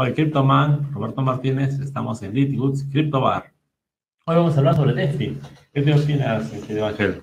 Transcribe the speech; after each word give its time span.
Soy 0.00 0.14
CryptoMan, 0.14 0.94
Roberto 0.94 1.20
Martínez, 1.20 1.78
estamos 1.78 2.22
en 2.22 2.32
Litwoods 2.32 2.86
Crypto 2.90 3.20
Bar. 3.20 3.52
Hoy 4.24 4.34
vamos 4.34 4.54
a 4.54 4.58
hablar 4.60 4.74
sobre 4.74 4.94
DeFi. 4.94 5.38
¿Qué 5.74 5.82
te 5.82 5.92
opinas, 5.92 6.50
querido 6.66 6.86
Ángel? 6.86 7.22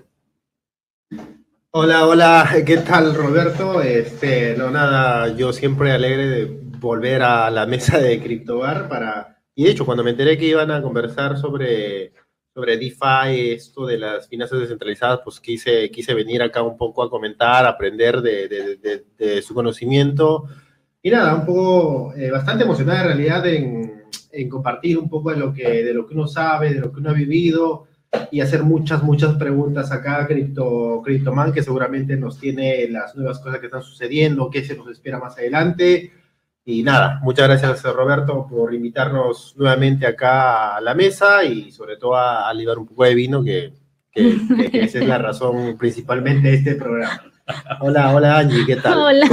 Hola, 1.72 2.06
hola, 2.06 2.48
¿qué 2.64 2.78
tal 2.78 3.16
Roberto? 3.16 3.82
Este, 3.82 4.56
no 4.56 4.70
nada, 4.70 5.36
yo 5.36 5.54
siempre 5.54 5.92
alegre 5.92 6.28
de 6.28 6.60
volver 6.78 7.24
a 7.24 7.50
la 7.50 7.66
mesa 7.66 7.98
de 7.98 8.22
CryptoBar 8.22 8.88
para... 8.88 9.42
Y 9.56 9.64
de 9.64 9.72
hecho, 9.72 9.84
cuando 9.84 10.04
me 10.04 10.12
enteré 10.12 10.38
que 10.38 10.46
iban 10.46 10.70
a 10.70 10.84
conversar 10.84 11.36
sobre, 11.36 12.14
sobre 12.54 12.78
DeFi, 12.78 13.54
esto 13.54 13.88
de 13.88 13.98
las 13.98 14.28
finanzas 14.28 14.60
descentralizadas, 14.60 15.22
pues 15.24 15.40
quise, 15.40 15.90
quise 15.90 16.14
venir 16.14 16.44
acá 16.44 16.62
un 16.62 16.78
poco 16.78 17.02
a 17.02 17.10
comentar, 17.10 17.66
aprender 17.66 18.22
de, 18.22 18.48
de, 18.48 19.06
de 19.18 19.42
su 19.42 19.56
conocimiento 19.56 20.48
y 21.08 21.10
nada, 21.10 21.36
un 21.36 21.46
poco, 21.46 22.14
eh, 22.18 22.30
bastante 22.30 22.66
emocionada 22.66 23.04
en 23.04 23.08
realidad 23.08 23.48
en, 23.48 24.04
en, 24.30 24.50
compartir 24.50 24.98
un 24.98 25.08
poco 25.08 25.32
de 25.32 25.38
lo, 25.38 25.54
que, 25.54 25.82
de 25.82 25.94
lo 25.94 26.06
que 26.06 26.14
uno 26.14 26.28
sabe, 26.28 26.74
de 26.74 26.82
lo 26.82 26.92
que 26.92 27.00
uno 27.00 27.12
ha 27.12 27.14
vivido 27.14 27.88
y 28.30 28.42
hacer 28.42 28.64
muchas, 28.64 29.04
muchas 29.04 29.36
preguntas 29.36 29.90
acá 29.94 30.22
a 30.22 30.28
Crypto, 30.28 31.02
CryptoMan, 31.06 31.54
que 31.54 31.64
seguramente 31.64 32.18
nos 32.18 32.38
tiene 32.38 32.90
las 32.90 33.16
nuevas 33.16 33.40
cosas 33.40 33.62
que 33.62 33.68
están 33.68 33.84
sucediendo, 33.84 34.50
qué 34.50 34.66
se 34.66 34.76
nos 34.76 34.90
espera 34.90 35.18
más 35.18 35.38
adelante. 35.38 36.12
Y 36.66 36.84
nada, 36.84 37.22
muchas 37.24 37.48
gracias 37.48 37.84
Roberto 37.84 38.46
por 38.46 38.74
invitarnos 38.74 39.56
nuevamente 39.56 40.06
acá 40.06 40.76
a 40.76 40.82
la 40.82 40.94
mesa 40.94 41.46
y 41.46 41.72
sobre 41.72 41.96
todo 41.96 42.18
a, 42.18 42.50
a 42.50 42.54
un 42.78 42.86
poco 42.86 43.06
de 43.06 43.16
vino, 43.16 43.42
que, 43.46 43.72
que, 44.12 44.36
que 44.70 44.82
esa 44.82 45.00
es 45.00 45.08
la 45.08 45.20
razón 45.20 45.78
principalmente 45.78 46.50
de 46.50 46.56
este 46.56 46.76
programa. 46.76 47.32
Hola, 47.80 48.14
hola 48.14 48.40
Angie, 48.40 48.66
¿qué 48.66 48.76
tal? 48.76 48.98
Hola, 48.98 49.28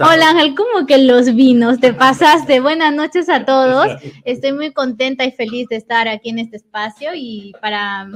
hola 0.00 0.30
Ángel, 0.30 0.54
¿cómo 0.56 0.86
que 0.86 0.98
los 0.98 1.34
vinos? 1.34 1.78
Te 1.78 1.92
pasaste. 1.92 2.60
Buenas 2.60 2.92
noches 2.92 3.28
a 3.28 3.44
todos. 3.44 3.86
Estoy 4.24 4.52
muy 4.52 4.72
contenta 4.72 5.24
y 5.24 5.32
feliz 5.32 5.68
de 5.68 5.76
estar 5.76 6.08
aquí 6.08 6.30
en 6.30 6.40
este 6.40 6.56
espacio 6.56 7.10
y 7.14 7.52
para... 7.60 8.08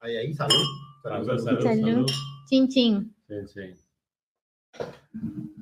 Ahí, 0.00 0.16
ahí, 0.16 0.34
salud. 0.34 0.54
Salud, 1.02 1.38
salud. 1.38 1.62
salud. 1.62 2.10
Chin, 2.48 2.68
chin. 2.68 3.14
Sí, 3.28 3.34
sí. 3.46 4.80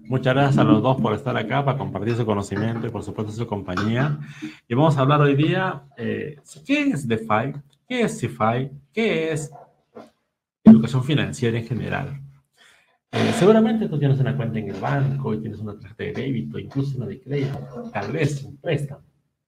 Muchas 0.05 0.35
gracias 0.35 0.59
a 0.59 0.65
los 0.65 0.83
dos 0.83 0.99
por 1.01 1.13
estar 1.15 1.37
acá, 1.37 1.65
para 1.65 1.77
compartir 1.77 2.17
su 2.17 2.25
conocimiento 2.25 2.87
y 2.87 2.91
por 2.91 3.03
supuesto 3.03 3.33
su 3.33 3.47
compañía. 3.47 4.19
Y 4.67 4.75
vamos 4.75 4.97
a 4.97 5.01
hablar 5.01 5.21
hoy 5.21 5.35
día, 5.35 5.83
eh, 5.99 6.37
¿qué 6.67 6.83
es 6.83 7.07
DeFi? 7.07 7.53
¿Qué 7.87 8.03
es 8.03 8.19
CeFi? 8.19 8.71
¿Qué 8.93 9.33
es 9.33 9.51
educación 10.71 11.05
financiera 11.05 11.59
en 11.59 11.67
general. 11.67 12.21
Eh, 13.11 13.33
seguramente 13.39 13.89
tú 13.89 13.99
tienes 13.99 14.21
una 14.21 14.37
cuenta 14.37 14.59
en 14.59 14.69
el 14.71 14.81
banco 14.81 15.33
y 15.33 15.41
tienes 15.41 15.61
una 15.61 15.79
tarjeta 15.79 16.05
de 16.05 16.13
débito, 16.13 16.59
incluso 16.59 16.97
una 16.99 17.07
de 17.07 17.21
crédito, 17.21 17.91
tal 17.93 18.13
vez 18.13 18.43
un 18.45 18.57
préstamo 18.59 19.03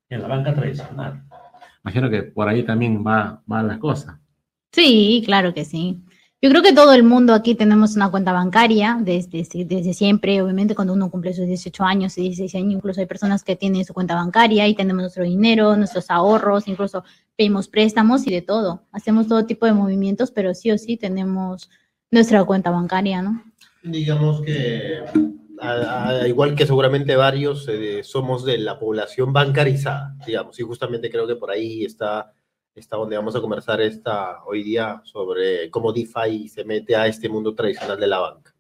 en 0.09 0.23
la 0.23 0.29
banca 0.29 0.55
tradicional. 0.55 1.23
Imagino 1.85 2.11
que 2.11 2.23
por 2.23 2.49
ahí 2.49 2.63
también 2.63 3.05
va, 3.07 3.43
va 3.51 3.63
la 3.63 3.79
cosa. 3.79 4.21
Sí, 4.73 5.23
claro 5.25 5.53
que 5.53 5.65
sí. 5.65 6.03
Yo 6.43 6.49
creo 6.49 6.63
que 6.63 6.73
todo 6.73 6.95
el 6.95 7.03
mundo 7.03 7.35
aquí 7.35 7.55
tenemos 7.55 7.97
una 7.97 8.11
cuenta 8.11 8.33
bancaria 8.33 8.97
desde, 8.99 9.47
desde 9.67 9.93
siempre, 9.93 10.41
obviamente 10.41 10.75
cuando 10.75 10.95
uno 10.95 11.11
cumple 11.11 11.35
sus 11.35 11.47
18 11.47 11.85
años 11.85 12.17
y 12.17 12.23
16 12.23 12.55
años, 12.55 12.73
incluso 12.73 13.01
hay 13.01 13.07
personas 13.07 13.45
que 13.45 13.57
tienen 13.57 13.85
su 13.85 13.93
cuenta 13.93 14.15
bancaria 14.15 14.67
y 14.67 14.75
tenemos 14.75 15.03
nuestro 15.03 15.25
dinero, 15.25 15.77
nuestros 15.77 16.11
ahorros, 16.11 16.67
incluso 16.67 17.05
pedimos 17.41 17.69
préstamos 17.69 18.27
y 18.27 18.31
de 18.31 18.43
todo. 18.43 18.83
Hacemos 18.93 19.27
todo 19.27 19.47
tipo 19.47 19.65
de 19.65 19.73
movimientos, 19.73 20.31
pero 20.31 20.53
sí 20.53 20.71
o 20.73 20.77
sí 20.77 20.99
tenemos 20.99 21.71
nuestra 22.11 22.45
cuenta 22.45 22.69
bancaria, 22.69 23.23
¿no? 23.23 23.43
Digamos 23.83 24.43
que, 24.43 24.99
igual 26.27 26.55
que 26.55 26.67
seguramente 26.67 27.17
varios, 27.17 27.67
eh, 27.67 28.03
somos 28.05 28.45
de 28.45 28.59
la 28.59 28.79
población 28.79 29.33
bancarizada, 29.33 30.15
digamos, 30.27 30.61
y 30.61 30.65
justamente 30.65 31.11
creo 31.11 31.27
que 31.27 31.37
por 31.37 31.51
ahí 31.51 31.83
está 31.83 32.35
está 32.75 32.99
donde 32.99 33.17
vamos 33.17 33.35
a 33.35 33.41
conversar 33.41 33.81
esta, 33.81 34.45
hoy 34.45 34.63
día 34.63 35.01
sobre 35.05 35.71
cómo 35.71 35.95
DeFi 35.95 36.47
se 36.47 36.63
mete 36.65 36.95
a 36.95 37.07
este 37.07 37.31
mundo 37.31 37.55
tradicional 37.55 37.99
de 37.99 38.07
la 38.07 38.19
banca. 38.19 38.55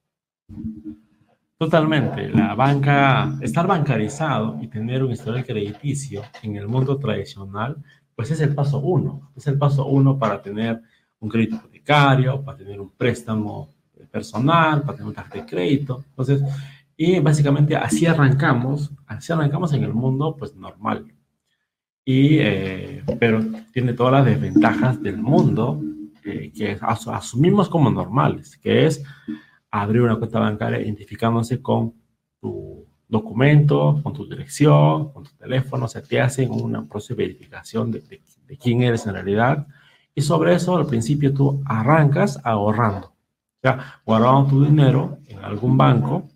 Totalmente. 1.58 2.30
La 2.30 2.54
banca, 2.54 3.34
estar 3.42 3.66
bancarizado 3.66 4.58
y 4.62 4.68
tener 4.68 5.04
un 5.04 5.12
historial 5.12 5.44
crediticio 5.44 6.22
en 6.42 6.56
el 6.56 6.66
mundo 6.66 6.98
tradicional, 6.98 7.76
pues 8.20 8.32
es 8.32 8.40
el 8.42 8.54
paso 8.54 8.80
uno. 8.80 9.32
Es 9.34 9.46
el 9.46 9.56
paso 9.56 9.86
uno 9.86 10.18
para 10.18 10.42
tener 10.42 10.78
un 11.20 11.30
crédito 11.30 11.56
hipotecario, 11.56 12.44
para 12.44 12.58
tener 12.58 12.78
un 12.78 12.90
préstamo 12.90 13.70
personal, 14.10 14.82
para 14.82 14.92
tener 14.92 15.08
un 15.08 15.14
tarjeta 15.14 15.38
de 15.38 15.46
crédito. 15.46 16.04
Entonces, 16.10 16.42
y 16.98 17.18
básicamente 17.20 17.74
así 17.76 18.04
arrancamos, 18.04 18.92
así 19.06 19.32
arrancamos 19.32 19.72
en 19.72 19.84
el 19.84 19.94
mundo 19.94 20.36
pues 20.38 20.54
normal, 20.54 21.10
y, 22.04 22.36
eh, 22.40 23.02
pero 23.18 23.42
tiene 23.72 23.94
todas 23.94 24.12
las 24.12 24.26
desventajas 24.26 25.02
del 25.02 25.16
mundo 25.16 25.80
eh, 26.22 26.52
que 26.54 26.78
asumimos 26.82 27.70
como 27.70 27.90
normales, 27.90 28.58
que 28.58 28.84
es 28.84 29.02
abrir 29.70 30.02
una 30.02 30.16
cuenta 30.16 30.40
bancaria 30.40 30.82
identificándose 30.82 31.62
con 31.62 31.94
tu 32.38 32.79
documento, 33.10 34.00
con 34.02 34.12
tu 34.12 34.26
dirección, 34.26 35.12
con 35.12 35.24
tu 35.24 35.30
teléfono, 35.32 35.86
o 35.86 35.88
sea, 35.88 36.02
te 36.02 36.20
hacen 36.20 36.50
una 36.50 36.84
proceso 36.84 37.14
de 37.14 37.24
verificación 37.26 37.90
de, 37.90 38.00
de, 38.00 38.56
quién 38.56 38.82
eres 38.82 39.06
en 39.06 39.14
realidad. 39.14 39.66
Y 40.14 40.22
sobre 40.22 40.54
eso, 40.54 40.76
al 40.76 40.86
principio 40.86 41.34
tú 41.34 41.62
arrancas 41.64 42.40
ahorrando, 42.44 43.08
o 43.08 43.60
sea, 43.62 44.00
guardando 44.04 44.50
tu 44.50 44.64
dinero 44.64 45.18
en 45.26 45.38
algún 45.40 45.76
banco, 45.76 46.28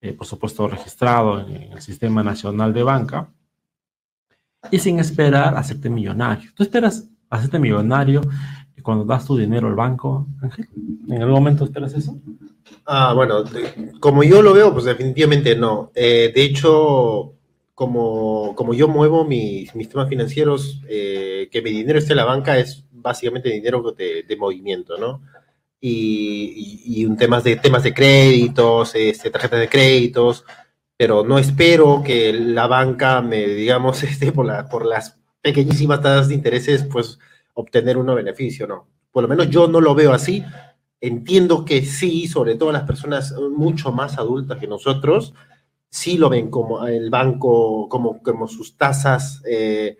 eh, 0.00 0.12
por 0.12 0.26
supuesto 0.26 0.68
registrado 0.68 1.40
en, 1.40 1.56
en 1.56 1.72
el 1.72 1.80
Sistema 1.80 2.22
Nacional 2.22 2.72
de 2.72 2.82
Banca, 2.82 3.28
y 4.70 4.78
sin 4.78 4.98
esperar 4.98 5.56
hacerte 5.56 5.90
millonario. 5.90 6.50
¿Tú 6.54 6.62
esperas 6.62 7.08
hacerte 7.28 7.58
millonario 7.58 8.22
cuando 8.84 9.04
das 9.04 9.26
tu 9.26 9.36
dinero 9.36 9.66
al 9.66 9.74
banco, 9.74 10.28
Ángel? 10.40 10.68
¿En 11.08 11.22
algún 11.22 11.34
momento 11.34 11.64
esperas 11.64 11.94
eso? 11.94 12.16
Ah, 12.86 13.14
bueno, 13.14 13.42
como 13.98 14.22
yo 14.22 14.42
lo 14.42 14.52
veo, 14.52 14.72
pues 14.72 14.84
definitivamente 14.84 15.56
no. 15.56 15.90
Eh, 15.94 16.30
de 16.34 16.42
hecho, 16.44 17.32
como, 17.74 18.54
como 18.54 18.74
yo 18.74 18.86
muevo 18.86 19.24
mis, 19.24 19.74
mis 19.74 19.88
temas 19.88 20.08
financieros, 20.08 20.82
eh, 20.88 21.48
que 21.50 21.62
mi 21.62 21.70
dinero 21.70 21.98
esté 21.98 22.12
en 22.12 22.18
la 22.18 22.26
banca 22.26 22.58
es 22.58 22.84
básicamente 22.92 23.50
dinero 23.50 23.92
de, 23.92 24.22
de 24.22 24.36
movimiento, 24.36 24.98
¿no? 24.98 25.22
Y, 25.80 26.82
y, 26.84 27.00
y, 27.00 27.06
un 27.06 27.16
temas 27.16 27.42
de 27.42 27.56
temas 27.56 27.82
de 27.82 27.92
créditos, 27.92 28.94
este, 28.94 29.30
tarjetas 29.30 29.60
de 29.60 29.68
créditos, 29.68 30.44
pero 30.96 31.24
no 31.24 31.38
espero 31.38 32.02
que 32.04 32.32
la 32.32 32.66
banca 32.66 33.20
me, 33.22 33.46
digamos, 33.46 34.02
este, 34.04 34.30
por, 34.32 34.46
la, 34.46 34.68
por 34.68 34.86
las 34.86 35.18
pequeñísimas 35.42 36.00
tasas 36.02 36.28
de 36.28 36.34
intereses, 36.34 36.84
pues 36.84 37.18
obtener 37.54 37.96
un 37.96 38.14
beneficio, 38.14 38.66
¿no? 38.66 38.88
Por 39.10 39.22
lo 39.22 39.28
menos 39.28 39.48
yo 39.48 39.68
no 39.68 39.80
lo 39.80 39.94
veo 39.94 40.12
así. 40.12 40.44
Entiendo 41.00 41.64
que 41.64 41.84
sí, 41.84 42.26
sobre 42.26 42.56
todo 42.56 42.72
las 42.72 42.82
personas 42.82 43.32
mucho 43.56 43.92
más 43.92 44.18
adultas 44.18 44.58
que 44.58 44.66
nosotros, 44.66 45.34
sí 45.88 46.18
lo 46.18 46.28
ven 46.28 46.50
como 46.50 46.84
el 46.86 47.10
banco, 47.10 47.88
como, 47.88 48.20
como 48.22 48.48
sus 48.48 48.76
tasas, 48.76 49.40
eh, 49.48 49.96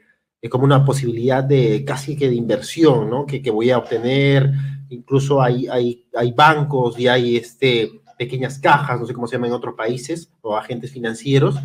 como 0.50 0.64
una 0.64 0.84
posibilidad 0.84 1.44
de 1.44 1.84
casi 1.84 2.16
que 2.16 2.28
de 2.28 2.34
inversión, 2.34 3.08
¿no? 3.08 3.24
Que, 3.26 3.40
voy 3.50 3.70
a 3.70 3.78
obtener. 3.78 4.50
Incluso 4.88 5.40
hay, 5.40 5.68
hay, 5.68 6.06
hay 6.14 6.32
bancos 6.32 6.98
y 6.98 7.06
hay 7.06 7.36
este, 7.36 7.90
pequeñas 8.18 8.58
cajas, 8.58 9.00
no 9.00 9.06
sé 9.06 9.14
cómo 9.14 9.26
se 9.26 9.36
llama 9.36 9.46
en 9.46 9.52
otros 9.52 9.74
países, 9.74 10.30
o 10.40 10.56
agentes 10.56 10.90
financieros, 10.90 11.56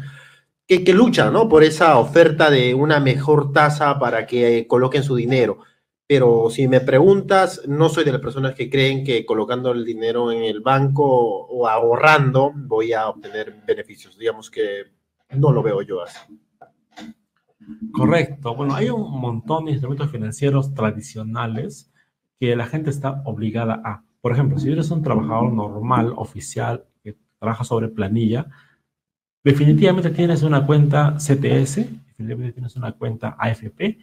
que, 0.67 0.83
que 0.83 0.94
luchan 0.94 1.33
¿no? 1.33 1.49
por 1.49 1.63
esa 1.63 1.97
oferta 1.97 2.49
de 2.51 2.75
una 2.75 2.99
mejor 2.99 3.51
tasa 3.51 3.97
para 3.97 4.28
que 4.28 4.67
coloquen 4.67 5.03
su 5.03 5.16
dinero. 5.16 5.59
Pero 6.09 6.50
si 6.50 6.68
me 6.68 6.81
preguntas, 6.81 7.62
no 7.68 7.88
soy 7.88 8.03
de 8.03 8.12
las 8.12 8.22
personas 8.22 8.56
que 8.56 8.68
creen 8.70 9.03
que 9.03 9.25
colocando 9.28 9.72
el 9.72 9.86
dinero 9.86 10.31
en 10.31 10.44
el 10.44 10.62
banco 10.62 11.06
o 11.06 11.68
ahorrando 11.68 12.52
voy 12.56 12.94
a 12.94 13.08
obtener 13.08 13.62
beneficios. 13.66 14.18
Digamos 14.18 14.50
que 14.50 14.86
no 15.36 15.52
lo 15.52 15.62
veo 15.62 15.84
yo 15.84 16.02
así. 16.02 16.17
Correcto. 17.94 18.56
Bueno, 18.56 18.73
hay 18.73 18.90
un 18.90 19.22
montón 19.22 19.66
de 19.66 19.72
instrumentos 19.72 20.09
financieros 20.09 20.73
tradicionales 20.73 21.91
que 22.40 22.55
la 22.55 22.66
gente 22.66 22.90
está 22.90 23.22
obligada 23.26 23.79
a 23.85 24.03
por 24.22 24.34
ejemplo, 24.34 24.59
si 24.59 24.72
eres 24.72 24.91
un 24.91 25.02
trabajador 25.02 25.53
normal, 25.53 26.14
oficial, 26.16 26.85
que 27.03 27.16
trabaja 27.40 27.64
sobre 27.64 27.88
planilla, 27.88 28.47
definitivamente 29.44 30.09
tienes 30.09 30.44
una 30.44 30.66
cuenta 30.66 31.16
CTS, 31.17 31.76
definitivamente 32.17 32.53
tienes 32.53 32.76
una 32.76 32.91
cuenta 32.91 33.38
AFP, 33.40 33.97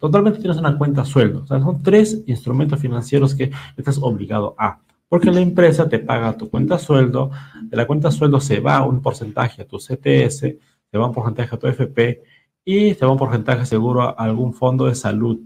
totalmente 0.00 0.38
tienes 0.38 0.58
una 0.58 0.76
cuenta 0.76 1.04
sueldo. 1.04 1.42
O 1.42 1.46
sea, 1.46 1.60
son 1.60 1.82
tres 1.82 2.22
instrumentos 2.26 2.80
financieros 2.80 3.34
que 3.34 3.50
estás 3.76 3.98
obligado 4.00 4.54
a. 4.58 4.80
Porque 5.08 5.30
la 5.30 5.40
empresa 5.40 5.88
te 5.88 5.98
paga 5.98 6.36
tu 6.36 6.48
cuenta 6.48 6.78
sueldo, 6.78 7.30
de 7.62 7.76
la 7.76 7.86
cuenta 7.86 8.10
sueldo 8.10 8.40
se 8.40 8.60
va 8.60 8.86
un 8.86 9.02
porcentaje 9.02 9.62
a 9.62 9.66
tu 9.66 9.78
CTS, 9.78 10.38
se 10.38 10.98
va 10.98 11.06
un 11.06 11.12
porcentaje 11.12 11.54
a 11.54 11.58
tu 11.58 11.66
AFP 11.66 12.22
y 12.64 12.94
se 12.94 13.04
va 13.04 13.12
un 13.12 13.18
porcentaje 13.18 13.66
seguro 13.66 14.02
a 14.02 14.10
algún 14.10 14.54
fondo 14.54 14.86
de 14.86 14.94
salud 14.94 15.40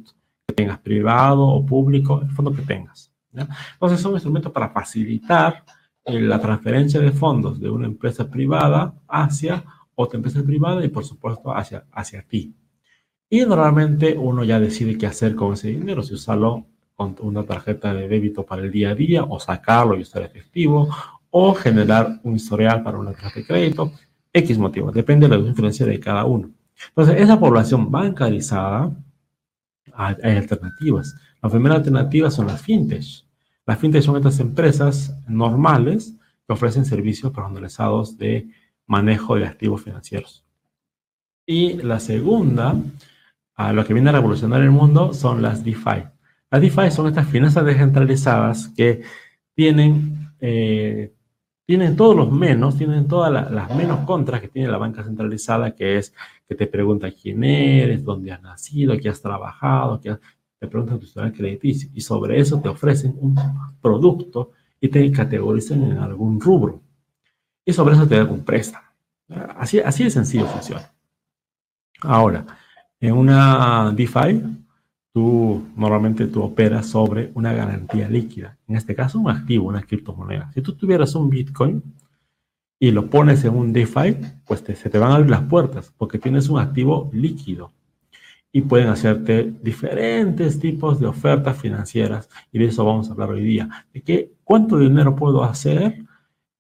que 0.47 0.55
tengas, 0.55 0.79
privado 0.81 1.47
o 1.47 1.65
público, 1.65 2.21
el 2.23 2.31
fondo 2.31 2.53
que 2.53 2.63
tengas. 2.63 3.11
Entonces 3.33 4.01
son 4.01 4.13
instrumentos 4.13 4.53
para 4.53 4.69
facilitar 4.69 5.65
eh, 6.05 6.21
la 6.21 6.41
transferencia 6.41 7.01
de 7.01 7.13
fondos 7.13 7.61
de 7.61 7.71
una 7.71 7.87
empresa 7.87 8.29
privada 8.29 8.95
hacia 9.09 9.65
otra 9.95 10.19
empresa 10.19 10.43
privada 10.43 10.85
y 10.85 10.89
por 10.89 11.05
supuesto 11.05 11.55
hacia, 11.55 11.85
hacia 11.93 12.23
ti. 12.23 12.55
Y 13.31 13.41
normalmente 13.45 14.17
uno 14.17 14.45
ya 14.45 14.61
decide 14.61 14.99
qué 14.99 15.07
hacer 15.07 15.35
con 15.35 15.55
ese 15.55 15.69
dinero, 15.69 16.03
si 16.03 16.15
usarlo 16.15 16.67
con 16.95 17.17
una 17.21 17.45
tarjeta 17.45 17.93
de 17.93 18.07
débito 18.09 18.45
para 18.45 18.63
el 18.63 18.71
día 18.71 18.91
a 18.91 18.95
día 18.95 19.25
o 19.25 19.41
sacarlo 19.41 19.97
y 19.97 20.03
usar 20.03 20.23
efectivo 20.23 20.89
o 21.31 21.55
generar 21.55 22.21
un 22.23 22.37
historial 22.37 22.83
para 22.83 22.99
una 22.99 23.13
tarjeta 23.13 23.41
de 23.41 23.47
crédito, 23.47 23.93
X 24.33 24.59
motivo, 24.59 24.91
depende 24.93 25.29
de 25.29 25.39
la 25.39 25.49
influencia 25.49 25.87
de 25.87 25.99
cada 25.99 26.25
uno. 26.25 26.51
Entonces, 26.89 27.21
esa 27.21 27.39
población 27.39 27.91
bancarizada, 27.91 28.93
hay, 29.93 30.37
alternativas. 30.37 31.15
La 31.43 31.49
primera 31.49 31.77
alternativa 31.77 32.31
son 32.31 32.49
las 32.49 32.63
fintech. 32.63 33.05
Las 33.67 33.79
fintech 33.79 34.03
son 34.03 34.17
estas 34.17 34.41
empresas 34.41 35.17
normales 35.29 36.15
que 36.47 36.53
ofrecen 36.53 36.85
servicios 36.85 37.33
personalizados 37.33 38.19
de 38.19 38.49
manejo 38.87 39.37
de 39.37 39.47
activos 39.47 39.83
financieros. 39.83 40.45
Y 41.47 41.75
la 41.75 42.01
segunda, 42.01 42.75
a 43.57 43.73
lo 43.73 43.85
que 43.85 43.95
viene 43.95 44.11
a 44.11 44.13
revolucionar 44.13 44.63
el 44.63 44.71
mundo, 44.71 45.13
son 45.13 45.43
las 45.43 45.65
DeFi. 45.65 46.05
Las 46.51 46.61
DeFi 46.61 46.91
son 46.91 47.07
estas 47.07 47.29
finanzas 47.29 47.65
descentralizadas 47.65 48.69
que 48.69 49.03
tienen, 49.55 50.33
eh, 50.41 51.13
tienen 51.67 51.97
todos 51.97 52.17
los 52.17 52.31
menos, 52.31 52.77
tienen 52.77 53.07
todas 53.09 53.33
las 53.51 53.75
menos 53.75 54.01
contras 54.01 54.41
que 54.41 54.49
tiene 54.49 54.69
la 54.69 54.79
banca 54.79 55.03
centralizada, 55.03 55.75
que 55.75 55.99
es 55.99 56.15
que 56.49 56.55
te 56.55 56.67
pregunta 56.67 57.11
quién 57.11 57.43
eres, 57.45 58.05
dónde 58.05 58.33
has 58.33 58.43
nacido, 58.43 58.97
qué 58.99 59.09
has 59.09 59.23
trabajado, 59.23 60.01
qué 60.01 60.17
te 60.59 60.69
preguntan 60.69 60.99
tu 60.99 61.07
historial 61.07 61.33
crediticio 61.33 61.91
y 61.93 62.01
sobre 62.01 62.39
eso 62.39 62.61
te 62.61 62.69
ofrecen 62.69 63.17
un 63.21 63.35
producto 63.81 64.53
y 64.81 64.89
te 64.89 65.11
categorizan 65.13 65.83
en 65.85 65.99
algún 65.99 66.41
rubro. 66.41 66.83
Y 67.65 67.73
sobre 67.73 67.95
eso 67.95 68.07
te 68.07 68.17
dan 68.17 68.31
un 68.31 68.45
préstamo. 68.45 68.87
Así, 69.57 69.81
así 69.81 70.05
de 70.05 70.11
sencillo 70.11 70.47
funciona. 70.47 70.93
Ahora, 72.03 72.47
en 73.05 73.15
una 73.15 73.93
DeFi, 73.95 74.43
tú 75.13 75.63
normalmente 75.77 76.27
tú 76.27 76.43
operas 76.43 76.87
sobre 76.87 77.31
una 77.35 77.53
garantía 77.53 78.09
líquida. 78.09 78.57
En 78.67 78.77
este 78.77 78.95
caso, 78.95 79.19
un 79.19 79.31
activo, 79.31 79.69
una 79.69 79.83
criptomoneda. 79.83 80.51
Si 80.55 80.63
tú 80.63 80.73
tuvieras 80.73 81.15
un 81.15 81.29
Bitcoin 81.29 81.83
y 82.79 82.91
lo 82.91 83.11
pones 83.11 83.45
en 83.45 83.55
un 83.55 83.75
DeFi, 83.75 84.17
pues 84.47 84.65
se 84.67 84.89
te 84.89 84.99
van 84.99 85.13
a 85.13 85.17
abrir 85.17 85.31
las 85.31 85.43
puertas 85.43 85.93
porque 85.99 86.19
tienes 86.19 86.49
un 86.49 86.59
activo 86.59 87.11
líquido 87.13 87.73
y 88.51 88.63
pueden 88.63 88.89
hacerte 88.89 89.53
diferentes 89.63 90.59
tipos 90.59 90.99
de 90.99 91.07
ofertas 91.07 91.59
financieras 91.59 92.31
y 92.53 92.59
de 92.59 92.67
eso 92.67 92.87
vamos 92.87 93.09
a 93.09 93.13
hablar 93.13 93.31
hoy 93.31 93.43
día. 93.43 93.87
De 93.93 94.01
qué, 94.01 94.33
cuánto 94.45 94.79
dinero 94.79 95.15
puedo 95.15 95.45
hacer 95.45 96.05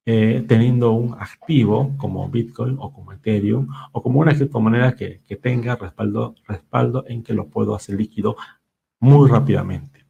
eh, 0.06 0.45
teniendo 0.47 0.93
un 0.93 1.15
activo 1.15 1.95
como 1.97 2.29
Bitcoin 2.29 2.77
o 2.79 2.93
como 2.93 3.12
Ethereum 3.12 3.69
o 3.93 4.03
como 4.03 4.21
una 4.21 4.35
criptomoneda 4.35 4.95
que, 4.95 5.23
que 5.27 5.37
tenga 5.37 5.77
respaldo, 5.77 6.35
respaldo 6.47 7.05
en 7.09 7.23
que 7.23 7.33
lo 7.33 7.47
puedo 7.47 7.75
hacer 7.75 7.97
líquido 7.97 8.37
muy 9.01 9.31
rápidamente. 9.31 10.05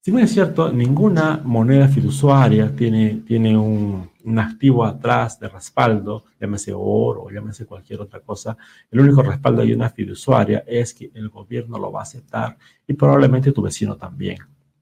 Si 0.00 0.10
bien 0.10 0.24
es 0.24 0.32
cierto, 0.32 0.72
ninguna 0.72 1.42
moneda 1.44 1.88
fiduciaria 1.88 2.74
tiene, 2.74 3.22
tiene 3.26 3.56
un, 3.56 4.10
un, 4.24 4.38
activo 4.38 4.84
atrás 4.84 5.38
de 5.38 5.48
respaldo, 5.48 6.24
llámese 6.40 6.72
oro 6.74 7.24
o 7.24 7.30
llámese 7.30 7.66
cualquier 7.66 8.00
otra 8.00 8.20
cosa. 8.20 8.56
El 8.90 9.00
único 9.00 9.22
respaldo 9.22 9.62
de 9.62 9.74
una 9.74 9.90
fiduciaria 9.90 10.64
es 10.66 10.94
que 10.94 11.10
el 11.14 11.28
gobierno 11.28 11.78
lo 11.78 11.92
va 11.92 12.00
a 12.00 12.02
aceptar 12.04 12.56
y 12.86 12.94
probablemente 12.94 13.52
tu 13.52 13.62
vecino 13.62 13.96
también. 13.96 14.38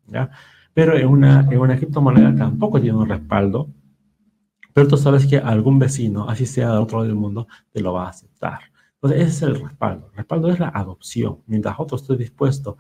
¿ya? 0.07 0.31
Pero 0.73 0.97
en 0.97 1.09
una, 1.09 1.47
en 1.51 1.59
una 1.59 1.77
criptomoneda 1.77 2.35
tampoco 2.35 2.81
tiene 2.81 2.97
un 2.97 3.09
respaldo 3.09 3.69
pero 4.73 4.89
tú 4.89 4.97
sabes 4.97 5.27
que 5.27 5.39
algún 5.39 5.79
vecino, 5.79 6.29
así 6.29 6.47
sea 6.47 6.73
de 6.73 6.79
otro 6.79 6.99
lado 6.99 7.09
del 7.09 7.17
mundo, 7.17 7.47
te 7.73 7.81
lo 7.81 7.93
va 7.93 8.07
a 8.07 8.11
aceptar. 8.11 8.61
Entonces, 8.95 9.21
ese 9.21 9.31
es 9.31 9.43
el 9.43 9.61
respaldo. 9.63 10.09
El 10.11 10.19
respaldo 10.19 10.51
es 10.51 10.59
la 10.59 10.69
adopción. 10.69 11.39
Mientras 11.47 11.75
otro 11.79 11.97
esté 11.97 12.17
dispuesto 12.17 12.77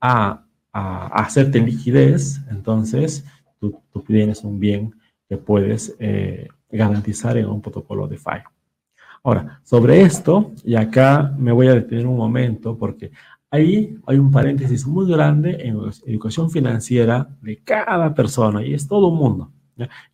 a, 0.00 0.44
a, 0.72 1.06
hacerte 1.06 1.60
liquidez, 1.60 2.40
entonces 2.50 3.24
tú, 3.58 3.80
tú, 3.90 4.02
tienes 4.02 4.44
un 4.44 4.60
bien 4.60 4.94
que 5.28 5.38
puedes 5.38 5.96
eh, 5.98 6.48
garantizar 6.70 7.38
en 7.38 7.46
un 7.46 7.62
protocolo 7.62 8.06
de 8.06 8.16
DeFi. 8.16 8.42
Ahora, 9.22 9.60
sobre 9.64 10.02
esto, 10.02 10.52
y 10.64 10.74
acá 10.74 11.34
me 11.38 11.50
voy 11.50 11.68
a 11.68 11.74
detener 11.74 12.06
un 12.06 12.18
momento 12.18 12.76
porque 12.76 13.10
ahí 13.50 13.96
hay 14.06 14.18
un 14.18 14.30
paréntesis 14.30 14.86
muy 14.86 15.10
grande 15.10 15.56
en 15.60 15.80
la 15.82 15.92
educación 16.04 16.50
financiera 16.50 17.28
de 17.40 17.62
cada 17.62 18.14
persona 18.14 18.62
y 18.62 18.74
es 18.74 18.86
todo 18.86 19.06
un 19.06 19.16
mundo. 19.16 19.50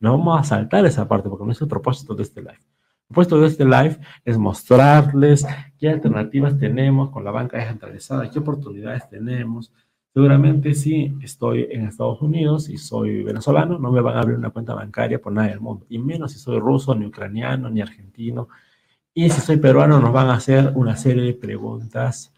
No 0.00 0.18
vamos 0.18 0.40
a 0.40 0.44
saltar 0.44 0.86
esa 0.86 1.06
parte 1.06 1.28
porque 1.28 1.44
no 1.44 1.52
es 1.52 1.60
el 1.60 1.68
propósito 1.68 2.14
de 2.14 2.22
este 2.22 2.40
live. 2.40 2.60
El 3.10 3.14
propósito 3.14 3.40
de 3.40 3.46
este 3.48 3.64
live 3.64 3.98
es 4.24 4.38
mostrarles 4.38 5.46
qué 5.78 5.88
alternativas 5.88 6.58
tenemos 6.58 7.10
con 7.10 7.24
la 7.24 7.30
banca 7.30 7.58
descentralizada, 7.58 8.30
qué 8.30 8.38
oportunidades 8.38 9.08
tenemos. 9.08 9.72
Seguramente 10.12 10.74
si 10.74 11.16
estoy 11.22 11.68
en 11.70 11.86
Estados 11.86 12.20
Unidos 12.20 12.68
y 12.68 12.78
soy 12.78 13.22
venezolano, 13.22 13.78
no 13.78 13.92
me 13.92 14.00
van 14.00 14.16
a 14.16 14.20
abrir 14.20 14.36
una 14.36 14.50
cuenta 14.50 14.74
bancaria 14.74 15.20
por 15.20 15.32
nada 15.32 15.48
del 15.48 15.60
mundo, 15.60 15.86
y 15.88 15.98
menos 15.98 16.32
si 16.32 16.38
soy 16.38 16.58
ruso, 16.58 16.94
ni 16.94 17.06
ucraniano, 17.06 17.70
ni 17.70 17.80
argentino. 17.80 18.48
Y 19.14 19.28
si 19.30 19.40
soy 19.40 19.56
peruano, 19.56 20.00
nos 20.00 20.12
van 20.12 20.28
a 20.28 20.34
hacer 20.34 20.72
una 20.74 20.96
serie 20.96 21.22
de 21.24 21.34
preguntas 21.34 22.32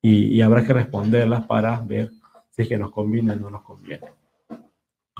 y, 0.00 0.26
y 0.26 0.42
habrá 0.42 0.64
que 0.64 0.72
responderlas 0.72 1.46
para 1.46 1.80
ver 1.80 2.10
si 2.50 2.62
es 2.62 2.68
que 2.68 2.78
nos 2.78 2.90
conviene 2.90 3.32
o 3.32 3.36
no 3.36 3.50
nos 3.50 3.62
conviene. 3.62 4.17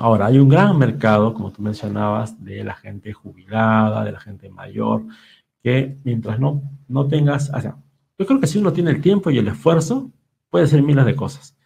Ahora, 0.01 0.27
hay 0.27 0.39
un 0.39 0.49
gran 0.49 0.79
mercado, 0.79 1.35
como 1.35 1.51
tú 1.51 1.61
mencionabas, 1.61 2.43
de 2.45 2.63
la 2.63 2.75
gente 2.75 3.13
jubilada, 3.13 4.05
de 4.05 4.13
la 4.13 4.21
gente 4.21 4.49
mayor, 4.49 5.03
que 5.61 5.99
mientras 6.05 6.39
no, 6.39 6.63
no 6.87 7.09
tengas, 7.09 7.51
o 7.53 7.61
yo 7.61 8.27
creo 8.27 8.41
que 8.41 8.47
si 8.47 8.59
uno 8.59 8.73
tiene 8.73 8.93
el 8.93 9.01
tiempo 9.01 9.29
y 9.31 9.39
el 9.39 9.49
esfuerzo, 9.49 10.13
puede 10.51 10.67
hacer 10.67 10.83
miles 10.83 11.05
de 11.05 11.17
cosas. 11.17 11.57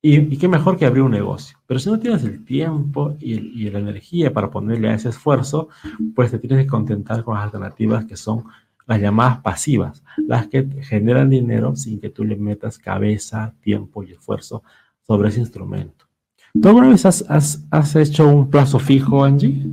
Y, 0.00 0.36
qué 0.38 0.46
mejor 0.46 0.78
que 0.78 0.86
abrir 0.86 1.02
un 1.02 1.10
negocio. 1.10 1.58
Pero 1.66 1.80
si 1.80 1.90
no 1.90 1.98
tienes 1.98 2.22
el 2.22 2.44
tiempo 2.44 3.16
y, 3.18 3.34
y, 3.34 3.70
la 3.70 3.80
energía 3.80 4.32
para 4.32 4.50
ponerle 4.50 4.88
a 4.88 4.94
ese 4.94 5.08
esfuerzo, 5.08 5.68
pues 6.14 6.30
te 6.30 6.38
tienes 6.38 6.64
que 6.64 6.70
contentar 6.70 7.24
con 7.24 7.34
las 7.34 7.44
alternativas 7.44 8.04
que 8.04 8.16
son 8.16 8.44
las 8.86 9.00
llamadas 9.00 9.38
pasivas, 9.38 10.04
las 10.16 10.46
que 10.46 10.64
generan 10.82 11.28
dinero 11.28 11.74
sin 11.74 12.00
que 12.00 12.10
tú 12.10 12.24
le 12.24 12.36
metas 12.36 12.78
cabeza, 12.78 13.52
tiempo 13.60 14.04
y 14.04 14.12
esfuerzo 14.12 14.62
sobre 15.02 15.30
ese 15.30 15.40
instrumento. 15.40 16.09
¿Tú 16.52 16.68
alguna 16.68 16.88
vez 16.88 17.04
has, 17.06 17.96
hecho 17.96 18.28
un 18.28 18.50
plazo 18.50 18.78
fijo, 18.78 19.24
Angie? 19.24 19.64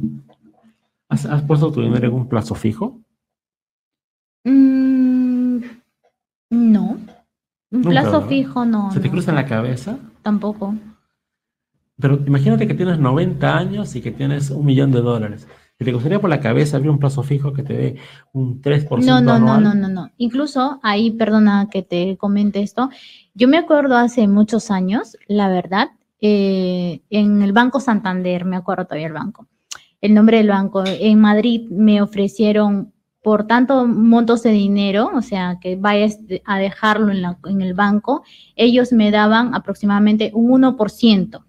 ¿Has, 1.09 1.41
puesto 1.43 1.71
tu 1.71 1.81
dinero 1.81 2.07
en 2.07 2.13
un 2.13 2.27
plazo 2.27 2.53
fijo? 2.53 2.99
Mm, 4.43 5.59
no. 6.51 6.97
Un 7.71 7.81
plazo 7.81 8.21
fijo 8.23 8.65
no. 8.65 8.91
¿Se 8.91 8.99
te 8.99 9.09
cruza 9.09 9.31
en 9.31 9.35
la 9.35 9.45
cabeza? 9.45 9.97
Tampoco. 10.21 10.75
Pero 11.99 12.19
imagínate 12.25 12.67
que 12.67 12.75
tienes 12.75 12.99
90 12.99 13.57
años 13.57 13.95
y 13.95 14.01
que 14.01 14.11
tienes 14.11 14.51
un 14.51 14.65
millón 14.65 14.91
de 14.91 15.01
dólares. 15.01 15.47
¿Te 15.77 15.91
gustaría 15.91 16.19
por 16.19 16.29
la 16.29 16.39
cabeza 16.39 16.77
abrir 16.77 16.89
un 16.89 16.97
plazo 16.97 17.21
fijo 17.21 17.53
que 17.53 17.61
te 17.61 17.73
dé 17.73 17.95
un 18.33 18.61
3% 18.61 19.05
no, 19.05 19.21
no, 19.21 19.37
No, 19.39 19.59
no, 19.59 19.75
no, 19.75 19.87
no. 19.87 20.09
Incluso 20.17 20.79
ahí, 20.81 21.11
perdona 21.11 21.69
que 21.71 21.83
te 21.83 22.17
comente 22.17 22.61
esto, 22.61 22.89
yo 23.35 23.47
me 23.47 23.57
acuerdo 23.57 23.95
hace 23.95 24.27
muchos 24.27 24.71
años, 24.71 25.17
la 25.27 25.49
verdad, 25.49 25.89
eh, 26.21 27.01
en 27.09 27.41
el 27.41 27.53
Banco 27.53 27.79
Santander, 27.79 28.45
me 28.45 28.55
acuerdo 28.55 28.85
todavía 28.85 29.07
el 29.07 29.13
banco, 29.13 29.47
el 30.01 30.13
nombre 30.13 30.37
del 30.37 30.49
banco, 30.49 30.83
en 30.85 31.19
Madrid 31.19 31.69
me 31.69 32.01
ofrecieron 32.01 32.93
por 33.21 33.45
tanto 33.45 33.85
montos 33.85 34.43
de 34.43 34.51
dinero, 34.51 35.11
o 35.13 35.21
sea, 35.21 35.57
que 35.59 35.75
vayas 35.75 36.17
a 36.45 36.59
dejarlo 36.59 37.11
en, 37.11 37.25
en 37.45 37.61
el 37.61 37.73
banco, 37.73 38.23
ellos 38.55 38.93
me 38.93 39.11
daban 39.11 39.53
aproximadamente 39.53 40.31
un 40.33 40.61
1%, 40.61 41.43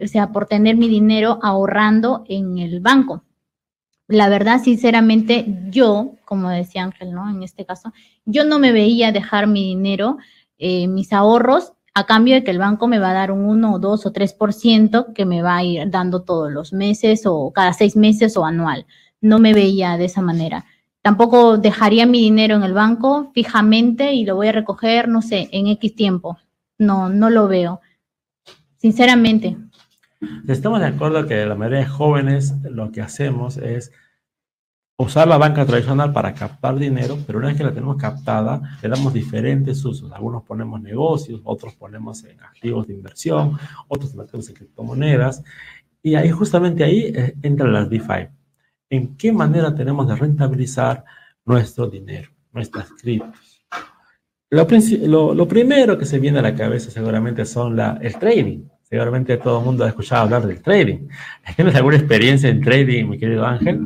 o 0.00 0.06
sea, 0.06 0.32
por 0.32 0.46
tener 0.46 0.76
mi 0.76 0.88
dinero 0.88 1.38
ahorrando 1.42 2.24
en 2.28 2.58
el 2.58 2.80
banco. 2.80 3.22
La 4.06 4.28
verdad, 4.28 4.60
sinceramente, 4.62 5.46
yo, 5.70 6.14
como 6.24 6.50
decía 6.50 6.84
Ángel, 6.84 7.12
¿no? 7.12 7.30
En 7.30 7.42
este 7.42 7.64
caso, 7.64 7.92
yo 8.24 8.44
no 8.44 8.58
me 8.58 8.72
veía 8.72 9.12
dejar 9.12 9.46
mi 9.46 9.62
dinero, 9.62 10.18
eh, 10.58 10.88
mis 10.88 11.12
ahorros 11.12 11.72
a 11.94 12.06
cambio 12.06 12.34
de 12.34 12.42
que 12.42 12.50
el 12.50 12.58
banco 12.58 12.88
me 12.88 12.98
va 12.98 13.10
a 13.10 13.14
dar 13.14 13.30
un 13.30 13.44
1 13.44 13.74
o 13.74 13.78
2 13.78 14.06
o 14.06 14.12
3% 14.12 15.12
que 15.14 15.24
me 15.24 15.42
va 15.42 15.56
a 15.56 15.64
ir 15.64 15.90
dando 15.90 16.22
todos 16.22 16.50
los 16.50 16.72
meses 16.72 17.22
o 17.24 17.52
cada 17.52 17.72
seis 17.72 17.96
meses 17.96 18.36
o 18.36 18.44
anual. 18.44 18.86
No 19.20 19.38
me 19.38 19.54
veía 19.54 19.96
de 19.96 20.06
esa 20.06 20.20
manera. 20.20 20.64
Tampoco 21.02 21.56
dejaría 21.56 22.06
mi 22.06 22.20
dinero 22.20 22.56
en 22.56 22.64
el 22.64 22.72
banco 22.72 23.30
fijamente 23.32 24.12
y 24.12 24.24
lo 24.24 24.34
voy 24.34 24.48
a 24.48 24.52
recoger, 24.52 25.08
no 25.08 25.22
sé, 25.22 25.48
en 25.52 25.68
X 25.68 25.94
tiempo. 25.94 26.38
No, 26.78 27.08
no 27.08 27.30
lo 27.30 27.46
veo. 27.46 27.80
Sinceramente. 28.78 29.56
Estamos 30.48 30.80
de 30.80 30.86
acuerdo 30.86 31.26
que 31.26 31.46
la 31.46 31.54
mayoría 31.54 31.80
de 31.80 31.86
jóvenes 31.86 32.54
lo 32.64 32.90
que 32.90 33.02
hacemos 33.02 33.56
es 33.56 33.92
usar 34.96 35.26
la 35.26 35.38
banca 35.38 35.66
tradicional 35.66 36.12
para 36.12 36.34
captar 36.34 36.76
dinero, 36.76 37.18
pero 37.26 37.38
una 37.38 37.48
vez 37.48 37.56
que 37.56 37.64
la 37.64 37.72
tenemos 37.72 37.96
captada, 37.96 38.78
le 38.82 38.88
damos 38.88 39.12
diferentes 39.12 39.84
usos. 39.84 40.12
Algunos 40.12 40.42
ponemos 40.44 40.80
negocios, 40.80 41.40
otros 41.44 41.74
ponemos 41.74 42.24
en 42.24 42.40
activos 42.40 42.86
de 42.86 42.94
inversión, 42.94 43.58
otros 43.88 44.14
metemos 44.14 44.48
en 44.48 44.54
criptomonedas. 44.54 45.42
Y 46.02 46.14
ahí 46.14 46.30
justamente 46.30 46.84
ahí 46.84 47.12
eh, 47.14 47.34
entran 47.42 47.72
las 47.72 47.88
DeFi. 47.88 48.28
¿En 48.90 49.16
qué 49.16 49.32
manera 49.32 49.74
tenemos 49.74 50.06
de 50.06 50.14
rentabilizar 50.14 51.04
nuestro 51.44 51.88
dinero, 51.88 52.30
nuestras 52.52 52.90
criptos. 52.92 53.62
Lo, 54.50 55.34
lo, 55.34 55.48
primero 55.48 55.98
que 55.98 56.04
se 56.04 56.18
viene 56.18 56.38
a 56.38 56.42
la 56.42 56.54
cabeza 56.54 56.90
seguramente 56.90 57.44
son 57.44 57.76
la, 57.76 57.98
el 58.00 58.16
trading. 58.18 58.64
Seguramente 58.82 59.36
todo 59.38 59.58
el 59.58 59.64
mundo 59.64 59.84
ha 59.84 59.88
escuchado 59.88 60.22
hablar 60.22 60.46
del 60.46 60.62
trading. 60.62 61.08
¿Tienes 61.56 61.74
alguna 61.74 61.96
experiencia 61.96 62.48
en 62.48 62.60
trading, 62.60 63.06
mi 63.06 63.18
querido 63.18 63.44
Ángel? 63.44 63.80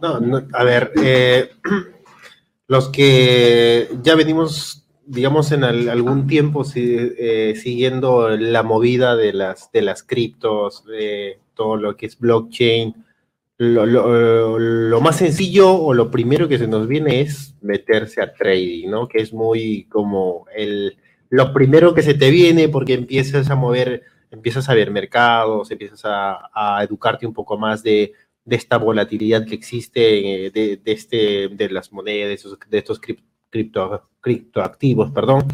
No, 0.00 0.20
no 0.20 0.46
a 0.52 0.64
ver, 0.64 0.92
eh, 1.02 1.50
los 2.68 2.88
que 2.88 3.88
ya 4.02 4.14
venimos, 4.14 4.86
digamos, 5.04 5.52
en 5.52 5.64
algún 5.64 6.26
tiempo 6.26 6.64
eh, 6.74 7.54
siguiendo 7.56 8.28
la 8.36 8.62
movida 8.62 9.16
de 9.16 9.32
las, 9.32 9.72
de 9.72 9.82
las 9.82 10.02
criptos, 10.02 10.84
de 10.84 11.40
todo 11.54 11.76
lo 11.76 11.96
que 11.96 12.06
es 12.06 12.18
blockchain, 12.18 12.94
lo, 13.58 15.00
más 15.00 15.16
sencillo 15.16 15.72
o 15.74 15.92
lo 15.92 16.10
primero 16.10 16.48
que 16.48 16.58
se 16.58 16.68
nos 16.68 16.86
viene 16.86 17.20
es 17.20 17.56
meterse 17.60 18.22
a 18.22 18.32
trading, 18.32 18.88
¿no? 18.88 19.08
Que 19.08 19.20
es 19.20 19.32
muy 19.32 19.84
como 19.84 20.46
el, 20.54 20.96
lo 21.28 21.52
primero 21.52 21.92
que 21.92 22.02
se 22.02 22.14
te 22.14 22.30
viene 22.30 22.68
porque 22.68 22.94
empiezas 22.94 23.50
a 23.50 23.56
mover, 23.56 24.02
empiezas 24.30 24.68
a 24.68 24.74
ver 24.74 24.90
mercados, 24.92 25.70
empiezas 25.70 26.02
a, 26.04 26.80
educarte 26.82 27.26
un 27.26 27.34
poco 27.34 27.58
más 27.58 27.82
de, 27.82 28.12
esta 28.56 28.78
volatilidad 28.78 29.44
que 29.46 29.54
existe 29.54 30.46
eh, 30.46 30.50
de, 30.50 30.80
este, 30.84 31.48
de 31.48 31.70
las 31.70 31.92
monedas, 31.92 32.28
de 32.68 32.78
estos 32.78 33.00
cripto, 33.50 34.08
criptoactivos, 34.20 35.10
perdón. 35.10 35.44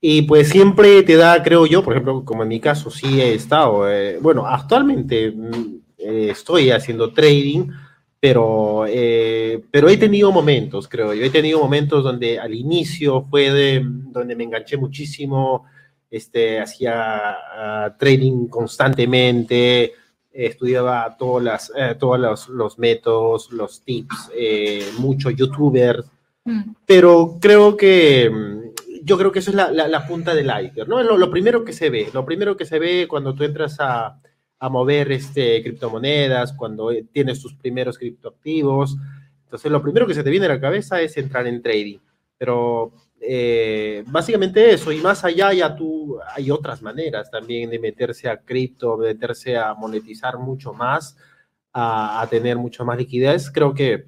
Y 0.00 0.22
pues 0.22 0.48
siempre 0.48 1.02
te 1.04 1.16
da, 1.16 1.40
creo 1.42 1.64
yo, 1.64 1.84
por 1.84 1.92
ejemplo, 1.92 2.24
como 2.24 2.42
en 2.42 2.48
mi 2.48 2.58
caso, 2.58 2.90
sí 2.90 3.20
he 3.20 3.34
estado, 3.34 3.88
eh, 3.88 4.18
bueno, 4.20 4.46
actualmente 4.46 5.30
mm, 5.30 5.76
eh, 5.98 6.28
estoy 6.32 6.70
haciendo 6.70 7.12
trading, 7.12 7.68
pero, 8.18 8.84
eh, 8.88 9.62
pero 9.70 9.88
he 9.88 9.96
tenido 9.96 10.32
momentos, 10.32 10.88
creo 10.88 11.14
yo, 11.14 11.24
he 11.24 11.30
tenido 11.30 11.60
momentos 11.60 12.02
donde 12.02 12.38
al 12.38 12.52
inicio 12.54 13.26
fue 13.30 13.52
de, 13.52 13.80
donde 13.84 14.34
me 14.34 14.44
enganché 14.44 14.76
muchísimo, 14.76 15.66
este, 16.10 16.58
hacía 16.60 17.36
ah, 17.54 17.96
trading 17.96 18.48
constantemente, 18.48 19.92
estudiaba 20.32 21.16
todas 21.18 21.44
las, 21.44 21.72
eh, 21.76 21.94
todos 21.98 22.18
los, 22.18 22.48
los, 22.48 22.78
métodos, 22.78 23.50
los 23.52 23.82
tips, 23.82 24.30
muchos 24.98 25.34
youtubers, 25.36 26.04
mm. 26.44 26.74
pero 26.86 27.38
creo 27.40 27.76
que 27.76 28.30
mm, 28.30 29.02
yo 29.04 29.18
creo 29.18 29.32
que 29.32 29.40
eso 29.40 29.50
es 29.50 29.56
la, 29.56 29.70
la, 29.70 30.06
punta 30.06 30.34
del 30.34 30.46
iceberg, 30.46 30.88
¿no? 30.88 31.02
Lo, 31.02 31.18
lo, 31.18 31.30
primero 31.30 31.64
que 31.64 31.72
se 31.72 31.90
ve, 31.90 32.08
lo 32.12 32.24
primero 32.24 32.56
que 32.56 32.64
se 32.64 32.78
ve 32.78 33.06
cuando 33.08 33.34
tú 33.34 33.44
entras 33.44 33.78
a, 33.80 34.20
a 34.62 34.68
mover 34.68 35.10
este, 35.10 35.60
criptomonedas, 35.60 36.52
cuando 36.52 36.92
eh, 36.92 37.04
tienes 37.10 37.42
tus 37.42 37.52
primeros 37.54 37.98
criptoactivos. 37.98 38.96
Entonces, 39.42 39.72
lo 39.72 39.82
primero 39.82 40.06
que 40.06 40.14
se 40.14 40.22
te 40.22 40.30
viene 40.30 40.46
a 40.46 40.50
la 40.50 40.60
cabeza 40.60 41.00
es 41.00 41.16
entrar 41.16 41.48
en 41.48 41.60
trading. 41.60 41.98
Pero 42.38 42.92
eh, 43.24 44.02
básicamente 44.08 44.72
eso, 44.72 44.90
y 44.90 44.98
más 44.98 45.24
allá 45.24 45.52
ya 45.52 45.76
tú, 45.76 46.18
hay 46.34 46.50
otras 46.50 46.82
maneras 46.82 47.30
también 47.30 47.70
de 47.70 47.78
meterse 47.78 48.28
a 48.28 48.38
cripto, 48.38 48.96
meterse 48.96 49.56
a 49.56 49.74
monetizar 49.74 50.38
mucho 50.38 50.72
más, 50.72 51.16
a, 51.72 52.26
tener 52.28 52.56
mucho 52.56 52.84
más 52.84 52.98
liquidez. 52.98 53.50
Creo 53.50 53.74
que 53.74 54.06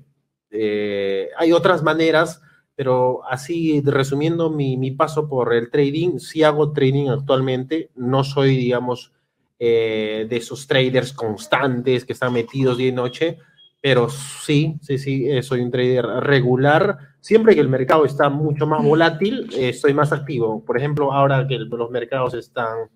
eh, 0.50 1.28
hay 1.38 1.52
otras 1.52 1.82
maneras, 1.82 2.42
pero 2.74 3.24
así 3.28 3.80
resumiendo 3.84 4.50
mi, 4.50 4.90
paso 4.90 5.28
por 5.28 5.54
el 5.54 5.70
trading, 5.70 6.18
sí 6.18 6.42
hago 6.42 6.72
trading 6.72 7.08
actualmente, 7.08 7.90
no 7.94 8.24
soy, 8.24 8.56
digamos, 8.56 9.12
eh, 9.60 10.26
de 10.28 10.36
esos 10.36 10.66
traders 10.66 11.12
constantes 11.12 12.04
que 12.04 12.14
están 12.14 12.32
metidos 12.32 12.76
día 12.76 12.88
y 12.88 12.92
noche, 12.92 13.38
pero 13.80 14.08
sí, 14.08 14.76
sí, 14.82 14.98
sí, 14.98 15.30
eh, 15.30 15.42
soy 15.42 15.60
un 15.60 15.70
trader 15.70 16.04
regular. 16.04 17.13
Siempre 17.24 17.54
que 17.54 17.62
el 17.62 17.70
mercado 17.70 18.04
está 18.04 18.28
mucho 18.28 18.66
más 18.66 18.84
volátil, 18.84 19.48
eh, 19.54 19.70
estoy 19.70 19.94
más 19.94 20.12
activo. 20.12 20.62
Por 20.62 20.76
ejemplo, 20.76 21.10
ahora 21.10 21.46
que 21.48 21.58
los 21.58 21.90
mercados 21.90 22.34
están 22.34 22.90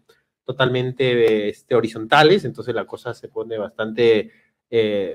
totalmente 0.45 1.49
este, 1.49 1.75
horizontales, 1.75 2.45
entonces 2.45 2.75
la 2.75 2.85
cosa 2.85 3.15
se 3.15 3.29
pone 3.29 3.57
bastante, 3.57 4.31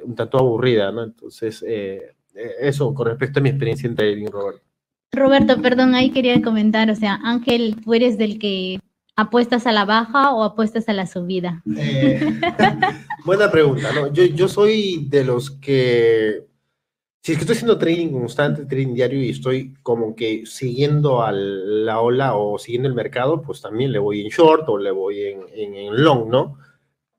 un 0.03 0.15
tanto 0.15 0.39
aburrida, 0.39 0.91
¿no? 0.91 1.03
Entonces, 1.03 1.63
eso 2.33 2.93
con 2.95 3.05
respecto 3.05 3.39
a 3.39 3.43
mi 3.43 3.49
experiencia 3.49 3.87
en 3.87 3.95
trading, 3.95 4.27
Roberto. 4.31 4.63
Roberto, 5.11 5.61
perdón, 5.61 5.93
ahí 5.93 6.09
quería 6.09 6.41
comentar, 6.41 6.89
o 6.89 6.95
sea, 6.95 7.19
Ángel, 7.23 7.75
tú 7.83 7.93
eres 7.93 8.17
del 8.17 8.39
que 8.39 8.79
¿Apuestas 9.15 9.67
a 9.67 9.71
la 9.71 9.85
baja 9.85 10.33
o 10.33 10.43
apuestas 10.43 10.89
a 10.89 10.93
la 10.93 11.05
subida? 11.05 11.61
Eh, 11.77 12.19
buena 13.25 13.51
pregunta, 13.51 13.93
¿no? 13.93 14.11
Yo, 14.11 14.23
yo 14.23 14.47
soy 14.47 15.05
de 15.07 15.23
los 15.23 15.51
que, 15.51 16.47
si 17.23 17.31
es 17.31 17.37
que 17.37 17.43
estoy 17.43 17.55
haciendo 17.55 17.77
trading 17.77 18.11
constante, 18.11 18.65
trading 18.65 18.95
diario 18.95 19.23
y 19.23 19.29
estoy 19.29 19.73
como 19.81 20.13
que 20.13 20.45
siguiendo 20.45 21.21
a 21.21 21.31
la 21.31 22.01
ola 22.01 22.35
o 22.35 22.59
siguiendo 22.59 22.89
el 22.89 22.95
mercado, 22.95 23.41
pues 23.41 23.61
también 23.61 23.93
le 23.93 23.99
voy 23.99 24.19
en 24.19 24.27
short 24.27 24.67
o 24.67 24.77
le 24.77 24.91
voy 24.91 25.21
en, 25.21 25.45
en, 25.53 26.03
long, 26.03 26.29
¿no? 26.29 26.57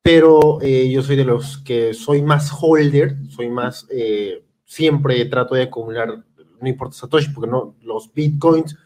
Pero 0.02 0.61
eh, 0.61 0.90
yo 0.90 1.02
soy 1.02 1.16
de 1.16 1.25
los 1.25 1.56
que 1.56 1.94
soy 1.94 2.20
más 2.20 2.52
holder, 2.52 3.16
soy 3.30 3.49
más, 3.49 3.87
eh, 3.90 4.44
siempre 4.66 5.25
trato 5.25 5.54
de 5.54 5.62
acumular, 5.62 6.23
no 6.61 6.68
importa 6.68 6.96
Satoshi, 6.96 7.30
porque 7.30 7.50
no, 7.50 7.75
los 7.80 8.12
bitcoins 8.12 8.76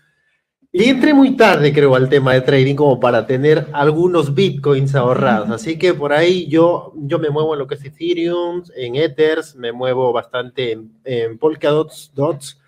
y 0.71 0.85
entré 0.85 1.15
muy 1.15 1.37
tarde, 1.37 1.73
creo, 1.73 1.95
al 1.95 2.09
tema 2.09 2.35
de 2.35 2.43
trading 2.43 2.75
como 2.75 3.01
para 3.01 3.27
tener 3.27 3.67
algunos 3.73 4.35
bitcoins 4.35 4.95
ahorrados. 4.95 5.51
Así 5.51 5.79
que 5.79 5.95
por 5.95 6.13
ahí 6.13 6.47
yo, 6.47 6.93
yo 6.95 7.19
me 7.19 7.31
muevo 7.31 7.55
en 7.55 7.61
lo 7.61 7.67
que 7.67 7.77
es 7.77 7.85
Ethereum, 7.85 8.63
en 8.77 8.97
Ethers, 8.97 9.57
me 9.57 9.73
muevo 9.73 10.13
bastante 10.13 10.73
en, 10.73 10.93
en 11.05 11.39
Polkadot, 11.39 11.91
dots, 12.15 12.61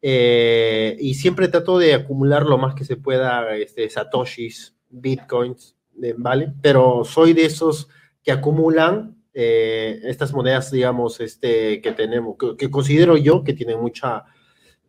eh, 0.00 0.96
y 1.00 1.14
siempre 1.14 1.48
trato 1.48 1.78
de 1.78 1.94
acumular 1.94 2.44
lo 2.44 2.58
más 2.58 2.74
que 2.74 2.84
se 2.84 2.96
pueda 2.96 3.56
este, 3.56 3.88
satoshis, 3.88 4.76
bitcoins, 4.90 5.76
eh, 6.02 6.14
¿vale? 6.16 6.52
Pero 6.60 7.04
soy 7.04 7.32
de 7.32 7.46
esos 7.46 7.88
que 8.22 8.30
acumulan 8.30 9.16
eh, 9.32 10.00
estas 10.04 10.32
monedas, 10.32 10.70
digamos, 10.70 11.20
este, 11.20 11.80
que 11.80 11.92
tenemos, 11.92 12.36
que 12.56 12.70
considero 12.70 13.16
yo 13.16 13.42
que 13.42 13.54
tienen 13.54 13.80
mucha 13.80 14.24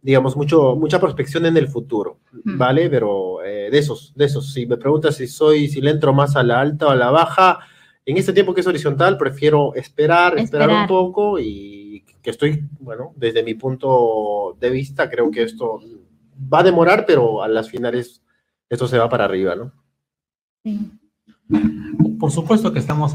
digamos, 0.06 0.38
mucho, 0.38 0.76
mucha 0.76 1.00
prospección 1.00 1.48
en 1.48 1.58
el 1.58 1.68
futuro, 1.68 2.20
¿vale? 2.44 2.92
Pero 2.92 3.44
eh, 3.44 3.70
de 3.72 3.78
esos, 3.80 4.14
de 4.16 4.26
esos, 4.26 4.54
si 4.54 4.68
me 4.68 4.78
preguntas 4.78 5.16
si 5.16 5.26
soy, 5.26 5.68
si 5.68 5.82
le 5.82 5.90
entro 5.90 6.14
más 6.14 6.36
a 6.36 6.44
la 6.44 6.62
alta 6.62 6.86
o 6.86 6.90
a 6.92 6.96
la 6.96 7.10
baja, 7.10 7.58
en 8.06 8.16
este 8.16 8.32
tiempo 8.32 8.54
que 8.54 8.62
es 8.62 8.68
horizontal, 8.68 9.18
prefiero 9.18 9.74
esperar, 9.74 10.38
esperar, 10.38 10.70
un 10.70 10.86
poco 10.86 11.40
y 11.40 12.06
que 12.22 12.30
estoy, 12.30 12.70
bueno, 12.80 13.14
desde 13.16 13.42
mi 13.42 13.56
punto 13.56 14.56
de 14.60 14.70
vista, 14.70 15.10
creo 15.10 15.32
que 15.32 15.42
esto 15.42 15.80
va 16.54 16.60
a 16.60 16.64
demorar, 16.64 17.08
pero 17.08 17.42
a 17.42 17.48
las 17.48 17.68
finales 17.72 18.22
esto 18.70 18.88
se 18.88 19.00
va 19.00 19.10
para 19.10 19.26
arriba, 19.26 19.56
¿no? 19.56 19.72
Sí. 20.64 20.92
Por 22.20 22.30
supuesto 22.30 22.72
que 22.72 22.78
estamos 22.78 23.14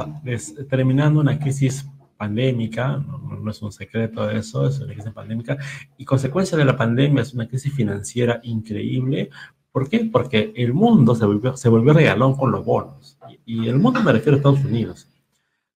terminando 0.68 1.20
una 1.20 1.38
crisis 1.38 1.86
pandémica, 2.20 2.98
no, 2.98 3.50
es 3.50 3.62
un 3.62 3.72
secreto 3.72 4.28
eso, 4.30 4.66
es 4.66 4.78
una 4.78 4.92
crisis 4.92 5.10
pandémica, 5.10 5.56
y 5.96 6.04
consecuencia 6.04 6.58
de 6.58 6.66
la 6.66 6.76
pandemia 6.76 7.22
es 7.22 7.32
una 7.32 7.48
crisis 7.48 7.72
financiera 7.72 8.40
increíble. 8.42 9.30
¿Por 9.72 9.88
qué? 9.88 10.00
Porque 10.12 10.52
el 10.54 10.74
mundo 10.74 11.14
se 11.14 11.24
volvió, 11.24 11.56
se 11.56 11.70
volvió 11.70 11.94
regalón 11.94 12.36
con 12.36 12.50
los 12.52 12.62
bonos. 12.62 13.18
Y, 13.46 13.68
el 13.68 13.78
mundo 13.78 14.02
me 14.02 14.12
refiero 14.12 14.34
a 14.34 14.36
Estados 14.36 14.64
Unidos, 14.64 15.08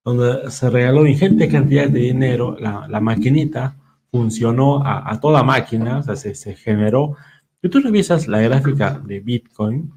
donde 0.04 0.50
se 0.50 0.68
regaló 0.68 1.06
ingente 1.06 1.48
cantidad 1.48 1.88
de 1.88 2.00
dinero, 2.00 2.56
la, 2.60 2.86
la 2.88 3.00
maquinita 3.00 3.76
funcionó 4.10 4.82
a, 4.84 5.18
toda 5.20 5.42
máquina, 5.42 5.98
o 5.98 6.02
sea, 6.02 6.14
se, 6.16 6.34
se 6.34 6.54
generó. 6.56 7.16
Si 7.62 7.70
tú 7.70 7.80
revisas 7.80 8.28
la 8.28 8.40
gráfica 8.42 9.00
de 9.02 9.20
Bitcoin, 9.20 9.90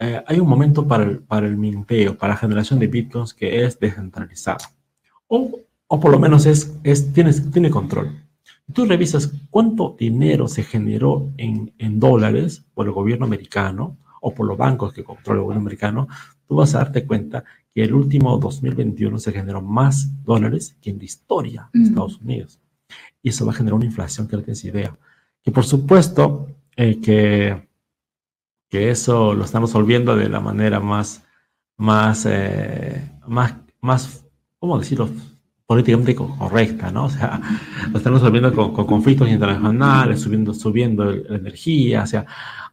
eh, 0.00 0.20
hay 0.26 0.40
un 0.40 0.48
momento 0.48 0.88
para 0.88 1.04
el, 1.04 1.20
para 1.20 1.46
el 1.46 1.56
minteo, 1.56 2.18
para 2.18 2.32
la 2.34 2.40
generación 2.40 2.80
de 2.80 2.88
Bitcoins 2.88 3.34
que 3.34 3.64
es 3.64 3.78
descentralizado 3.78 4.64
o, 5.30 5.60
o 5.86 6.00
por 6.00 6.10
lo 6.10 6.18
menos 6.18 6.44
es, 6.44 6.76
es, 6.82 7.12
tienes, 7.12 7.50
tiene 7.50 7.70
control. 7.70 8.20
Tú 8.72 8.84
revisas 8.84 9.32
cuánto 9.48 9.96
dinero 9.98 10.48
se 10.48 10.64
generó 10.64 11.30
en, 11.36 11.72
en 11.78 11.98
dólares 11.98 12.64
por 12.74 12.86
el 12.86 12.92
gobierno 12.92 13.26
americano 13.26 13.96
o 14.20 14.34
por 14.34 14.46
los 14.46 14.58
bancos 14.58 14.92
que 14.92 15.04
controla 15.04 15.38
el 15.38 15.44
gobierno 15.44 15.62
americano, 15.62 16.08
tú 16.46 16.56
vas 16.56 16.74
a 16.74 16.78
darte 16.78 17.06
cuenta 17.06 17.44
que 17.74 17.84
el 17.84 17.94
último 17.94 18.36
2021 18.38 19.18
se 19.18 19.32
generó 19.32 19.62
más 19.62 20.10
dólares 20.24 20.76
que 20.80 20.90
en 20.90 20.98
la 20.98 21.04
historia 21.04 21.70
de 21.72 21.84
Estados 21.84 22.20
Unidos. 22.20 22.60
Y 23.22 23.30
eso 23.30 23.46
va 23.46 23.52
a 23.52 23.54
generar 23.54 23.74
una 23.74 23.86
inflación 23.86 24.26
que 24.26 24.36
no 24.36 24.42
tienes 24.42 24.64
idea. 24.64 24.96
Que 25.42 25.52
por 25.52 25.64
supuesto 25.64 26.48
eh, 26.76 27.00
que, 27.00 27.68
que 28.68 28.90
eso 28.90 29.32
lo 29.34 29.44
estamos 29.44 29.70
resolviendo 29.70 30.16
de 30.16 30.28
la 30.28 30.40
manera 30.40 30.80
más, 30.80 31.24
más, 31.76 32.26
eh, 32.28 33.10
más, 33.26 33.54
más 33.80 34.24
¿cómo 34.60 34.78
decirlo? 34.78 35.08
políticamente 35.70 36.16
correcta, 36.16 36.90
¿no? 36.90 37.04
O 37.06 37.08
sea, 37.08 37.40
están 37.94 38.12
resolviendo 38.12 38.52
con, 38.52 38.86
conflictos 38.86 39.28
internacionales, 39.28 40.20
subiendo, 40.20 40.52
subiendo 40.52 41.04
la 41.04 41.36
energía, 41.36 42.02
o 42.02 42.06
sea, 42.06 42.26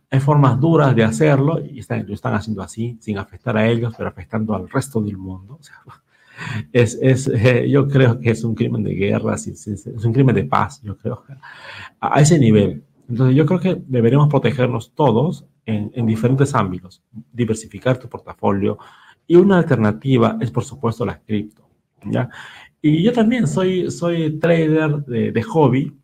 hay 0.09 0.19
formas 0.19 0.59
duras 0.59 0.95
de 0.95 1.03
hacerlo 1.03 1.63
y 1.63 1.77
están, 1.77 2.07
lo 2.07 2.15
están 2.15 2.33
haciendo 2.33 2.63
así, 2.63 2.97
sin 2.99 3.19
afectar 3.19 3.55
a 3.55 3.67
ellos, 3.67 3.93
pero 3.95 4.09
afectando 4.09 4.55
al 4.55 4.67
resto 4.67 4.99
del 4.99 5.15
mundo. 5.15 5.59
O 5.59 5.63
sea, 5.63 5.75
es, 6.71 6.97
es 6.99 7.27
eh, 7.27 7.69
yo 7.69 7.87
creo 7.87 8.19
que 8.19 8.31
es 8.31 8.43
un 8.43 8.55
crimen 8.55 8.83
de 8.83 8.95
guerra, 8.95 9.35
es, 9.35 9.67
es 9.67 10.03
un 10.03 10.11
crimen 10.11 10.33
de 10.33 10.45
paz, 10.45 10.81
yo 10.81 10.97
creo, 10.97 11.23
a, 11.99 12.19
ese 12.19 12.39
nivel. 12.39 12.83
Entonces 13.07 13.35
yo 13.35 13.45
creo 13.45 13.59
que 13.59 13.79
deberíamos 13.85 14.27
protegernos 14.27 14.91
todos 14.95 15.45
en, 15.67 15.91
en 15.93 16.07
diferentes 16.07 16.55
ámbitos, 16.55 17.03
diversificar 17.31 17.99
tu 17.99 18.09
portafolio 18.09 18.79
y 19.27 19.35
una 19.35 19.59
alternativa 19.59 20.37
es 20.41 20.49
por 20.49 20.63
supuesto 20.63 21.05
la 21.05 21.19
cripto, 21.19 21.66
¿ya? 22.11 22.29
Y 22.81 23.03
yo 23.03 23.11
también 23.11 23.47
soy, 23.47 23.91
soy 23.91 24.39
trader 24.39 24.97
de, 25.05 25.31
de 25.31 25.43
hobby 25.43 25.97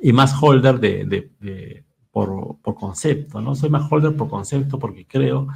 y 0.00 0.12
más 0.12 0.34
holder 0.40 0.78
de, 0.78 1.04
de, 1.40 1.84
por, 2.10 2.58
por, 2.62 2.74
concepto, 2.74 3.40
¿no? 3.40 3.54
Soy 3.54 3.70
más 3.70 3.90
holder 3.90 4.16
por 4.16 4.28
concepto 4.28 4.78
porque 4.78 5.06
creo, 5.06 5.48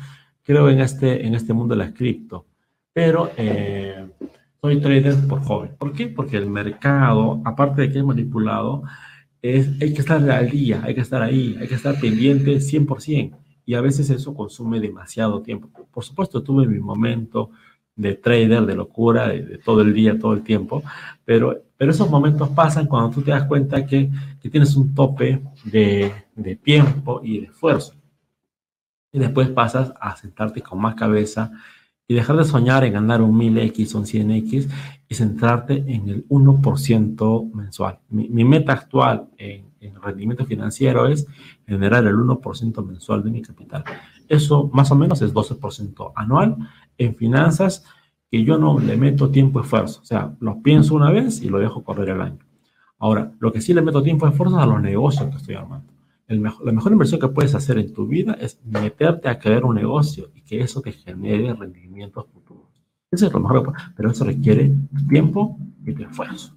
creo 0.42 0.68
en, 0.68 0.80
este, 0.80 1.26
en 1.26 1.34
este 1.34 1.52
mundo 1.52 1.74
de 1.74 1.84
la 1.84 1.94
cripto, 1.94 2.46
pero 2.92 3.30
eh, 3.36 4.08
soy 4.60 4.80
trader 4.80 5.16
por 5.28 5.40
hobby. 5.42 5.68
¿Por 5.78 5.92
qué? 5.92 6.08
Porque 6.08 6.36
el 6.36 6.48
mercado, 6.48 7.40
aparte 7.44 7.82
de 7.82 7.92
que 7.92 7.98
es 7.98 8.04
manipulado, 8.04 8.82
es, 9.40 9.68
hay 9.80 9.92
que 9.92 10.00
estar 10.00 10.30
al 10.30 10.50
día, 10.50 10.82
hay 10.84 10.94
que 10.94 11.00
estar 11.00 11.22
ahí, 11.22 11.56
hay 11.60 11.68
que 11.68 11.74
estar 11.74 11.98
pendiente 12.00 12.56
100%. 12.56 13.36
Y 13.66 13.74
a 13.74 13.80
veces 13.80 14.10
eso 14.10 14.34
consume 14.34 14.80
demasiado 14.80 15.42
tiempo. 15.42 15.70
Por 15.90 16.04
supuesto, 16.04 16.42
tuve 16.42 16.66
mi 16.66 16.78
momento 16.78 17.50
de 17.96 18.14
trader, 18.14 18.66
de 18.66 18.74
locura, 18.74 19.28
de, 19.28 19.58
todo 19.58 19.82
el 19.82 19.94
día, 19.94 20.18
todo 20.18 20.32
el 20.32 20.42
tiempo, 20.42 20.82
pero, 21.24 21.62
pero 21.76 21.90
esos 21.90 22.10
momentos 22.10 22.48
pasan 22.50 22.86
cuando 22.86 23.10
tú 23.10 23.22
te 23.22 23.30
das 23.30 23.44
cuenta 23.44 23.86
que, 23.86 24.10
que 24.40 24.50
tienes 24.50 24.76
un 24.76 24.94
tope 24.94 25.40
de, 25.64 26.12
de, 26.34 26.56
tiempo 26.56 27.20
y 27.22 27.40
de 27.40 27.46
esfuerzo. 27.46 27.94
Y 29.12 29.18
después 29.18 29.48
pasas 29.48 29.92
a 30.00 30.16
sentarte 30.16 30.60
con 30.60 30.80
más 30.80 30.96
cabeza 30.96 31.52
y 32.06 32.14
dejar 32.14 32.36
de 32.36 32.44
soñar 32.44 32.84
en 32.84 32.94
ganar 32.94 33.22
un 33.22 33.38
1000X 33.38 33.94
o 33.94 33.98
un 33.98 34.04
100X 34.04 34.68
y 35.08 35.14
centrarte 35.14 35.76
en 35.86 36.08
el 36.08 36.28
1% 36.28 37.52
mensual. 37.54 38.00
Mi, 38.10 38.28
mi 38.28 38.44
meta 38.44 38.72
actual 38.72 39.28
en, 39.38 39.66
en 39.80 40.00
rendimiento 40.02 40.44
financiero 40.44 41.06
es 41.06 41.26
generar 41.66 42.04
el 42.06 42.16
1% 42.16 42.84
mensual 42.84 43.22
de 43.22 43.30
mi 43.30 43.42
capital. 43.42 43.84
Eso 44.28 44.70
más 44.72 44.90
o 44.90 44.94
menos 44.94 45.22
es 45.22 45.32
12% 45.32 46.12
anual 46.14 46.56
en 46.98 47.14
finanzas 47.14 47.84
que 48.30 48.44
yo 48.44 48.58
no 48.58 48.78
le 48.78 48.96
meto 48.96 49.30
tiempo 49.30 49.60
y 49.60 49.62
esfuerzo. 49.62 50.00
O 50.02 50.04
sea, 50.04 50.34
lo 50.40 50.60
pienso 50.62 50.94
una 50.94 51.10
vez 51.10 51.42
y 51.42 51.48
lo 51.48 51.58
dejo 51.58 51.84
correr 51.84 52.10
el 52.10 52.20
año. 52.20 52.38
Ahora, 52.98 53.32
lo 53.38 53.52
que 53.52 53.60
sí 53.60 53.74
le 53.74 53.82
meto 53.82 54.02
tiempo 54.02 54.26
y 54.26 54.30
esfuerzo 54.30 54.56
es 54.56 54.62
a 54.62 54.66
los 54.66 54.80
negocios 54.80 55.28
que 55.30 55.36
estoy 55.36 55.54
armando. 55.54 55.92
La 56.26 56.72
mejor 56.72 56.92
inversión 56.92 57.20
que 57.20 57.28
puedes 57.28 57.54
hacer 57.54 57.78
en 57.78 57.92
tu 57.92 58.06
vida 58.06 58.32
es 58.40 58.58
meterte 58.64 59.28
a 59.28 59.38
crear 59.38 59.64
un 59.64 59.74
negocio 59.74 60.30
y 60.34 60.40
que 60.40 60.60
eso 60.60 60.80
te 60.80 60.92
genere 60.92 61.52
rendimientos 61.52 62.26
futuros. 62.32 62.68
Eso 63.10 63.26
es 63.26 63.32
lo 63.32 63.40
mejor, 63.40 63.72
pero 63.94 64.10
eso 64.10 64.24
requiere 64.24 64.72
tiempo 65.08 65.58
y 65.84 66.02
esfuerzo. 66.02 66.54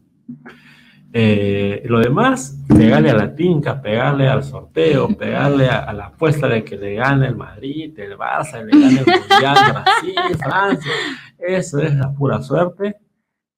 Eh, 1.13 1.83
lo 1.85 1.99
demás, 1.99 2.57
pegarle 2.67 3.09
a 3.09 3.15
la 3.15 3.33
tinca, 3.35 3.81
pegarle 3.81 4.27
al 4.27 4.43
sorteo, 4.43 5.07
pegarle 5.17 5.67
a, 5.67 5.79
a, 5.79 5.93
la 5.93 6.07
apuesta 6.07 6.47
de 6.47 6.63
que 6.63 6.77
le 6.77 6.95
gane 6.95 7.27
el 7.27 7.35
Madrid, 7.35 7.97
el 7.97 8.17
Barça, 8.17 8.63
le 8.63 8.71
gane 8.71 8.99
el 8.99 9.05
Mundial, 9.05 9.57
Brasil, 9.73 10.37
Francia. 10.37 10.91
Eso 11.39 11.79
es 11.79 11.95
la 11.95 12.13
pura 12.13 12.41
suerte. 12.41 12.97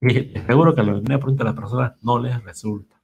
Y 0.01 0.39
seguro 0.45 0.73
que 0.73 0.81
a 0.81 0.83
la 0.83 0.93
mayoría 0.93 1.17
de 1.17 1.43
las 1.43 1.53
personas 1.53 1.93
no 2.01 2.19
les 2.19 2.41
resulta. 2.43 2.95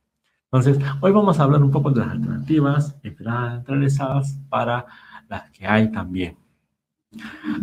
Entonces, 0.52 0.78
hoy 1.02 1.12
vamos 1.12 1.40
a 1.40 1.44
hablar 1.44 1.62
un 1.62 1.72
poco 1.72 1.92
de 1.92 2.00
las 2.00 2.12
alternativas 2.12 2.96
centralizadas 3.02 4.40
para 4.48 4.86
las 5.28 5.52
que 5.52 5.68
hay 5.68 5.92
también. 5.92 6.38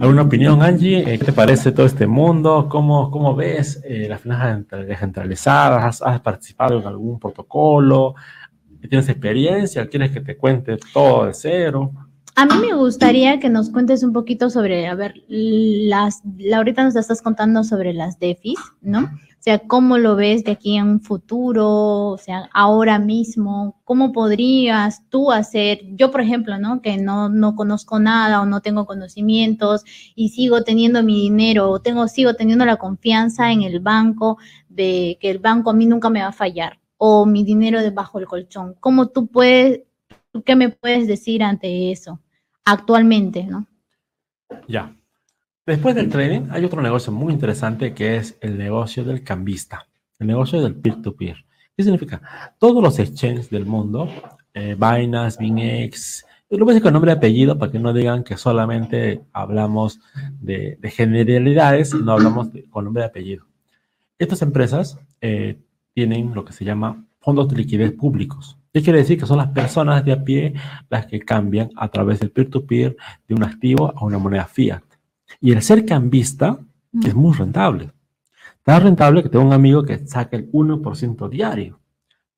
¿Alguna 0.00 0.22
opinión, 0.22 0.62
Angie? 0.62 1.00
Eh, 1.00 1.18
¿Qué 1.18 1.26
te 1.26 1.32
parece 1.32 1.72
todo 1.72 1.86
este 1.86 2.06
mundo? 2.06 2.68
¿Cómo, 2.70 3.10
cómo 3.10 3.34
ves 3.34 3.82
eh, 3.84 4.06
las 4.08 4.20
finanzas 4.20 4.86
descentralizadas? 4.86 5.84
¿Has, 5.84 6.02
¿Has, 6.02 6.20
participado 6.20 6.80
en 6.80 6.86
algún 6.86 7.18
protocolo? 7.18 8.14
¿Tienes 8.88 9.08
experiencia? 9.08 9.88
¿Quieres 9.88 10.10
que 10.10 10.20
te 10.20 10.36
cuente 10.36 10.76
todo 10.92 11.26
de 11.26 11.34
cero? 11.34 11.92
A 12.34 12.46
mí 12.46 12.54
me 12.60 12.74
gustaría 12.74 13.38
que 13.38 13.50
nos 13.50 13.68
cuentes 13.70 14.02
un 14.02 14.12
poquito 14.12 14.48
sobre, 14.48 14.86
a 14.86 14.94
ver, 14.94 15.14
las, 15.28 16.22
ahorita 16.54 16.82
nos 16.82 16.96
estás 16.96 17.20
contando 17.20 17.62
sobre 17.62 17.92
las 17.92 18.18
DEFIs, 18.18 18.58
¿no? 18.80 19.10
O 19.42 19.44
sea, 19.44 19.58
¿cómo 19.58 19.98
lo 19.98 20.14
ves 20.14 20.44
de 20.44 20.52
aquí 20.52 20.76
en 20.76 20.86
un 20.86 21.00
futuro? 21.00 21.66
O 22.10 22.16
sea, 22.16 22.48
ahora 22.52 23.00
mismo, 23.00 23.80
¿cómo 23.82 24.12
podrías 24.12 25.02
tú 25.08 25.32
hacer? 25.32 25.80
Yo, 25.96 26.12
por 26.12 26.20
ejemplo, 26.20 26.58
¿no? 26.58 26.80
Que 26.80 26.96
no, 26.96 27.28
no 27.28 27.56
conozco 27.56 27.98
nada 27.98 28.40
o 28.40 28.46
no 28.46 28.60
tengo 28.60 28.86
conocimientos 28.86 29.82
y 30.14 30.28
sigo 30.28 30.62
teniendo 30.62 31.02
mi 31.02 31.20
dinero 31.22 31.70
o 31.70 31.80
tengo, 31.80 32.06
sigo 32.06 32.34
teniendo 32.34 32.64
la 32.64 32.76
confianza 32.76 33.50
en 33.50 33.62
el 33.62 33.80
banco 33.80 34.38
de 34.68 35.18
que 35.20 35.30
el 35.30 35.40
banco 35.40 35.70
a 35.70 35.74
mí 35.74 35.86
nunca 35.86 36.08
me 36.08 36.22
va 36.22 36.28
a 36.28 36.32
fallar 36.32 36.78
o 36.96 37.26
mi 37.26 37.42
dinero 37.42 37.80
debajo 37.80 38.18
del 38.20 38.28
colchón. 38.28 38.76
¿Cómo 38.78 39.08
tú 39.08 39.26
puedes, 39.26 39.80
qué 40.44 40.54
me 40.54 40.68
puedes 40.68 41.08
decir 41.08 41.42
ante 41.42 41.90
eso 41.90 42.20
actualmente, 42.64 43.42
¿no? 43.42 43.66
Ya. 44.68 44.94
Después 45.64 45.94
del 45.94 46.08
trading, 46.08 46.48
hay 46.50 46.64
otro 46.64 46.82
negocio 46.82 47.12
muy 47.12 47.32
interesante 47.32 47.94
que 47.94 48.16
es 48.16 48.36
el 48.40 48.58
negocio 48.58 49.04
del 49.04 49.22
cambista, 49.22 49.86
el 50.18 50.26
negocio 50.26 50.60
del 50.60 50.74
peer-to-peer. 50.74 51.36
-peer. 51.36 51.44
¿Qué 51.76 51.84
significa? 51.84 52.54
Todos 52.58 52.82
los 52.82 52.98
exchanges 52.98 53.48
del 53.48 53.64
mundo, 53.64 54.08
eh, 54.54 54.76
Binance, 54.76 55.38
BinX, 55.38 56.26
lo 56.50 56.64
voy 56.64 56.72
a 56.72 56.74
decir 56.74 56.82
con 56.82 56.92
nombre 56.92 57.12
y 57.12 57.14
apellido 57.14 57.58
para 57.58 57.72
que 57.72 57.78
no 57.78 57.92
digan 57.92 58.24
que 58.24 58.36
solamente 58.36 59.22
hablamos 59.32 60.00
de, 60.40 60.76
de 60.80 60.90
generalidades 60.90 61.94
no 61.94 62.12
hablamos 62.12 62.52
de, 62.52 62.68
con 62.68 62.84
nombre 62.84 63.04
y 63.04 63.06
apellido. 63.06 63.46
Estas 64.18 64.42
empresas 64.42 64.98
eh, 65.20 65.58
tienen 65.94 66.34
lo 66.34 66.44
que 66.44 66.52
se 66.52 66.64
llama 66.64 67.04
fondos 67.20 67.48
de 67.48 67.56
liquidez 67.56 67.92
públicos. 67.92 68.58
¿Qué 68.72 68.82
quiere 68.82 68.98
decir? 68.98 69.18
Que 69.18 69.26
son 69.26 69.38
las 69.38 69.48
personas 69.48 70.04
de 70.04 70.12
a 70.12 70.24
pie 70.24 70.54
las 70.90 71.06
que 71.06 71.20
cambian 71.20 71.70
a 71.76 71.88
través 71.88 72.20
del 72.20 72.32
peer-to-peer 72.32 72.96
-peer 72.96 72.96
de 73.28 73.34
un 73.34 73.44
activo 73.44 73.92
a 73.96 74.04
una 74.04 74.18
moneda 74.18 74.44
fiat. 74.44 74.82
Y 75.42 75.52
el 75.52 75.60
ser 75.60 75.84
cambista 75.84 76.58
mm. 76.92 77.06
es 77.06 77.14
muy 77.14 77.34
rentable. 77.34 77.90
Tan 78.62 78.82
rentable 78.82 79.22
que 79.22 79.28
tengo 79.28 79.44
un 79.44 79.52
amigo 79.52 79.82
que 79.82 80.06
saca 80.06 80.36
el 80.36 80.50
1% 80.50 81.28
diario, 81.28 81.80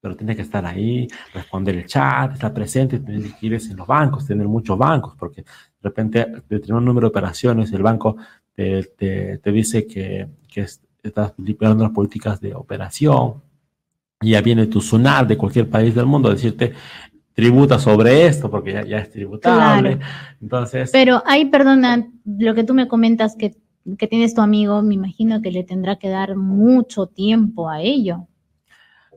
pero 0.01 0.17
tiene 0.17 0.35
que 0.35 0.43
estar 0.43 0.65
ahí, 0.65 1.07
responder 1.35 1.77
el 1.77 1.87
chat, 1.87 2.33
estar 2.33 2.53
presente, 2.53 2.99
tener 2.99 3.21
liquidez 3.21 3.71
en 3.71 3.77
los 3.77 3.87
bancos, 3.87 4.27
tener 4.27 4.49
muchos 4.49 4.77
bancos, 4.79 5.15
porque 5.19 5.43
de 5.43 5.49
repente 5.83 6.27
de 6.49 6.61
tener 6.61 6.75
un 6.75 6.85
número 6.85 7.07
de 7.07 7.11
operaciones, 7.11 7.71
el 7.73 7.83
banco 7.83 8.17
te, 8.55 8.83
te, 8.97 9.39
te 9.39 9.53
dice 9.53 9.87
que, 9.87 10.29
que 10.51 10.67
estás 11.03 11.35
liberando 11.37 11.85
las 11.85 11.93
políticas 11.93 12.41
de 12.41 12.55
operación, 12.55 13.43
y 14.23 14.31
ya 14.31 14.41
viene 14.41 14.67
tu 14.67 14.81
SUNAT 14.81 15.29
de 15.29 15.37
cualquier 15.37 15.69
país 15.69 15.95
del 15.95 16.07
mundo 16.07 16.31
a 16.31 16.33
decirte, 16.33 16.73
tributa 17.35 17.79
sobre 17.79 18.27
esto 18.27 18.51
porque 18.51 18.73
ya, 18.73 18.85
ya 18.85 18.99
es 18.99 19.11
tributable. 19.11 19.99
Claro. 19.99 20.13
Entonces. 20.41 20.91
Pero 20.93 21.23
ahí, 21.27 21.47
perdona, 21.47 22.09
lo 22.25 22.55
que 22.55 22.65
tú 22.65 22.75
me 22.75 22.89
comentas 22.89 23.37
que, 23.37 23.57
que, 23.99 24.07
tienes 24.07 24.35
tu 24.35 24.41
amigo, 24.41 24.81
me 24.83 24.95
imagino 24.95 25.43
que 25.43 25.51
le 25.51 25.65
tendrá 25.65 25.97
que 25.97 26.09
dar 26.09 26.37
mucho 26.37 27.07
tiempo 27.07 27.69
a 27.69 27.83
ello. 27.83 28.29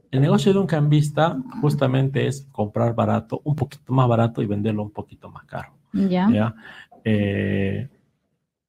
El 0.09 0.21
negocio 0.21 0.53
de 0.53 0.59
un 0.59 0.67
cambista 0.67 1.37
justamente 1.61 2.27
es 2.27 2.47
comprar 2.51 2.95
barato, 2.95 3.41
un 3.43 3.55
poquito 3.55 3.93
más 3.93 4.07
barato 4.07 4.41
y 4.41 4.45
venderlo 4.45 4.83
un 4.83 4.91
poquito 4.91 5.29
más 5.29 5.45
caro. 5.45 5.69
Ya. 5.93 6.29
¿ya? 6.31 6.55
Eh, 7.03 7.89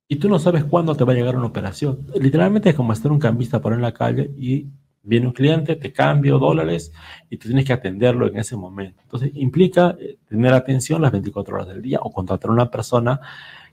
y 0.09 0.17
tú 0.17 0.29
no 0.29 0.39
sabes 0.39 0.65
cuándo 0.65 0.95
te 0.95 1.05
va 1.05 1.13
a 1.13 1.17
llegar 1.17 1.37
una 1.37 1.47
operación. 1.47 2.07
Literalmente 2.21 2.71
es 2.71 2.75
como 2.75 2.93
estar 2.93 3.13
un 3.13 3.19
cambista 3.19 3.61
por 3.61 3.73
en 3.73 3.83
la 3.83 3.93
calle 3.93 4.31
y 4.37 4.67
Viene 5.03 5.27
un 5.27 5.33
cliente, 5.33 5.77
te 5.77 5.93
cambio 5.93 6.39
dólares 6.39 6.93
y 7.31 7.37
tú 7.37 7.49
tienes 7.49 7.65
que 7.65 7.73
atenderlo 7.73 8.27
en 8.27 8.37
ese 8.37 8.57
momento. 8.57 9.01
Entonces, 9.03 9.31
implica 9.35 9.97
eh, 9.99 10.19
tener 10.29 10.53
atención 10.53 11.01
las 11.01 11.13
24 11.13 11.55
horas 11.55 11.69
del 11.69 11.83
día 11.83 11.99
o 12.03 12.13
contratar 12.13 12.51
a 12.51 12.55
una 12.55 12.71
persona 12.71 13.21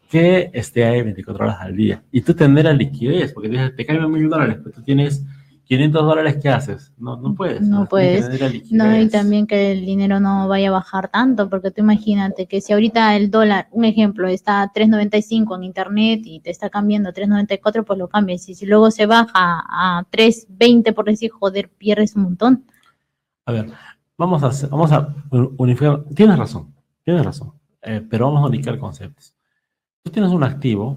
que 0.09 0.49
esté 0.53 0.85
ahí 0.85 1.01
24 1.01 1.45
horas 1.45 1.57
al 1.59 1.75
día. 1.75 2.03
Y 2.11 2.21
tú 2.21 2.33
tener 2.33 2.65
la 2.65 2.73
liquidez, 2.73 3.33
porque 3.33 3.49
te, 3.49 3.83
te 3.83 3.99
mil 4.07 4.29
dólares, 4.29 4.57
pero 4.63 4.71
tú 4.75 4.81
tienes 4.81 5.25
500 5.65 6.05
dólares, 6.05 6.37
¿qué 6.41 6.49
haces? 6.49 6.93
No, 6.97 7.17
no 7.17 7.33
puedes. 7.33 7.61
No, 7.61 7.79
no 7.81 7.85
puedes. 7.87 8.29
No, 8.71 8.99
y 8.99 9.09
también 9.09 9.47
que 9.47 9.71
el 9.71 9.85
dinero 9.85 10.19
no 10.19 10.47
vaya 10.47 10.69
a 10.69 10.71
bajar 10.71 11.09
tanto, 11.09 11.49
porque 11.49 11.71
tú 11.71 11.81
imagínate 11.81 12.45
que 12.45 12.61
si 12.61 12.71
ahorita 12.71 13.15
el 13.15 13.31
dólar, 13.31 13.67
un 13.71 13.83
ejemplo, 13.83 14.27
está 14.27 14.61
a 14.61 14.71
3.95 14.71 15.55
en 15.57 15.63
internet 15.63 16.21
y 16.23 16.39
te 16.39 16.51
está 16.51 16.69
cambiando 16.69 17.09
a 17.09 17.13
3.94, 17.13 17.83
pues 17.83 17.97
lo 17.97 18.07
cambias. 18.07 18.47
Y 18.47 18.53
si 18.53 18.65
luego 18.67 18.91
se 18.91 19.07
baja 19.07 19.63
a 19.67 20.05
3.20, 20.11 20.93
por 20.93 21.05
decir, 21.05 21.31
joder, 21.31 21.69
pierdes 21.69 22.15
un 22.15 22.23
montón. 22.23 22.65
A 23.45 23.51
ver, 23.51 23.71
vamos 24.17 24.43
a, 24.43 24.67
vamos 24.67 24.91
a 24.91 25.15
unificar. 25.57 26.03
Tienes 26.15 26.37
razón, 26.37 26.75
tienes 27.03 27.25
razón, 27.25 27.53
eh, 27.81 28.05
pero 28.07 28.25
vamos 28.27 28.43
a 28.43 28.47
unificar 28.47 28.77
conceptos. 28.77 29.33
Tú 30.03 30.11
tienes 30.11 30.31
un 30.31 30.43
activo 30.43 30.95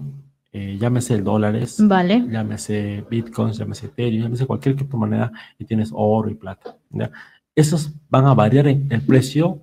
eh, 0.51 0.77
llámese 0.79 1.21
dólares, 1.21 1.77
vale. 1.79 2.25
llámese 2.27 3.05
bitcoins, 3.09 3.57
llámese 3.57 3.85
ethereum, 3.85 4.23
llámese 4.23 4.47
cualquier 4.47 4.75
criptomoneda 4.75 5.31
y 5.59 5.65
tienes 5.65 5.91
oro 5.93 6.29
y 6.29 6.35
plata. 6.35 6.75
¿ya? 6.89 7.11
Esos 7.53 7.93
van 8.09 8.25
a 8.25 8.33
variar 8.33 8.67
en 8.67 8.87
el 8.91 9.01
precio 9.01 9.61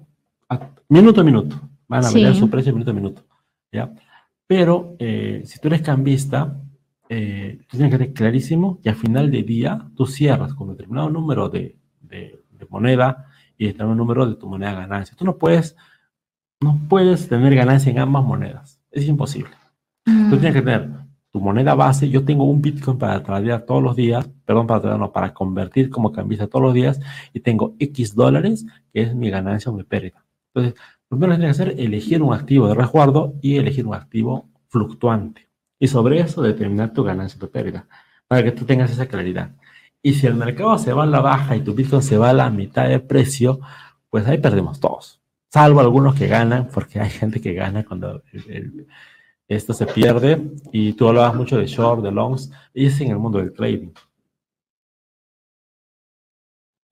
a, 0.48 0.70
minuto 0.88 1.22
a 1.22 1.24
minuto, 1.24 1.60
van 1.88 2.04
a 2.04 2.10
variar 2.10 2.34
sí. 2.34 2.38
su 2.38 2.48
precio 2.48 2.72
minuto 2.72 2.92
a 2.92 2.94
minuto. 2.94 3.22
¿ya? 3.72 3.92
Pero 4.46 4.94
eh, 5.00 5.42
si 5.44 5.58
tú 5.58 5.66
eres 5.66 5.82
cambista, 5.82 6.56
eh, 7.08 7.58
tú 7.68 7.76
tienes 7.76 7.90
que 7.90 7.98
tener 7.98 8.14
clarísimo 8.14 8.78
y 8.84 8.88
al 8.88 8.96
final 8.96 9.30
del 9.30 9.44
día 9.44 9.88
tú 9.96 10.06
cierras 10.06 10.54
con 10.54 10.68
determinado 10.68 11.10
número 11.10 11.48
de, 11.48 11.76
de, 12.00 12.44
de 12.48 12.66
moneda 12.70 13.26
y 13.58 13.66
determinado 13.66 13.96
número 13.96 14.26
de 14.26 14.36
tu 14.36 14.48
moneda 14.48 14.74
ganancia. 14.74 15.16
Tú 15.18 15.24
no 15.24 15.36
puedes, 15.36 15.76
no 16.60 16.78
puedes 16.88 17.28
tener 17.28 17.56
ganancia 17.56 17.90
en 17.90 17.98
ambas 17.98 18.22
monedas. 18.22 18.80
Es 18.92 19.08
imposible. 19.08 19.50
Mm. 20.06 20.30
Tú 20.30 20.36
tienes 20.38 20.54
que 20.54 20.62
tener 20.62 20.88
tu 21.30 21.40
moneda 21.40 21.74
base. 21.74 22.08
Yo 22.08 22.24
tengo 22.24 22.44
un 22.44 22.62
Bitcoin 22.62 22.96
para 22.96 23.22
tradear 23.22 23.62
todos 23.62 23.82
los 23.82 23.94
días, 23.94 24.26
perdón, 24.44 24.66
para 24.66 24.80
tradear, 24.80 25.00
no, 25.00 25.12
para 25.12 25.34
convertir 25.34 25.90
como 25.90 26.12
cambista 26.12 26.46
todos 26.46 26.62
los 26.64 26.74
días 26.74 27.00
y 27.34 27.40
tengo 27.40 27.74
X 27.78 28.14
dólares, 28.14 28.64
que 28.92 29.02
es 29.02 29.14
mi 29.14 29.28
ganancia 29.30 29.70
o 29.70 29.74
mi 29.74 29.82
pérdida. 29.82 30.24
Entonces, 30.54 30.80
lo 31.10 31.18
primero 31.18 31.32
que 31.34 31.38
tienes 31.40 31.56
que 31.56 31.62
hacer 31.62 31.74
es 31.78 31.86
elegir 31.86 32.22
un 32.22 32.32
activo 32.32 32.68
de 32.68 32.74
resguardo 32.74 33.34
y 33.42 33.56
elegir 33.56 33.86
un 33.86 33.94
activo 33.94 34.48
fluctuante. 34.68 35.48
Y 35.78 35.88
sobre 35.88 36.20
eso 36.20 36.40
determinar 36.40 36.92
tu 36.92 37.04
ganancia 37.04 37.36
o 37.36 37.40
tu 37.46 37.50
pérdida, 37.50 37.86
para 38.26 38.42
que 38.42 38.52
tú 38.52 38.64
tengas 38.64 38.90
esa 38.90 39.06
claridad. 39.06 39.50
Y 40.02 40.14
si 40.14 40.26
el 40.26 40.34
mercado 40.34 40.78
se 40.78 40.92
va 40.92 41.02
a 41.02 41.06
la 41.06 41.20
baja 41.20 41.56
y 41.56 41.60
tu 41.60 41.74
Bitcoin 41.74 42.02
se 42.02 42.16
va 42.16 42.30
a 42.30 42.32
la 42.32 42.48
mitad 42.48 42.88
de 42.88 43.00
precio, 43.00 43.60
pues 44.08 44.26
ahí 44.26 44.38
perdemos 44.38 44.80
todos. 44.80 45.20
Salvo 45.50 45.80
algunos 45.80 46.14
que 46.14 46.28
ganan, 46.28 46.68
porque 46.72 47.00
hay 47.00 47.10
gente 47.10 47.40
que 47.40 47.52
gana 47.54 47.84
cuando 47.84 48.22
el- 48.32 48.50
el- 48.50 48.86
esto 49.48 49.72
se 49.72 49.86
pierde. 49.86 50.42
Y 50.72 50.92
tú 50.94 51.08
hablabas 51.08 51.34
mucho 51.34 51.56
de 51.58 51.66
short, 51.66 52.02
de 52.02 52.10
longs, 52.12 52.50
y 52.74 52.86
es 52.86 53.00
en 53.00 53.10
el 53.10 53.18
mundo 53.18 53.38
del 53.38 53.52
trading. 53.52 53.92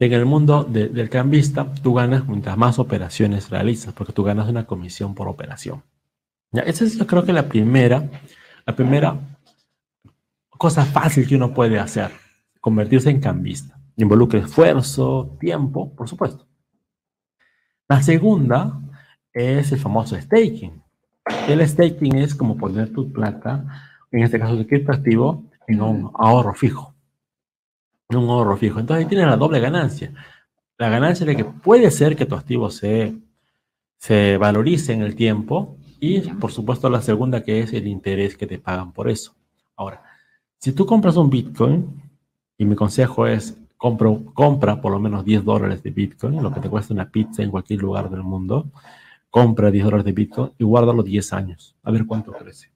En 0.00 0.12
el 0.12 0.26
mundo 0.26 0.64
de- 0.64 0.88
del 0.88 1.08
cambista, 1.08 1.72
tú 1.82 1.94
ganas 1.94 2.26
mientras 2.28 2.56
más 2.58 2.78
operaciones 2.78 3.48
realizas, 3.48 3.94
porque 3.94 4.12
tú 4.12 4.22
ganas 4.24 4.48
una 4.48 4.66
comisión 4.66 5.14
por 5.14 5.28
operación. 5.28 5.82
Ya, 6.52 6.62
esa 6.62 6.84
es 6.84 6.98
yo 6.98 7.06
creo 7.06 7.24
que 7.24 7.32
la 7.32 7.48
primera, 7.48 8.08
la 8.66 8.76
primera 8.76 9.18
cosa 10.50 10.84
fácil 10.84 11.26
que 11.26 11.36
uno 11.36 11.54
puede 11.54 11.78
hacer, 11.78 12.10
convertirse 12.60 13.10
en 13.10 13.20
cambista. 13.20 13.78
Involucra 13.96 14.40
esfuerzo, 14.40 15.36
tiempo, 15.40 15.94
por 15.94 16.08
supuesto. 16.08 16.46
La 17.88 18.02
segunda 18.02 18.80
es 19.32 19.72
el 19.72 19.78
famoso 19.78 20.20
staking. 20.20 20.82
El 21.48 21.66
staking 21.66 22.16
es 22.16 22.34
como 22.34 22.56
poner 22.56 22.92
tu 22.92 23.12
plata, 23.12 23.64
en 24.10 24.22
este 24.22 24.38
caso 24.38 24.56
de 24.56 24.66
criptoactivo, 24.66 25.44
en 25.66 25.80
un 25.80 26.10
ahorro 26.14 26.54
fijo. 26.54 26.94
En 28.08 28.18
un 28.18 28.28
ahorro 28.28 28.56
fijo. 28.56 28.80
Entonces 28.80 29.08
tienes 29.08 29.26
la 29.26 29.36
doble 29.36 29.60
ganancia. 29.60 30.12
La 30.76 30.88
ganancia 30.88 31.24
de 31.24 31.36
que 31.36 31.44
puede 31.44 31.90
ser 31.90 32.16
que 32.16 32.26
tu 32.26 32.34
activo 32.34 32.70
se, 32.70 33.14
se 33.96 34.36
valorice 34.36 34.92
en 34.92 35.02
el 35.02 35.14
tiempo 35.14 35.76
y 36.00 36.20
por 36.20 36.52
supuesto 36.52 36.90
la 36.90 37.00
segunda 37.00 37.42
que 37.42 37.60
es 37.60 37.72
el 37.72 37.86
interés 37.86 38.36
que 38.36 38.46
te 38.46 38.58
pagan 38.58 38.92
por 38.92 39.08
eso. 39.08 39.34
Ahora, 39.76 40.02
si 40.58 40.72
tú 40.72 40.84
compras 40.84 41.16
un 41.16 41.30
Bitcoin, 41.30 42.02
y 42.56 42.64
mi 42.64 42.74
consejo 42.74 43.26
es 43.26 43.56
compro, 43.76 44.24
compra 44.32 44.80
por 44.80 44.92
lo 44.92 45.00
menos 45.00 45.24
10 45.24 45.44
dólares 45.44 45.82
de 45.82 45.90
Bitcoin, 45.90 46.42
lo 46.42 46.52
que 46.52 46.60
te 46.60 46.68
cuesta 46.70 46.94
una 46.94 47.10
pizza 47.10 47.42
en 47.42 47.50
cualquier 47.50 47.80
lugar 47.80 48.10
del 48.10 48.22
mundo, 48.22 48.66
compra 49.34 49.72
10 49.72 49.86
dólares 49.86 50.04
de 50.04 50.12
Bitcoin 50.12 50.52
y 50.58 50.62
guárdalo 50.62 51.02
10 51.02 51.32
años, 51.32 51.74
a 51.82 51.90
ver 51.90 52.06
cuánto 52.06 52.30
crece. 52.30 52.70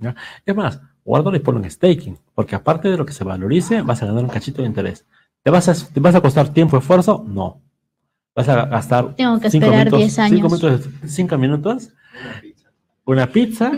¿ya? 0.00 0.16
Es 0.44 0.56
más, 0.56 0.80
guárdalo 1.04 1.36
y 1.36 1.38
ponlo 1.38 1.62
en 1.62 1.70
staking, 1.70 2.18
porque 2.34 2.56
aparte 2.56 2.90
de 2.90 2.96
lo 2.96 3.06
que 3.06 3.12
se 3.12 3.22
valorice, 3.22 3.82
vas 3.82 4.02
a 4.02 4.06
ganar 4.06 4.24
un 4.24 4.28
cachito 4.28 4.62
de 4.62 4.66
interés. 4.66 5.06
¿Te 5.44 5.50
vas 5.52 5.68
a, 5.68 5.92
te 5.92 6.00
vas 6.00 6.16
a 6.16 6.20
costar 6.20 6.48
tiempo 6.48 6.76
y 6.76 6.80
esfuerzo? 6.80 7.24
No. 7.28 7.60
Vas 8.34 8.48
a 8.48 8.66
gastar 8.66 9.14
Tengo 9.14 9.38
que 9.38 9.48
cinco 9.48 9.66
esperar 9.66 9.86
minutos, 9.86 10.00
10 10.00 10.18
años. 10.18 10.34
cinco 10.34 10.48
minutos, 10.48 10.88
cinco 11.06 11.38
minutos, 11.38 11.88
una 13.04 13.28
pizza 13.28 13.70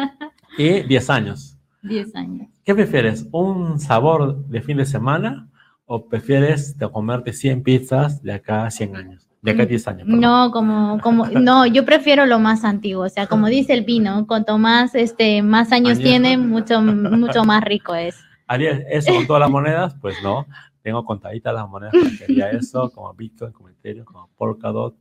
y 0.56 0.80
10 0.80 1.10
años. 1.10 1.58
10 1.82 2.14
años. 2.14 2.48
¿Qué 2.64 2.74
prefieres? 2.74 3.26
¿Un 3.32 3.78
sabor 3.80 4.46
de 4.46 4.62
fin 4.62 4.78
de 4.78 4.86
semana 4.86 5.50
o 5.84 6.08
prefieres 6.08 6.74
comerte 6.90 7.34
100 7.34 7.62
pizzas 7.62 8.22
de 8.22 8.32
acá 8.32 8.64
a 8.64 8.70
100 8.70 8.96
años? 8.96 9.25
De 9.46 9.52
acá 9.52 9.62
a 9.62 9.66
10 9.66 9.88
años. 9.88 10.02
perdón. 10.06 10.20
No, 10.20 10.50
como, 10.50 11.00
como, 11.00 11.24
no, 11.40 11.66
yo 11.66 11.84
prefiero 11.84 12.26
lo 12.26 12.40
más 12.40 12.64
antiguo, 12.64 13.04
o 13.04 13.08
sea, 13.08 13.28
como 13.28 13.46
dice 13.46 13.74
el 13.74 13.84
vino, 13.84 14.26
cuanto 14.26 14.58
más, 14.58 14.96
este, 14.96 15.40
más 15.40 15.70
años 15.70 15.98
Añejo. 15.98 16.02
tiene, 16.02 16.36
mucho, 16.36 16.82
mucho 16.82 17.44
más 17.44 17.62
rico 17.62 17.94
es. 17.94 18.16
¿Haría 18.48 18.72
eso 18.90 19.14
con 19.14 19.24
todas 19.28 19.40
las 19.40 19.50
monedas? 19.50 19.94
Pues 20.00 20.16
no. 20.20 20.46
Tengo 20.82 21.04
contaditas 21.04 21.54
las 21.54 21.68
monedas 21.68 21.94
que 22.18 22.24
haría 22.24 22.50
eso, 22.58 22.90
como 22.90 23.14
Bitcoin, 23.14 23.52
como 23.52 23.68
Ethereum, 23.68 24.04
como 24.04 24.28
Polkadot, 24.36 24.96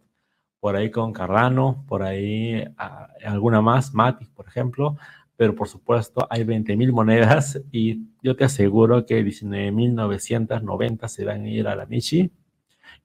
por 0.59 0.75
ahí 0.75 0.91
con 0.91 1.11
Cardano, 1.11 1.83
por 1.87 2.03
ahí 2.03 2.63
ah, 2.77 3.07
alguna 3.25 3.61
más, 3.61 3.95
Matic, 3.95 4.29
por 4.29 4.47
ejemplo. 4.47 4.95
Pero 5.37 5.55
por 5.55 5.67
supuesto, 5.67 6.27
hay 6.29 6.43
20.000 6.43 6.91
monedas 6.91 7.59
y 7.71 8.03
yo 8.21 8.35
te 8.35 8.43
aseguro 8.43 9.07
que 9.07 9.25
19.990 9.25 11.07
se 11.07 11.25
van 11.25 11.45
a 11.45 11.49
ir 11.49 11.67
a 11.67 11.75
la 11.75 11.85
Nichi 11.87 12.31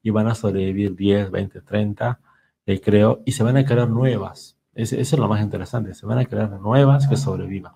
y 0.03 0.11
van 0.11 0.29
a 0.29 0.35
sobrevivir 0.35 0.95
10, 0.97 1.31
20, 1.31 1.61
30, 1.63 2.21
eh, 2.67 2.81
creo, 2.81 3.23
y 3.25 3.33
se 3.33 3.43
van 3.43 3.57
a 3.57 3.65
crear 3.65 3.89
nuevas. 3.89 4.57
Ese- 4.75 5.01
eso 5.01 5.17
es 5.17 5.21
lo 5.21 5.29
más 5.29 5.43
interesante, 5.43 5.95
se 5.95 6.07
van 6.07 6.19
a 6.19 6.25
crear 6.25 6.51
nuevas 6.61 7.07
que 7.09 7.17
sobrevivan. 7.17 7.73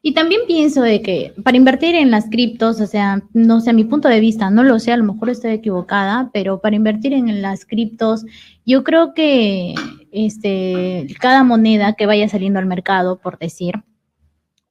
Y 0.00 0.14
también 0.14 0.42
pienso 0.46 0.82
de 0.82 1.02
que 1.02 1.34
para 1.42 1.56
invertir 1.56 1.94
en 1.96 2.10
las 2.10 2.30
criptos, 2.30 2.80
o 2.80 2.86
sea, 2.86 3.22
no 3.32 3.60
sé, 3.60 3.70
a 3.70 3.72
mi 3.72 3.84
punto 3.84 4.08
de 4.08 4.20
vista, 4.20 4.48
no 4.50 4.62
lo 4.62 4.78
sé, 4.78 4.92
a 4.92 4.96
lo 4.96 5.04
mejor 5.04 5.28
estoy 5.30 5.52
equivocada, 5.52 6.30
pero 6.32 6.60
para 6.60 6.76
invertir 6.76 7.12
en 7.12 7.42
las 7.42 7.64
criptos, 7.66 8.24
yo 8.64 8.84
creo 8.84 9.12
que 9.14 9.74
este, 10.12 11.06
cada 11.20 11.42
moneda 11.42 11.94
que 11.94 12.06
vaya 12.06 12.28
saliendo 12.28 12.58
al 12.60 12.66
mercado, 12.66 13.18
por 13.18 13.38
decir, 13.38 13.82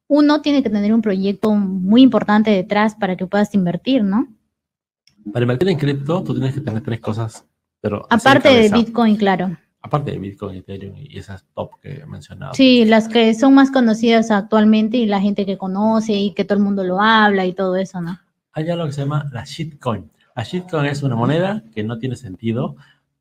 uno 0.07 0.41
tiene 0.41 0.63
que 0.63 0.69
tener 0.69 0.93
un 0.93 1.01
proyecto 1.01 1.51
muy 1.53 2.01
importante 2.01 2.51
detrás 2.51 2.95
para 2.95 3.15
que 3.17 3.25
puedas 3.27 3.53
invertir, 3.55 4.03
¿no? 4.03 4.27
Para 5.31 5.43
invertir 5.43 5.69
en 5.69 5.77
cripto, 5.77 6.23
tú 6.23 6.33
tienes 6.33 6.53
que 6.53 6.61
tener 6.61 6.81
tres 6.81 6.99
cosas, 6.99 7.45
pero 7.81 8.05
Aparte 8.09 8.49
de 8.49 8.55
cabeza. 8.69 8.77
Bitcoin, 8.77 9.15
claro. 9.15 9.57
Aparte 9.81 10.11
de 10.11 10.17
Bitcoin, 10.19 10.57
Ethereum 10.57 10.95
y 10.97 11.17
esas 11.17 11.45
top 11.53 11.79
que 11.79 11.99
he 12.01 12.05
mencionado. 12.07 12.53
Sí, 12.55 12.85
las 12.85 13.07
que 13.07 13.33
son 13.35 13.53
más 13.53 13.69
conocidas 13.71 14.31
actualmente 14.31 14.97
y 14.97 15.05
la 15.05 15.21
gente 15.21 15.45
que 15.45 15.57
conoce 15.59 16.13
y 16.13 16.33
que 16.33 16.43
todo 16.43 16.57
el 16.57 16.63
mundo 16.63 16.83
lo 16.83 16.99
habla 16.99 17.45
y 17.45 17.53
todo 17.53 17.75
eso, 17.75 18.01
¿no? 18.01 18.19
Hay 18.53 18.67
algo 18.69 18.85
que 18.88 18.93
se 18.93 19.01
llama 19.01 19.29
la 19.31 19.43
shitcoin. 19.43 20.09
La 20.35 20.43
shitcoin 20.43 20.85
es 20.88 21.03
una 21.03 21.15
moneda 21.15 21.63
que 21.73 21.83
no 21.83 21.99
tiene 21.99 22.15
sentido, 22.15 22.75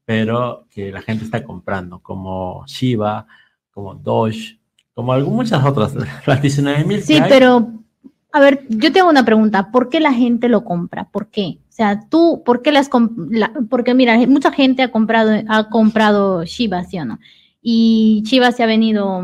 pero 0.07 0.67
que 0.71 0.91
la 0.91 1.03
gente 1.03 1.25
está 1.25 1.45
comprando, 1.45 1.99
como 2.01 2.65
Shiba, 2.67 3.27
como 3.71 3.95
Doge, 3.95 4.59
como 4.95 5.13
algún- 5.13 5.35
muchas 5.37 5.65
otras. 5.65 5.95
Las 6.27 6.41
19.000 6.43 7.01
Sí, 7.03 7.19
pero, 7.29 7.73
a 8.35 8.41
ver, 8.41 8.67
yo 8.69 8.93
te 8.93 8.99
hago 8.99 9.09
una 9.11 9.25
pregunta. 9.25 9.71
¿Por 9.71 9.89
qué 9.89 10.01
la 10.01 10.13
gente 10.13 10.49
lo 10.49 10.65
compra? 10.65 11.09
¿Por 11.09 11.29
qué? 11.29 11.61
O 11.69 11.73
sea, 11.73 12.09
tú, 12.09 12.43
¿por 12.45 12.63
qué 12.63 12.73
las 12.73 12.91
la- 13.29 13.53
Porque 13.71 13.95
mira, 13.95 14.19
mucha 14.27 14.51
gente 14.51 14.83
ha 14.83 14.91
comprado, 14.91 15.31
ha 15.49 15.69
comprado 15.69 16.45
Shiba, 16.45 16.83
¿sí 16.83 16.99
o 16.99 17.05
no? 17.05 17.21
Y 17.63 18.25
Shiba 18.27 18.51
se 18.51 18.65
ha 18.65 18.67
venido 18.67 19.23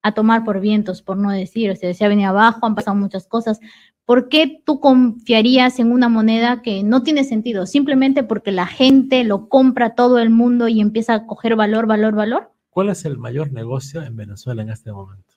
a 0.00 0.12
tomar 0.12 0.42
por 0.42 0.58
vientos, 0.58 1.02
por 1.02 1.18
no 1.18 1.30
decir, 1.30 1.70
o 1.70 1.76
sea, 1.76 1.92
se 1.92 2.02
ha 2.02 2.08
venido 2.08 2.30
abajo, 2.30 2.64
han 2.64 2.74
pasado 2.74 2.96
muchas 2.96 3.26
cosas. 3.26 3.60
¿Por 4.06 4.30
qué 4.30 4.62
tú 4.64 4.80
confiarías 4.80 5.78
en 5.78 5.92
una 5.92 6.08
moneda 6.08 6.62
que 6.62 6.82
no 6.82 7.02
tiene 7.02 7.24
sentido? 7.24 7.66
Simplemente 7.66 8.22
porque 8.22 8.52
la 8.52 8.66
gente 8.66 9.22
lo 9.22 9.50
compra 9.50 9.94
todo 9.94 10.18
el 10.18 10.30
mundo 10.30 10.66
y 10.66 10.80
empieza 10.80 11.12
a 11.12 11.26
coger 11.26 11.56
valor, 11.56 11.86
valor, 11.86 12.14
valor. 12.14 12.52
¿Cuál 12.70 12.88
es 12.88 13.04
el 13.04 13.18
mayor 13.18 13.52
negocio 13.52 14.02
en 14.02 14.16
Venezuela 14.16 14.62
en 14.62 14.70
este 14.70 14.92
momento? 14.92 15.34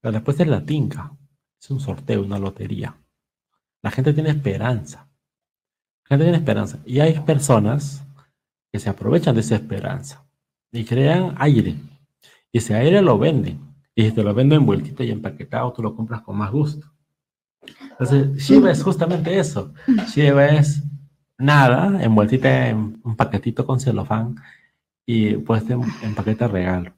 La 0.00 0.12
respuesta 0.12 0.44
es 0.44 0.48
la 0.48 0.64
tinca. 0.64 1.12
Es 1.60 1.70
un 1.70 1.80
sorteo, 1.80 2.22
una 2.22 2.38
lotería. 2.38 2.96
La 3.82 3.90
gente 3.90 4.12
tiene 4.12 4.30
esperanza. 4.30 5.08
La 6.04 6.08
gente 6.08 6.24
tiene 6.24 6.38
esperanza. 6.38 6.78
Y 6.84 7.00
hay 7.00 7.18
personas 7.20 8.04
que 8.72 8.78
se 8.78 8.90
aprovechan 8.90 9.34
de 9.34 9.40
esa 9.40 9.56
esperanza 9.56 10.24
y 10.72 10.84
crean 10.84 11.34
aire. 11.38 11.76
Y 12.52 12.58
ese 12.58 12.74
aire 12.74 13.02
lo 13.02 13.18
venden. 13.18 13.60
Y 13.94 14.04
si 14.04 14.12
te 14.12 14.22
lo 14.22 14.34
venden 14.34 14.60
envueltito 14.60 15.02
y 15.02 15.10
empaquetado, 15.10 15.72
tú 15.72 15.82
lo 15.82 15.94
compras 15.94 16.22
con 16.22 16.36
más 16.36 16.50
gusto. 16.50 16.86
Entonces, 17.90 18.36
Shiba 18.36 18.70
es 18.70 18.82
justamente 18.82 19.38
eso. 19.38 19.72
Shiba 20.14 20.46
es 20.46 20.82
nada, 21.36 22.02
envueltita 22.02 22.68
en 22.68 23.00
un 23.02 23.16
paquetito 23.16 23.66
con 23.66 23.80
celofán 23.80 24.36
y 25.06 25.36
pues 25.36 25.66
te 25.66 25.72
empaqueta 26.02 26.48
regalo. 26.48 26.92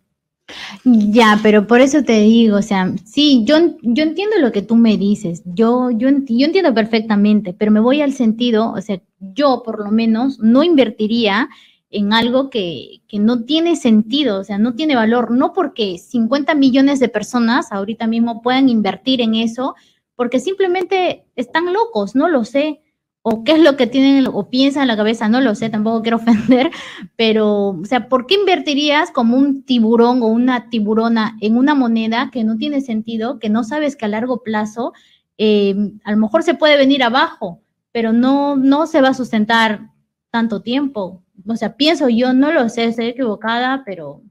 Ya, 0.84 1.38
pero 1.42 1.66
por 1.66 1.80
eso 1.80 2.02
te 2.02 2.20
digo, 2.20 2.56
o 2.56 2.62
sea, 2.62 2.92
sí, 3.04 3.44
yo, 3.44 3.56
yo 3.82 4.02
entiendo 4.02 4.36
lo 4.38 4.52
que 4.52 4.62
tú 4.62 4.76
me 4.76 4.96
dices, 4.96 5.42
yo, 5.44 5.90
yo, 5.90 6.08
yo 6.26 6.46
entiendo 6.46 6.72
perfectamente, 6.74 7.52
pero 7.52 7.70
me 7.70 7.80
voy 7.80 8.00
al 8.00 8.12
sentido, 8.12 8.72
o 8.72 8.80
sea, 8.80 9.00
yo 9.18 9.62
por 9.64 9.84
lo 9.84 9.90
menos 9.90 10.38
no 10.40 10.62
invertiría 10.62 11.48
en 11.90 12.12
algo 12.12 12.50
que, 12.50 13.02
que 13.08 13.18
no 13.18 13.44
tiene 13.44 13.76
sentido, 13.76 14.40
o 14.40 14.44
sea, 14.44 14.58
no 14.58 14.74
tiene 14.74 14.94
valor, 14.94 15.30
no 15.30 15.52
porque 15.52 15.98
50 15.98 16.54
millones 16.54 17.00
de 17.00 17.08
personas 17.08 17.72
ahorita 17.72 18.06
mismo 18.06 18.42
puedan 18.42 18.68
invertir 18.68 19.20
en 19.20 19.34
eso, 19.34 19.74
porque 20.14 20.38
simplemente 20.38 21.24
están 21.34 21.72
locos, 21.72 22.14
no 22.14 22.28
lo 22.28 22.44
sé. 22.44 22.80
O 23.22 23.44
qué 23.44 23.52
es 23.52 23.60
lo 23.60 23.76
que 23.76 23.86
tienen 23.86 24.26
o 24.32 24.48
piensan 24.48 24.82
en 24.82 24.88
la 24.88 24.96
cabeza, 24.96 25.28
no 25.28 25.40
lo 25.40 25.54
sé, 25.54 25.68
tampoco 25.68 26.02
quiero 26.02 26.16
ofender, 26.18 26.70
pero, 27.16 27.68
o 27.68 27.84
sea, 27.84 28.08
¿por 28.08 28.26
qué 28.26 28.34
invertirías 28.34 29.10
como 29.10 29.36
un 29.36 29.62
tiburón 29.64 30.22
o 30.22 30.26
una 30.26 30.70
tiburona 30.70 31.36
en 31.40 31.56
una 31.56 31.74
moneda 31.74 32.30
que 32.32 32.44
no 32.44 32.56
tiene 32.56 32.80
sentido, 32.80 33.38
que 33.38 33.50
no 33.50 33.64
sabes 33.64 33.96
que 33.96 34.06
a 34.06 34.08
largo 34.08 34.42
plazo 34.42 34.92
eh, 35.38 35.74
a 36.04 36.12
lo 36.12 36.18
mejor 36.18 36.42
se 36.42 36.54
puede 36.54 36.76
venir 36.76 37.02
abajo, 37.02 37.62
pero 37.92 38.12
no, 38.12 38.56
no 38.56 38.86
se 38.86 39.00
va 39.00 39.08
a 39.08 39.14
sustentar 39.14 39.90
tanto 40.30 40.62
tiempo? 40.62 41.22
O 41.46 41.56
sea, 41.56 41.76
pienso 41.76 42.08
yo, 42.08 42.32
no 42.32 42.52
lo 42.52 42.68
sé, 42.68 42.84
estoy 42.84 43.06
equivocada, 43.06 43.82
pero... 43.84 44.22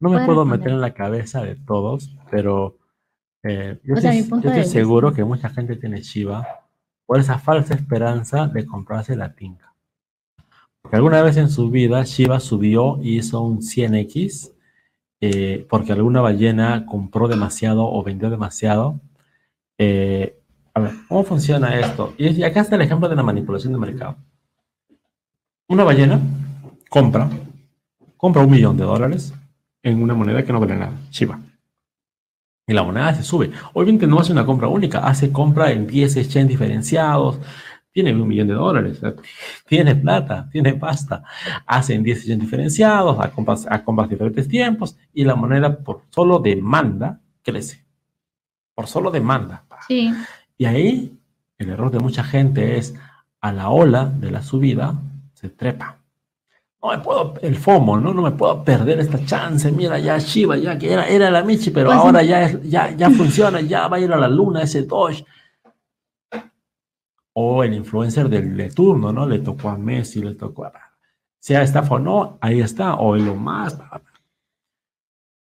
No 0.00 0.10
me 0.10 0.24
puedo 0.24 0.40
responder. 0.40 0.58
meter 0.58 0.72
en 0.72 0.80
la 0.80 0.92
cabeza 0.92 1.42
de 1.42 1.56
todos, 1.56 2.14
pero 2.30 2.78
eh, 3.42 3.78
yo 3.84 3.94
O 3.94 3.96
sea, 3.96 4.12
estoy, 4.12 4.42
yo 4.42 4.50
estoy 4.50 4.64
seguro 4.64 5.12
que 5.14 5.24
mucha 5.24 5.48
gente 5.48 5.76
tiene 5.76 6.02
Shiba 6.02 6.63
por 7.06 7.20
esa 7.20 7.38
falsa 7.38 7.74
esperanza 7.74 8.46
de 8.46 8.66
comprarse 8.66 9.16
la 9.16 9.34
tinga. 9.34 9.74
Porque 10.82 10.96
alguna 10.96 11.22
vez 11.22 11.36
en 11.36 11.48
su 11.48 11.70
vida 11.70 12.04
Shiba 12.04 12.40
subió 12.40 12.98
y 13.02 13.18
hizo 13.18 13.40
un 13.40 13.60
100x 13.60 14.54
eh, 15.26 15.66
porque 15.70 15.92
alguna 15.92 16.20
ballena 16.20 16.84
compró 16.84 17.28
demasiado 17.28 17.90
o 17.90 18.02
vendió 18.02 18.28
demasiado. 18.28 19.00
Eh, 19.78 20.38
a 20.74 20.80
ver, 20.80 20.92
¿cómo 21.08 21.24
funciona 21.24 21.78
esto? 21.78 22.12
Y, 22.18 22.42
acá 22.42 22.60
está 22.60 22.76
el 22.76 22.82
ejemplo 22.82 23.08
de 23.08 23.16
la 23.16 23.22
manipulación 23.22 23.72
de 23.72 23.78
mercado. 23.78 24.16
Una 25.68 25.84
ballena 25.84 26.20
compra, 26.90 27.30
compra 28.18 28.42
un 28.42 28.50
millón 28.50 28.76
de 28.76 28.84
dólares 28.84 29.32
en 29.82 30.02
una 30.02 30.12
moneda 30.12 30.44
que 30.44 30.52
no 30.52 30.60
vale 30.60 30.76
nada, 30.76 30.92
Shiba. 31.10 31.40
Y 32.66 32.72
la 32.72 32.82
moneda 32.82 33.14
se 33.14 33.22
sube. 33.22 33.50
Obviamente 33.74 34.06
no 34.06 34.20
hace 34.20 34.32
una 34.32 34.46
compra 34.46 34.68
única, 34.68 35.00
hace 35.00 35.30
compra 35.30 35.70
en 35.70 35.86
10 35.86 36.16
exchange 36.16 36.48
diferenciados, 36.48 37.38
tiene 37.92 38.12
un 38.12 38.26
millón 38.26 38.48
de 38.48 38.54
dólares, 38.54 39.00
tiene 39.68 39.94
plata, 39.94 40.48
tiene 40.50 40.74
pasta, 40.74 41.22
hace 41.66 41.94
en 41.94 42.02
10 42.02 42.18
exchange 42.18 42.40
diferenciados, 42.40 43.20
a 43.20 43.30
compras, 43.30 43.66
a 43.70 43.84
compras 43.84 44.08
diferentes 44.08 44.48
tiempos, 44.48 44.96
y 45.12 45.24
la 45.24 45.34
moneda 45.34 45.78
por 45.78 46.02
solo 46.10 46.38
demanda 46.38 47.20
crece. 47.42 47.84
Por 48.74 48.86
solo 48.88 49.10
demanda. 49.10 49.64
Sí, 49.86 50.12
Y 50.58 50.64
ahí 50.64 51.18
el 51.58 51.70
error 51.70 51.90
de 51.90 52.00
mucha 52.00 52.24
gente 52.24 52.78
es 52.78 52.94
a 53.40 53.52
la 53.52 53.68
ola 53.68 54.06
de 54.06 54.30
la 54.30 54.42
subida 54.42 54.98
se 55.34 55.50
trepa. 55.50 55.98
No 56.84 56.90
me 56.90 56.98
puedo, 56.98 57.32
el 57.40 57.56
FOMO, 57.56 57.98
¿no? 57.98 58.12
No 58.12 58.20
me 58.20 58.32
puedo 58.32 58.62
perder 58.62 59.00
esta 59.00 59.24
chance. 59.24 59.72
Mira, 59.72 59.98
ya 59.98 60.18
Shiba, 60.18 60.58
ya 60.58 60.76
que 60.78 60.92
era, 60.92 61.08
era 61.08 61.30
la 61.30 61.42
Michi, 61.42 61.70
pero 61.70 61.86
Pues, 61.86 61.96
ahora 61.98 62.22
ya, 62.22 62.42
es- 62.44 62.62
ya, 62.68 62.90
ya 62.90 63.08
funciona, 63.08 63.62
ya 63.62 63.88
va 63.88 63.96
a 63.96 64.00
ir 64.00 64.12
a 64.12 64.18
la 64.18 64.28
luna 64.28 64.62
ese 64.62 64.82
Doge. 64.82 65.24
O 67.32 67.64
el 67.64 67.72
influencer 67.72 68.28
del 68.28 68.54
de 68.54 68.68
turno, 68.70 69.12
¿no? 69.14 69.26
Le 69.26 69.38
tocó 69.38 69.70
a 69.70 69.78
Messi, 69.78 70.22
le 70.22 70.34
tocó 70.34 70.66
a... 70.66 70.72
Sea 71.40 71.62
estafa 71.62 71.94
o 71.94 71.98
no, 71.98 72.38
ahí 72.42 72.60
está, 72.60 72.96
o 72.96 73.16
lo 73.16 73.34
más. 73.34 73.78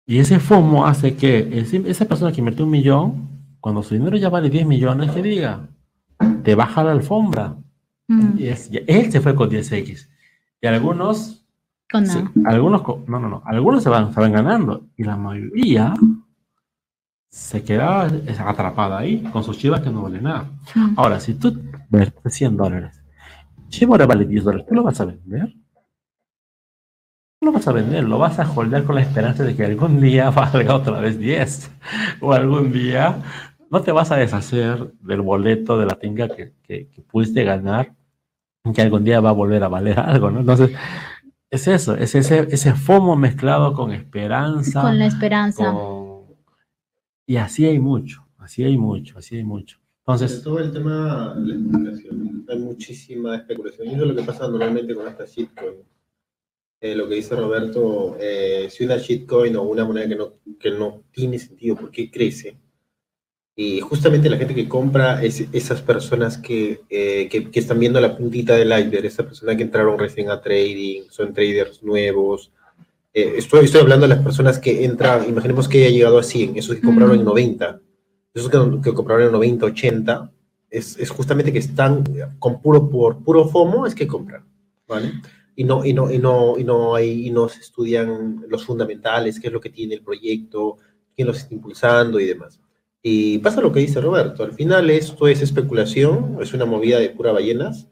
Y 0.07 0.19
ese 0.21 0.41
FOMO 0.41 0.87
hace 0.87 1.15
que 1.15 1.59
ese- 1.61 1.83
esa 1.91 2.07
persona 2.07 2.33
que 2.33 2.41
invirtió 2.41 2.65
un 2.65 2.71
millón, 2.71 3.29
cuando 3.61 3.83
su 3.83 3.95
dinero 3.95 4.17
ya 4.17 4.31
vale 4.31 4.49
10 4.49 4.67
millones, 4.67 5.11
que 5.11 5.21
diga, 5.23 5.69
te 6.43 6.55
baja 6.55 6.83
la 6.85 6.93
alfombra. 6.93 7.55
mm, 8.09 8.39
Y 8.39 8.49
es- 8.49 8.71
él 8.87 9.13
se 9.13 9.21
fue 9.21 9.35
con 9.35 9.51
10X. 9.51 10.09
Y 10.61 10.67
algunos, 10.67 11.47
con 11.91 12.05
algunos, 12.47 12.83
no, 13.07 13.21
no, 13.21 13.29
no, 13.29 13.43
algunos 13.45 13.83
se 13.83 13.89
van, 13.89 14.13
se 14.13 14.21
van 14.21 14.33
ganando. 14.33 14.87
Y 14.97 15.05
la 15.05 15.17
mayoría 15.17 15.95
se 17.31 17.63
quedaba 17.63 18.09
atrapada 18.47 18.99
ahí 18.99 19.23
con 19.33 19.45
sus 19.45 19.59
chivas 19.59 19.81
que 19.81 19.91
no 19.91 20.03
valen 20.03 20.25
nada. 20.25 20.51
Mm. 20.75 20.95
Ahora, 20.97 21.21
si 21.21 21.35
tú 21.35 21.49
invertes 21.49 22.35
100 22.35 22.57
dólares, 22.57 23.03
Chivo 23.69 23.95
ahora 23.95 24.07
vale 24.07 24.25
10 24.25 24.45
dólares, 24.45 24.67
¿tú 24.67 24.75
lo 24.75 24.83
vas 24.83 25.01
a 25.01 25.05
vender? 25.05 25.55
No 27.41 27.51
lo 27.51 27.53
vas 27.53 27.69
a 27.69 27.73
vender, 27.73 28.05
lo 28.05 28.19
vas 28.19 28.39
a 28.39 28.51
holdear 28.51 28.85
con 28.85 28.95
la 28.95 29.03
esperanza 29.03 29.45
de 29.45 29.55
que 29.55 29.65
algún 29.65 30.01
día 30.01 30.31
valga 30.31 30.75
otra 30.75 31.01
vez 31.01 31.19
10. 31.19 31.71
O 32.21 32.33
algún 32.33 32.73
día 32.73 33.23
no 33.71 33.83
te 33.83 33.93
vas 33.93 34.11
a 34.11 34.17
deshacer 34.17 34.93
del 35.01 35.21
boleto 35.21 35.79
de 35.79 35.87
la 35.87 35.95
tinga 35.95 36.29
que, 36.29 36.55
que, 36.63 36.89
que 36.89 37.03
pudiste 37.03 37.45
ganar, 37.45 37.95
que 38.75 38.83
algún 38.83 39.05
día 39.05 39.21
va 39.21 39.31
a 39.31 39.33
volver 39.33 39.63
a 39.65 39.69
valer 39.69 39.99
algo, 39.99 40.31
¿no? 40.31 40.41
Entonces, 40.41 40.71
es 41.51 41.69
eso, 41.69 41.95
es 41.97 42.15
ese, 42.15 42.47
ese 42.51 42.75
FOMO 42.75 43.17
mezclado 43.17 43.73
con 43.73 43.93
esperanza. 43.93 44.83
Con 44.83 44.99
la 44.99 45.07
esperanza. 45.07 45.73
con- 45.73 46.25
Y 47.27 47.37
así 47.37 47.65
hay 47.67 47.79
mucho, 47.79 48.27
así 48.39 48.65
hay 48.65 48.77
mucho, 48.77 49.19
así 49.19 49.37
hay 49.37 49.45
mucho. 49.45 49.79
Entonces, 50.07 50.43
todo 50.43 50.59
el 50.59 50.73
tema 50.73 51.35
de 51.37 51.47
la 51.49 51.55
especulación. 51.55 52.45
Hay 52.49 52.59
muchísima 52.59 53.37
especulación. 53.37 53.89
Y 53.89 53.95
eso 53.95 54.03
es 54.05 54.09
lo 54.09 54.17
que 54.17 54.23
pasa 54.23 54.49
normalmente 54.49 54.95
con 54.95 55.07
esta 55.07 55.25
shitcoin. 55.27 55.75
Eh, 56.81 56.95
lo 56.95 57.09
que 57.09 57.17
dice 57.17 57.35
Roberto, 57.37 58.17
eh, 58.21 58.69
si 58.71 58.85
una 58.85 58.97
shitcoin 58.97 59.57
o 59.57 59.63
una 59.65 59.85
moneda 59.85 60.09
que 60.09 60.17
no, 60.17 60.33
que 60.59 60.71
no 60.71 61.03
tiene 61.11 61.39
sentido, 61.39 61.77
¿por 61.77 61.91
qué 61.91 62.11
crece? 62.11 62.57
Y 63.61 63.81
justamente 63.81 64.31
la 64.31 64.37
gente 64.37 64.55
que 64.55 64.69
compra 64.69 65.21
es 65.21 65.45
esas 65.51 65.83
personas 65.83 66.39
que, 66.39 66.83
eh, 66.89 67.29
que, 67.29 67.51
que 67.51 67.59
están 67.59 67.81
viendo 67.81 68.01
la 68.01 68.17
puntita 68.17 68.55
del 68.55 68.69
iceberg, 68.69 69.05
esas 69.05 69.27
personas 69.27 69.57
que 69.57 69.65
entraron 69.65 69.99
recién 69.99 70.31
a 70.31 70.41
trading, 70.41 71.03
son 71.11 71.35
traders 71.35 71.83
nuevos. 71.83 72.53
Eh, 73.13 73.35
estoy, 73.37 73.65
estoy 73.65 73.81
hablando 73.81 74.07
de 74.07 74.15
las 74.15 74.23
personas 74.23 74.61
que 74.61 74.85
entran, 74.85 75.29
imaginemos 75.29 75.67
que 75.67 75.79
haya 75.79 75.91
llegado 75.91 76.19
a 76.19 76.23
100, 76.23 76.57
esos 76.57 76.77
que 76.77 76.83
compraron 76.83 77.17
en 77.17 77.23
Mm. 77.23 77.25
90 77.25 77.81
esos 78.33 78.49
que, 78.49 78.81
que 78.81 78.95
compraron 78.95 79.27
en 79.27 79.33
90, 79.33 79.67
80, 79.67 80.33
es, 80.71 80.97
es 80.97 81.11
justamente 81.11 81.53
que 81.53 81.59
están 81.59 82.05
con 82.39 82.63
puro, 82.63 82.89
por 82.89 83.25
puro 83.25 83.49
FOMO, 83.49 83.87
es 83.87 83.95
que 83.97 84.07
compran, 84.07 84.45
¿vale? 84.87 85.15
Y 85.57 85.65
no, 85.65 85.85
y 85.85 85.93
no, 85.93 86.13
y 86.13 86.19
no, 86.19 86.57
y 86.57 86.63
no, 86.63 86.95
hay, 86.95 87.27
y 87.27 87.31
no 87.31 87.49
se 87.49 87.59
estudian 87.59 88.45
los 88.49 88.65
fundamentales, 88.65 89.41
qué 89.41 89.49
es 89.49 89.53
lo 89.53 89.61
que 89.61 89.71
tiene 89.71 89.95
el 89.97 90.03
proyecto, 90.03 90.77
quién 91.17 91.27
los 91.27 91.39
está 91.39 91.55
impulsando 91.55 92.21
y 92.21 92.27
demás. 92.27 92.61
Y 93.03 93.39
pasa 93.39 93.61
lo 93.61 93.73
que 93.73 93.81
dice 93.81 94.01
Roberto, 94.01 94.43
al 94.43 94.53
final 94.53 94.91
esto 94.91 95.29
es 95.29 95.41
especulación, 95.41 96.39
es 96.41 96.53
una 96.53 96.65
movida 96.65 96.99
de 96.99 97.11
pura 97.11 97.33
ballenas, 97.33 97.89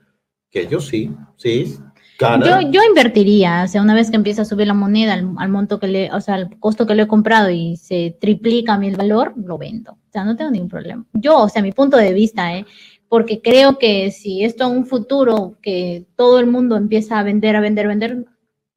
que 0.51 0.67
yo 0.67 0.81
sí, 0.81 1.15
sí, 1.37 1.77
gana. 2.19 2.63
Yo, 2.63 2.71
yo 2.71 2.81
invertiría, 2.83 3.63
o 3.65 3.69
sea, 3.69 3.83
una 3.83 3.95
vez 3.95 4.11
que 4.11 4.17
empieza 4.17 4.43
a 4.43 4.47
subir 4.47 4.67
la 4.67 4.75
moneda 4.75 5.15
al, 5.15 5.49
monto 5.49 5.79
que 5.79 5.87
le, 5.87 6.13
o 6.13 6.21
sea, 6.21 6.35
al 6.35 6.59
costo 6.59 6.87
que 6.87 6.95
le 6.95 7.03
he 7.03 7.07
comprado 7.07 7.51
y 7.51 7.77
se 7.77 8.17
triplica 8.21 8.75
el 8.83 8.97
valor, 8.97 9.33
lo 9.37 9.59
vendo. 9.59 9.93
O 9.93 10.13
sea, 10.13 10.25
no 10.25 10.35
tengo 10.35 10.51
ningún 10.51 10.69
problema. 10.69 11.07
Yo, 11.13 11.39
o 11.39 11.49
sea, 11.49 11.63
mi 11.63 11.73
punto 11.73 11.97
de 11.97 12.13
vista, 12.13 12.57
¿eh? 12.57 12.67
Porque 13.09 13.41
creo 13.41 13.79
que 13.79 14.11
si 14.11 14.45
esto 14.45 14.67
en 14.67 14.79
un 14.79 14.87
futuro 14.87 15.57
que 15.63 16.07
todo 16.17 16.41
el 16.41 16.49
mundo 16.49 16.77
empieza 16.77 17.21
a 17.21 17.23
vender, 17.23 17.55
a 17.55 17.61
vender, 17.61 17.87
a 17.87 17.89
vender, 17.89 18.25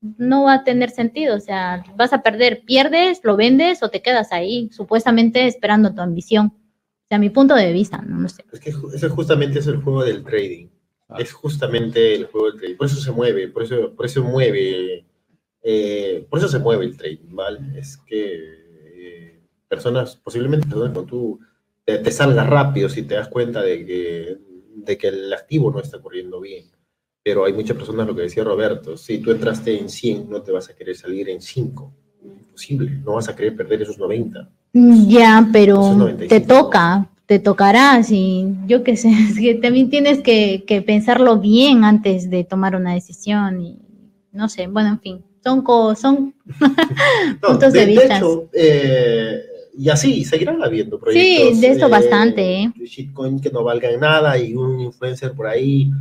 no 0.01 0.43
va 0.43 0.55
a 0.55 0.63
tener 0.63 0.89
sentido. 0.89 1.35
O 1.35 1.39
sea, 1.39 1.83
vas 1.95 2.13
a 2.13 2.21
perder, 2.21 2.63
pierdes, 2.65 3.21
lo 3.23 3.35
vendes 3.35 3.83
o 3.83 3.89
te 3.89 4.01
quedas 4.01 4.31
ahí, 4.31 4.69
supuestamente 4.71 5.45
esperando 5.47 5.93
tu 5.93 6.01
ambición. 6.01 6.47
O 6.47 7.07
sea, 7.09 7.19
mi 7.19 7.29
punto 7.29 7.55
de 7.55 7.71
vista, 7.73 7.97
no 8.01 8.21
lo 8.21 8.29
sé. 8.29 8.45
Es 8.51 8.59
que 8.59 8.69
ese 8.69 9.09
justamente 9.09 9.59
es 9.59 9.67
el 9.67 9.77
juego 9.77 10.03
del 10.03 10.23
trading. 10.23 10.67
Ah. 11.07 11.17
Es 11.19 11.33
justamente 11.33 12.13
el 12.15 12.25
juego 12.25 12.51
del 12.51 12.59
trading. 12.59 12.77
Por 12.77 12.87
eso 12.87 13.01
se 13.01 13.11
mueve, 13.11 13.47
por 13.47 13.63
eso, 13.63 13.95
por 13.95 14.05
eso 14.05 14.23
mueve, 14.23 15.05
eh, 15.63 16.27
por 16.29 16.39
eso 16.39 16.47
se 16.47 16.59
mueve 16.59 16.85
el 16.85 16.97
trading, 16.97 17.35
¿vale? 17.35 17.59
Es 17.79 17.97
que 17.97 18.35
eh, 18.95 19.39
personas, 19.67 20.15
posiblemente 20.17 20.67
personas 20.67 20.93
como 20.93 21.05
tú, 21.05 21.39
te, 21.83 21.97
te 21.97 22.11
salga 22.11 22.43
rápido 22.43 22.89
si 22.89 23.03
te 23.03 23.15
das 23.15 23.27
cuenta 23.27 23.63
de 23.63 23.85
que, 23.85 24.37
de 24.75 24.97
que 24.97 25.07
el 25.07 25.33
activo 25.33 25.71
no 25.71 25.79
está 25.79 25.99
corriendo 25.99 26.39
bien. 26.39 26.65
Pero 27.29 27.45
hay 27.45 27.53
muchas 27.53 27.77
personas, 27.77 28.07
lo 28.07 28.15
que 28.15 28.23
decía 28.23 28.43
Roberto, 28.43 28.97
si 28.97 29.19
tú 29.19 29.29
entraste 29.29 29.77
en 29.79 29.87
100, 29.87 30.27
no 30.31 30.41
te 30.41 30.51
vas 30.51 30.67
a 30.67 30.75
querer 30.75 30.95
salir 30.95 31.29
en 31.29 31.39
5. 31.43 31.93
Imposible, 32.25 32.89
no 33.05 33.13
vas 33.13 33.29
a 33.29 33.35
querer 33.35 33.55
perder 33.55 33.83
esos 33.83 33.99
90. 33.99 34.49
Ya, 35.07 35.47
pero 35.53 35.75
Eso 35.79 35.91
es 35.91 35.97
95, 35.97 36.27
te 36.27 36.39
toca, 36.51 37.09
te 37.27 37.37
tocará, 37.37 38.01
y 38.09 38.47
yo 38.65 38.83
qué 38.83 38.97
sé, 38.97 39.09
es 39.29 39.37
que 39.37 39.53
también 39.55 39.91
tienes 39.91 40.21
que, 40.23 40.63
que 40.65 40.81
pensarlo 40.81 41.37
bien 41.37 41.83
antes 41.83 42.31
de 42.31 42.43
tomar 42.45 42.75
una 42.75 42.95
decisión 42.95 43.61
y 43.61 43.77
no 44.31 44.49
sé, 44.49 44.65
bueno, 44.65 44.89
en 44.89 44.99
fin, 44.99 45.21
son 45.43 45.61
co- 45.61 45.93
son 45.93 46.33
No, 47.43 47.47
puntos 47.49 47.73
de, 47.73 47.81
de, 47.81 47.85
de 47.85 47.91
vista. 47.91 48.17
hecho, 48.17 48.49
eh, 48.53 49.39
y 49.77 49.87
así 49.89 50.25
seguirán 50.25 50.63
habiendo 50.63 50.99
proyectos. 50.99 51.55
Sí, 51.57 51.61
de 51.61 51.67
esto 51.73 51.85
eh, 51.85 51.89
bastante, 51.91 52.61
¿eh? 52.63 52.71
de 52.75 52.85
Shitcoin 52.87 53.39
que 53.39 53.51
no 53.51 53.63
valgan 53.63 53.99
nada 53.99 54.35
y 54.39 54.55
un 54.55 54.79
influencer 54.79 55.33
por 55.33 55.45
ahí, 55.45 55.91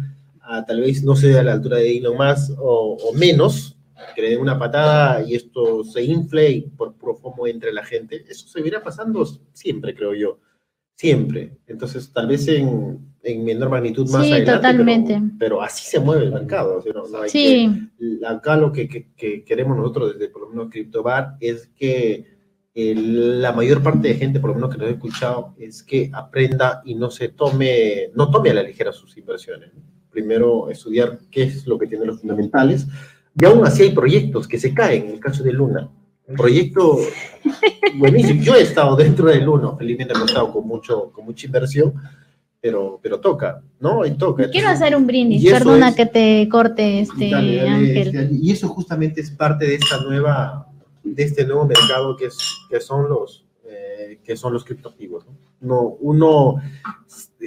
ah, 0.48 0.64
tal 0.66 0.80
vez 0.80 1.02
no 1.04 1.14
sea 1.14 1.40
a 1.40 1.42
la 1.44 1.52
altura 1.52 1.76
de 1.76 1.96
Elon 1.98 2.16
Musk 2.16 2.58
o, 2.58 2.96
o 3.00 3.12
menos, 3.14 3.76
que 4.14 4.22
le 4.22 4.30
den 4.30 4.40
una 4.40 4.58
patada 4.58 5.22
y 5.22 5.34
esto 5.34 5.84
se 5.84 6.02
infle 6.04 6.50
y 6.50 6.61
por 6.62 6.94
puro 6.94 7.16
FOMO 7.16 7.46
entre 7.46 7.72
la 7.72 7.84
gente. 7.84 8.24
Eso 8.28 8.48
seguirá 8.48 8.82
pasando 8.82 9.24
siempre, 9.52 9.94
creo 9.94 10.14
yo. 10.14 10.38
Siempre. 10.96 11.58
Entonces, 11.66 12.12
tal 12.12 12.26
vez 12.26 12.48
en, 12.48 12.98
en 13.22 13.44
menor 13.44 13.70
magnitud 13.70 14.08
más 14.11 14.24
Sí, 14.26 14.32
adelante. 14.32 14.44
pero- 14.44 14.56
totalmente. 14.61 15.20
Pero, 15.38 15.62
así 15.62 15.84
se 15.84 16.00
mueve 16.00 16.24
el 16.24 16.32
mercado. 16.32 16.78
o 16.78 16.82
sea, 16.82 16.92
no- 16.92 17.06
no 17.08 17.18
hay 17.22 17.30
que- 17.30 17.38
Sí, 17.98 18.20
acá 18.26 18.56
lo 18.56 18.72
que, 18.72 18.88
que- 18.88 19.12
que 19.16 19.44
queremos 19.44 19.76
nosotros 19.76 20.14
desde 20.14 20.28
por 20.32 20.42
lo 20.42 20.48
menos 20.50 20.70
CryptoBar 20.70 21.37
es 21.40 21.68
que 21.76 22.37
la 22.74 23.52
mayor 23.52 23.82
parte 23.82 24.08
de 24.08 24.14
gente, 24.14 24.38
por 24.40 24.50
lo 24.50 24.54
menos 24.54 24.70
que 24.70 24.78
nos 24.78 24.87
ha 24.88 24.92
escuchado, 24.92 25.54
es 25.58 25.82
que 25.82 26.11
aprenda 26.12 26.80
y 26.84 26.94
no 26.94 27.11
se 27.11 27.28
tome, 27.28 28.11
no 28.14 28.30
tome 28.30 28.50
a 28.50 28.54
la 28.54 28.62
ligera 28.62 28.92
sus 28.92 29.16
inversiones. 29.16 29.70
Primero 30.18 30.68
estudiar 30.68 31.18
qué 31.31 31.44
es 31.44 31.66
lo 31.66 31.78
que 31.78 31.87
tiene 31.87 32.04
los 32.04 32.20
fundamentales. 32.20 32.87
Y 33.40 33.44
aún 33.44 33.64
así 33.64 33.85
hay 33.85 33.92
proyectos 33.92 34.48
que 34.48 34.59
se 34.59 34.74
caen, 34.74 35.07
en 35.07 35.11
el 35.12 35.20
caso 35.20 35.44
de 35.44 35.52
Luna. 35.52 35.88
Un 36.26 36.37
proyecto 36.37 36.98
buenísimo. 37.96 38.42
Yo 38.42 38.54
he 38.57 38.62
estado 38.62 38.96
dentro 38.96 39.26
de 39.28 39.40
Luna, 39.40 39.76
felizmente 39.76 40.14
he 40.18 40.24
estado 40.24 40.52
con, 40.52 40.66
mucho, 40.66 41.11
con 41.12 41.24
mucha 41.24 41.46
inversión, 41.46 41.94
pero, 42.61 42.98
pero 43.00 43.20
toca, 43.20 43.62
¿no? 43.78 44.04
Y 44.04 44.11
toca. 44.12 44.50
Quiero 44.50 44.68
hacer 44.68 44.96
un 44.96 45.07
brindis, 45.07 45.48
perdona 45.50 45.94
que 45.94 46.07
te 46.07 46.48
corte, 46.50 47.00
este 47.00 47.33
Ángel. 47.35 48.31
y 48.33 48.50
eso 48.50 48.68
justamente 48.68 49.20
es 49.20 49.31
parte 49.31 49.66
de 49.66 49.76
esta 49.76 50.02
nueva, 50.02 50.68
de 51.04 51.22
este 51.22 51.46
nuevo 51.46 51.64
mercado 51.64 52.16
que, 52.16 52.26
es, 52.26 52.37
que 52.68 52.81
son 52.81 53.09
los, 53.09 53.46
eh, 53.64 54.18
que 54.24 54.37
son 54.37 54.52
los 54.52 54.64
criptoactivos, 54.64 55.24
¿no? 55.26 55.33
no, 55.61 55.83
uno, 56.00 56.61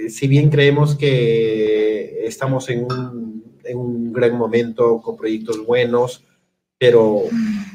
si 0.08 0.28
bien 0.28 0.50
creemos 0.50 0.94
que 0.96 2.24
estamos 2.26 2.68
en 2.70 2.84
un, 2.84 3.58
en 3.64 3.78
un 3.78 4.12
gran 4.12 4.36
momento 4.36 5.00
con 5.00 5.16
proyectos 5.16 5.64
buenos, 5.64 6.24
pero 6.78 7.22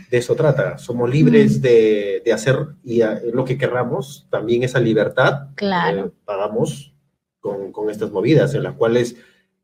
de 0.09 0.17
eso 0.17 0.35
trata. 0.35 0.77
Somos 0.77 1.09
libres 1.09 1.61
de, 1.61 2.21
de 2.25 2.33
hacer 2.33 2.57
y 2.83 3.01
lo 3.31 3.45
que 3.45 3.57
querramos, 3.57 4.27
también 4.29 4.63
esa 4.63 4.79
libertad. 4.79 5.49
Claro. 5.55 6.07
Eh, 6.07 6.11
pagamos 6.25 6.93
con, 7.39 7.71
con, 7.71 7.89
estas 7.89 8.11
movidas 8.11 8.53
en 8.53 8.63
las 8.63 8.75
cuales 8.75 9.15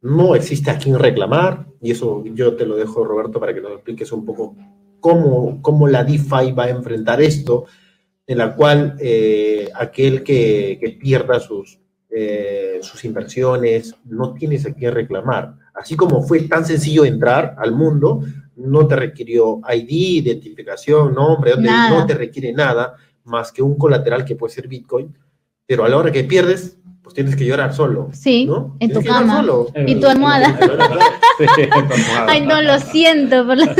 no 0.02 0.36
existe 0.36 0.72
a 0.72 0.78
quien 0.78 1.00
reclamar, 1.00 1.66
y 1.82 1.92
eso 1.92 2.24
yo 2.26 2.56
te 2.56 2.66
lo 2.66 2.76
dejo, 2.76 3.04
Roberto, 3.04 3.40
para 3.40 3.54
que 3.54 3.62
nos 3.62 3.72
expliques 3.74 4.12
un 4.12 4.26
poco 4.26 4.56
cómo, 5.04 5.62
cómo 5.62 5.88
la 5.88 6.06
DeFi 6.06 6.54
va 6.54 6.64
a 6.64 6.70
enfrentar 6.70 7.22
esto 7.22 7.66
en 8.26 8.38
la 8.38 8.56
cual 8.56 8.96
eh, 9.00 9.70
aquel 9.76 10.24
que, 10.24 10.98
pierda 11.00 11.42
sus, 11.42 11.80
eh, 12.16 12.80
sus 12.82 13.04
inversiones 13.06 13.96
no 14.06 14.34
tienes 14.34 14.66
a 14.66 14.74
quién 14.74 14.94
reclamar. 14.94 15.56
Así 15.74 15.96
como 15.96 16.22
fue 16.22 16.42
tan 16.42 16.66
sencillo 16.66 17.06
entrar 17.06 17.56
al 17.58 17.72
mundo, 17.72 18.22
no 18.56 18.88
te 18.88 18.96
requirió 18.96 19.62
ID, 19.68 20.24
identificación, 20.24 21.14
nombre, 21.14 21.54
no 21.58 22.06
te 22.06 22.14
requiere 22.14 22.54
nada 22.54 22.96
más 23.24 23.52
que 23.52 23.62
un 23.62 23.78
colateral 23.78 24.26
que 24.26 24.36
puede 24.36 24.54
ser 24.54 24.68
Bitcoin, 24.68 25.16
pero 25.66 25.86
a 25.86 25.90
la 25.90 25.98
hora 25.98 26.12
que 26.12 26.24
pierdes, 26.24 26.78
pues 27.02 27.16
tienes 27.16 27.36
que 27.36 27.46
llorar 27.46 27.74
solo. 27.74 28.10
Sí, 28.14 28.46
¿no? 28.46 28.78
en 28.80 28.92
tu 28.92 29.04
cama. 29.04 29.38
Solo. 29.38 29.68
Y 29.86 29.96
tu 30.00 30.08
almohada. 30.08 30.58
Ay, 32.28 32.46
no, 32.46 32.62
lo 32.62 32.80
siento 32.80 33.46
por 33.46 33.58
las 33.58 33.78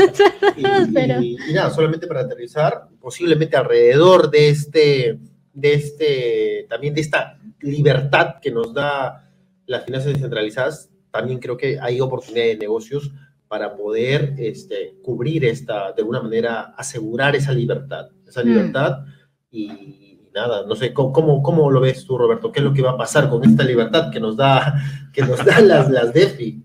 y, 0.56 0.64
pero... 0.94 1.22
Y, 1.22 1.36
nada, 1.52 1.70
solamente 1.70 2.06
para 2.06 2.20
aterrizar, 2.20 2.88
posiblemente 3.00 3.56
alrededor 3.56 4.30
de 4.30 4.48
este, 4.50 5.18
de 5.54 5.74
este, 5.74 6.66
también 6.68 6.94
de 6.94 7.00
esta 7.00 7.38
libertad 7.60 8.36
que 8.42 8.50
nos 8.50 8.74
da 8.74 9.30
las 9.66 9.84
finanzas 9.84 10.12
descentralizadas, 10.12 10.90
también 11.10 11.38
creo 11.38 11.56
que 11.56 11.78
hay 11.80 12.00
oportunidad 12.00 12.44
de 12.44 12.58
negocios 12.58 13.12
para 13.48 13.76
poder 13.76 14.34
este, 14.38 14.96
cubrir 15.02 15.44
esta, 15.44 15.92
de 15.92 16.02
alguna 16.02 16.20
manera, 16.20 16.74
asegurar 16.76 17.36
esa 17.36 17.52
libertad, 17.52 18.08
esa 18.26 18.42
mm. 18.42 18.46
libertad 18.46 19.04
y 19.50 20.04
nada, 20.34 20.66
no 20.66 20.74
sé, 20.74 20.92
¿cómo, 20.92 21.42
¿cómo, 21.42 21.70
lo 21.70 21.80
ves 21.80 22.04
tú, 22.04 22.18
Roberto? 22.18 22.50
¿Qué 22.50 22.58
es 22.58 22.64
lo 22.64 22.74
que 22.74 22.82
va 22.82 22.92
a 22.92 22.96
pasar 22.96 23.30
con 23.30 23.44
esta 23.44 23.62
libertad 23.62 24.10
que 24.10 24.18
nos 24.18 24.36
da, 24.36 24.74
que 25.12 25.22
nos 25.22 25.44
da 25.44 25.60
las, 25.60 25.88
las 25.88 26.12
DeFi? 26.12 26.62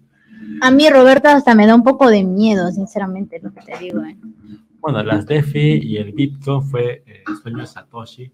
A 0.61 0.71
mí, 0.71 0.89
Roberto, 0.89 1.29
hasta 1.29 1.53
me 1.53 1.67
da 1.67 1.75
un 1.75 1.83
poco 1.83 2.09
de 2.09 2.23
miedo, 2.23 2.71
sinceramente, 2.71 3.39
lo 3.41 3.53
que 3.53 3.61
te 3.61 3.77
digo. 3.77 4.03
¿eh? 4.03 4.17
Bueno, 4.79 5.03
las 5.03 5.25
DeFi 5.25 5.79
y 5.83 5.97
el 5.97 6.11
Bitcoin 6.13 6.63
fue 6.63 7.03
eh, 7.05 7.23
el 7.27 7.35
sueño 7.37 7.59
de 7.59 7.67
Satoshi, 7.67 8.31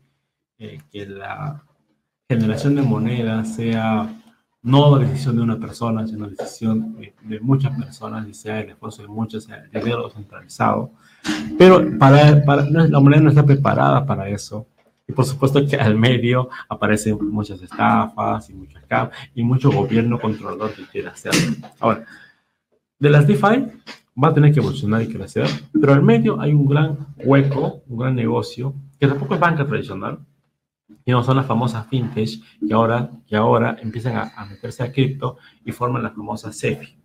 eh, 0.58 0.80
que 0.92 1.06
la 1.06 1.64
generación 2.30 2.76
de 2.76 2.82
moneda 2.82 3.44
sea 3.46 4.10
no 4.62 4.98
decisión 4.98 5.36
de 5.36 5.44
una 5.44 5.60
persona, 5.60 6.08
sino 6.08 6.28
decisión 6.28 6.98
de, 7.24 7.40
muchas 7.40 7.78
personas, 7.78 8.28
y 8.28 8.34
sea 8.34 8.62
el 8.62 8.70
esfuerzo 8.70 9.04
de 9.04 9.08
muchos, 9.08 9.44
sea 9.44 9.58
el 9.58 9.70
dinero 9.70 10.10
centralizado. 10.10 10.92
Pero 11.58 11.86
para, 12.00 12.44
para, 12.44 12.64
la 12.64 13.00
moneda 13.00 13.22
no 13.22 13.30
está 13.30 13.46
preparada 13.46 14.06
para 14.06 14.28
eso. 14.28 14.68
Y 15.08 15.14
por 15.14 15.26
supuesto 15.26 15.66
que 15.68 15.76
al 15.76 15.96
medio 15.96 16.50
aparecen 16.68 17.18
muchas 17.30 17.62
estafas 17.62 18.50
y 18.50 18.54
muchas 18.54 18.76
y 19.34 19.44
mucho 19.44 19.72
gobierno 19.72 20.20
controlador 20.20 20.74
que 20.74 20.86
quiere 20.86 21.10
hacerlo. 21.10 21.56
Ahora, 21.80 22.06
de 23.00 23.10
las 23.10 23.28
DeFi 23.28 23.68
va 24.22 24.30
a 24.30 24.34
tener 24.34 24.54
que 24.54 24.60
evolucionar 24.60 25.02
y 25.02 25.08
crecer, 25.08 25.48
pero 25.74 25.94
al 25.94 26.02
medio 26.02 26.40
hay 26.40 26.54
un 26.54 26.66
gran 26.66 26.98
hueco, 27.18 27.84
un 27.88 27.98
gran 27.98 28.16
negocio, 28.16 28.74
que 29.00 29.08
tampoco 29.08 29.36
es 29.36 29.40
banca 29.40 29.66
tradicional, 29.66 30.20
y 31.06 31.12
no 31.12 31.24
son 31.24 31.38
las 31.38 31.46
famosas 31.46 31.88
fintech 31.88 32.42
que 32.66 32.74
ahora, 32.74 33.10
que 33.28 33.36
ahora 33.36 33.78
empiezan 33.82 34.18
a, 34.18 34.32
a 34.36 34.46
meterse 34.46 34.84
a 34.84 34.92
cripto 34.92 35.38
y 35.64 35.72
forman 35.72 36.04
las 36.04 36.14
famosas 36.14 36.58
CEFI. 36.60 36.98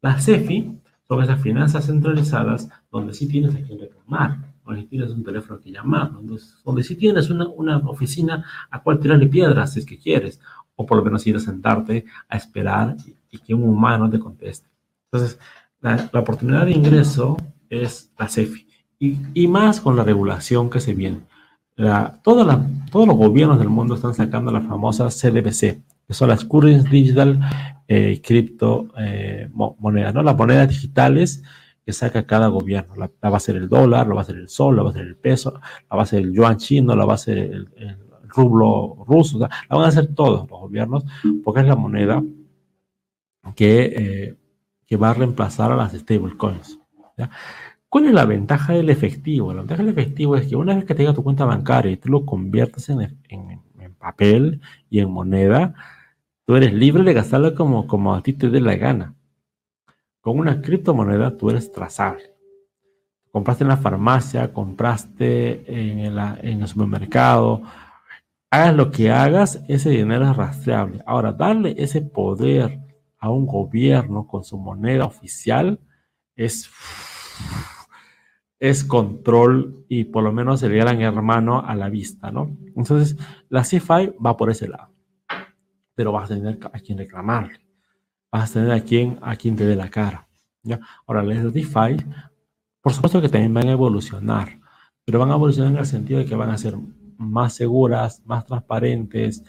Las 0.00 0.24
CEFI 0.24 0.78
son 1.08 1.22
esas 1.22 1.40
finanzas 1.40 1.86
centralizadas 1.86 2.68
donde 2.90 3.14
sí 3.14 3.26
tienes 3.26 3.54
a 3.54 3.60
quien 3.60 3.80
reclamar, 3.80 4.38
donde 4.64 4.84
tienes 4.84 5.10
un 5.10 5.24
teléfono 5.24 5.58
que 5.58 5.70
llamar, 5.70 6.12
donde, 6.12 6.38
donde 6.64 6.84
sí 6.84 6.94
tienes 6.94 7.30
una, 7.30 7.48
una, 7.48 7.78
oficina 7.78 8.44
a 8.70 8.82
cual 8.82 9.00
tirarle 9.00 9.26
piedras 9.26 9.72
si 9.72 9.80
es 9.80 9.86
que 9.86 9.98
quieres, 9.98 10.38
o 10.76 10.84
por 10.84 10.98
lo 10.98 11.04
menos 11.04 11.26
ir 11.26 11.36
a 11.36 11.40
sentarte 11.40 12.04
a 12.28 12.36
esperar 12.36 12.96
y, 13.30 13.38
que 13.38 13.54
un 13.54 13.64
humano 13.64 14.10
te 14.10 14.18
conteste. 14.18 14.68
Entonces, 15.10 15.38
la, 15.80 16.10
oportunidad 16.12 16.66
de 16.66 16.72
ingreso 16.72 17.36
es 17.70 18.12
la 18.18 18.28
CEFI, 18.28 18.66
y, 18.98 19.16
y, 19.32 19.48
más 19.48 19.80
con 19.80 19.96
la 19.96 20.04
regulación 20.04 20.68
que 20.68 20.80
se 20.80 20.92
viene. 20.92 21.22
La, 21.78 22.20
toda 22.24 22.44
la, 22.44 22.60
todos 22.90 23.06
los 23.06 23.16
gobiernos 23.16 23.60
del 23.60 23.68
mundo 23.68 23.94
están 23.94 24.12
sacando 24.12 24.50
las 24.50 24.66
famosas 24.66 25.16
CDBC, 25.20 25.80
que 26.08 26.12
son 26.12 26.28
las 26.28 26.44
Currency 26.44 26.88
Digital 26.88 27.38
eh, 27.86 28.20
Cripto 28.20 28.88
eh, 28.98 29.48
Monedas, 29.54 30.12
¿no? 30.12 30.24
Las 30.24 30.36
monedas 30.36 30.68
digitales 30.68 31.40
que 31.86 31.92
saca 31.92 32.26
cada 32.26 32.48
gobierno. 32.48 32.96
La, 32.96 33.30
va 33.30 33.36
a 33.36 33.40
ser 33.40 33.54
el 33.54 33.68
dólar, 33.68 34.08
la 34.08 34.14
va 34.14 34.22
a 34.22 34.24
ser 34.24 34.36
el 34.36 34.48
sol, 34.48 34.74
la 34.74 34.82
va 34.82 34.90
a 34.90 34.92
ser 34.92 35.06
el 35.06 35.14
peso, 35.14 35.60
la 35.88 35.96
va 35.96 36.02
a 36.02 36.06
ser 36.06 36.22
el 36.22 36.32
yuan 36.32 36.56
chino, 36.56 36.96
la 36.96 37.04
va 37.04 37.14
a 37.14 37.18
ser 37.18 37.38
el, 37.38 37.68
rublo 38.26 39.04
ruso, 39.06 39.38
la 39.38 39.48
van 39.70 39.84
a 39.84 39.88
hacer 39.88 40.14
todos 40.14 40.50
los 40.50 40.60
gobiernos 40.60 41.04
porque 41.44 41.60
es 41.60 41.66
la 41.66 41.76
moneda 41.76 42.22
que, 43.54 43.84
eh, 43.84 44.34
que 44.84 44.96
va 44.96 45.10
a 45.10 45.14
reemplazar 45.14 45.70
a 45.70 45.76
las 45.76 45.92
stablecoins. 45.92 46.78
¿Cuál 47.88 48.06
es 48.06 48.12
la 48.12 48.24
ventaja 48.24 48.74
del 48.74 48.90
efectivo? 48.90 49.52
La 49.52 49.60
ventaja 49.60 49.82
del 49.82 49.92
efectivo 49.92 50.36
es 50.36 50.46
que 50.46 50.56
una 50.56 50.74
vez 50.74 50.84
que 50.84 50.94
tengas 50.94 51.14
tu 51.14 51.22
cuenta 51.22 51.44
bancaria 51.44 51.92
y 51.92 51.96
tú 51.96 52.10
lo 52.10 52.26
conviertes 52.26 52.88
en, 52.90 53.18
en, 53.28 53.94
papel 53.98 54.60
y 54.90 55.00
en 55.00 55.10
moneda, 55.10 55.74
tú 56.44 56.54
eres 56.54 56.72
libre 56.72 57.02
de 57.02 57.12
gastarlo 57.12 57.54
como, 57.54 57.86
como 57.86 58.14
a 58.14 58.22
ti 58.22 58.32
te 58.32 58.48
dé 58.48 58.60
la 58.60 58.76
gana. 58.76 59.14
Con 60.20 60.38
una 60.38 60.60
criptomoneda 60.60 61.36
tú 61.36 61.50
eres 61.50 61.72
trazable. 61.72 62.32
Compraste 63.32 63.64
en 63.64 63.68
la 63.68 63.76
farmacia, 63.76 64.52
compraste 64.52 65.64
en 65.66 65.98
en 66.00 66.62
el 66.62 66.68
supermercado, 66.68 67.62
hagas 68.50 68.74
lo 68.74 68.90
que 68.90 69.10
hagas, 69.10 69.62
ese 69.68 69.90
dinero 69.90 70.30
es 70.30 70.36
rastreable. 70.36 71.02
Ahora, 71.06 71.32
darle 71.32 71.74
ese 71.78 72.00
poder 72.00 72.78
a 73.18 73.30
un 73.30 73.46
gobierno 73.46 74.26
con 74.26 74.44
su 74.44 74.56
moneda 74.56 75.04
oficial 75.04 75.80
es, 76.36 76.70
es 78.60 78.84
control 78.84 79.84
y 79.88 80.04
por 80.04 80.24
lo 80.24 80.32
menos 80.32 80.62
el 80.62 80.74
gran 80.74 81.00
hermano 81.00 81.64
a 81.64 81.74
la 81.74 81.88
vista, 81.88 82.30
¿no? 82.30 82.56
Entonces, 82.76 83.16
la 83.48 83.62
CFI 83.62 84.14
va 84.24 84.36
por 84.36 84.50
ese 84.50 84.68
lado, 84.68 84.90
pero 85.94 86.12
vas 86.12 86.30
a 86.30 86.34
tener 86.34 86.58
a 86.72 86.78
quien 86.80 86.98
reclamarle 86.98 87.68
vas 88.30 88.50
a 88.50 88.54
tener 88.54 88.72
a 88.72 88.80
quien, 88.80 89.18
a 89.22 89.36
quien 89.36 89.56
te 89.56 89.66
dé 89.66 89.76
la 89.76 89.88
cara. 89.88 90.26
¿ya? 90.62 90.80
Ahora, 91.06 91.22
las 91.22 91.52
DeFi, 91.52 91.96
por 92.80 92.92
supuesto 92.92 93.20
que 93.20 93.28
también 93.28 93.54
van 93.54 93.68
a 93.68 93.72
evolucionar, 93.72 94.58
pero 95.04 95.18
van 95.18 95.30
a 95.30 95.34
evolucionar 95.34 95.72
en 95.72 95.78
el 95.78 95.86
sentido 95.86 96.20
de 96.20 96.26
que 96.26 96.34
van 96.34 96.50
a 96.50 96.58
ser 96.58 96.76
más 97.16 97.54
seguras, 97.54 98.22
más 98.24 98.44
transparentes, 98.46 99.42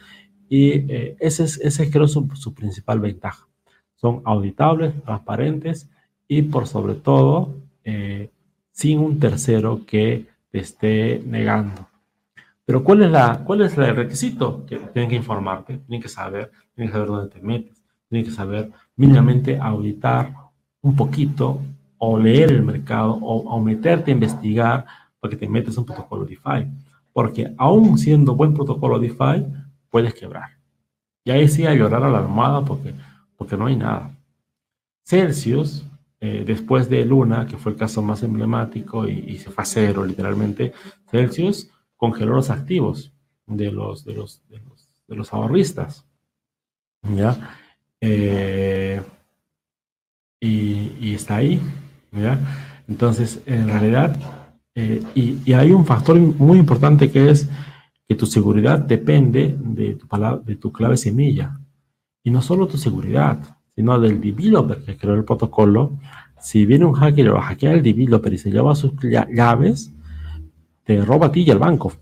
y 0.48 0.70
eh, 0.92 1.16
ese 1.20 1.44
es, 1.44 1.82
creo 1.92 2.08
su, 2.08 2.28
su 2.34 2.54
principal 2.54 3.00
ventaja. 3.00 3.48
Son 3.96 4.22
auditables, 4.26 5.00
transparentes 5.04 5.90
y 6.28 6.42
por 6.44 6.66
sobre 6.66 6.96
todo 6.96 7.56
eh, 7.84 8.32
sin 8.80 9.00
un 9.00 9.20
tercero 9.20 9.86
que 9.86 10.26
te 10.52 10.60
esté 10.60 11.22
negando. 11.26 11.90
Pero 12.64 12.82
¿cuál 12.82 13.04
es, 13.04 13.12
la, 13.12 13.44
¿cuál 13.44 13.60
es 13.60 13.78
el 13.78 13.94
requisito? 13.94 14.66
Que 14.66 14.78
tienen 14.78 15.10
que 15.10 15.18
informarte, 15.18 15.80
tienen 15.80 16.02
que 16.02 16.08
saber, 16.08 16.50
tienen 16.74 16.88
que 16.88 16.94
saber 16.94 17.08
dónde 17.10 17.28
te 17.28 17.42
metes, 17.42 17.84
tiene 18.08 18.24
que 18.24 18.32
saber 18.32 18.72
mínimamente 18.96 19.60
auditar 19.60 20.34
un 20.80 20.96
poquito 20.96 21.62
o 21.98 22.18
leer 22.18 22.54
el 22.54 22.64
mercado 22.64 23.16
o, 23.16 23.60
meterte 23.60 24.12
a 24.12 24.14
investigar 24.14 24.86
para 25.20 25.30
que 25.30 25.36
te 25.36 25.50
metes 25.50 25.78
un 25.78 25.84
protocolo 25.86 26.24
DeFi. 26.24 26.66
Porque 27.12 27.54
aún 27.58 27.98
siendo 27.98 28.34
buen 28.34 28.54
protocolo 28.54 28.98
DeFi, 28.98 29.46
puedes 29.90 30.14
quebrar. 30.14 30.52
Y 31.26 31.32
ahí 31.32 31.48
llorar 31.50 32.04
a 32.04 32.10
la 32.10 32.20
almohada 32.20 32.64
porque, 32.64 32.94
porque 33.36 33.58
no 33.58 33.66
hay 33.66 33.76
nada. 33.76 34.16
Celsius, 35.04 35.86
eh, 36.22 36.44
después 36.46 36.90
de 36.90 37.06
Luna, 37.06 37.46
que 37.48 37.58
fue 37.58 37.72
el 37.72 37.78
caso 37.78 38.02
más 38.02 38.24
emblemático 38.24 39.08
y, 39.08 39.38
se 39.38 39.52
fue 39.52 39.64
a 39.64 39.66
cero 39.66 40.06
literalmente, 40.06 40.74
Celsius 41.10 41.70
congeló 41.96 42.36
los 42.36 42.50
activos 42.50 43.14
de 43.48 43.72
los, 43.72 44.04
de 44.04 44.14
los, 44.14 44.44
de 45.08 45.16
los, 45.16 45.34
ahorristas. 45.34 46.06
¿Ya? 47.16 47.58
Eh, 48.02 49.02
y, 50.42 51.14
está 51.14 51.38
ahí. 51.38 51.62
Entonces, 52.88 53.42
en 53.46 53.68
realidad, 53.68 54.18
eh, 54.76 55.02
y, 55.16 55.54
hay 55.54 55.72
un 55.72 55.86
factor 55.86 56.18
muy 56.18 56.58
importante 56.60 57.10
que 57.10 57.30
es 57.30 57.50
que 58.08 58.16
tu 58.16 58.26
seguridad 58.26 58.80
depende 58.80 59.56
de 59.58 59.96
tu, 59.96 60.08
de 60.44 60.56
tu 60.58 60.72
clave 60.74 60.98
semilla. 60.98 61.58
Y 62.24 62.32
no 62.32 62.42
solo 62.42 62.68
tu 62.68 62.78
seguridad, 62.78 63.59
sino 63.80 63.98
del 63.98 64.20
developer 64.20 64.84
que 64.84 64.98
creó 64.98 65.14
el 65.14 65.24
protocolo. 65.24 65.98
Si 66.38 66.66
viene 66.66 66.84
un 66.84 66.92
hacker 66.96 67.30
o 67.30 67.40
hackea 67.40 67.72
el 67.72 67.82
developer 67.82 68.34
y 68.34 68.38
se 68.38 68.52
lleva 68.52 68.76
sus 68.76 68.92
llaves, 69.02 69.94
te 70.84 71.00
roba 71.06 71.28
a 71.28 71.32
ti 71.32 71.44
y 71.44 71.52
al 71.52 71.60
banco. 71.60 71.94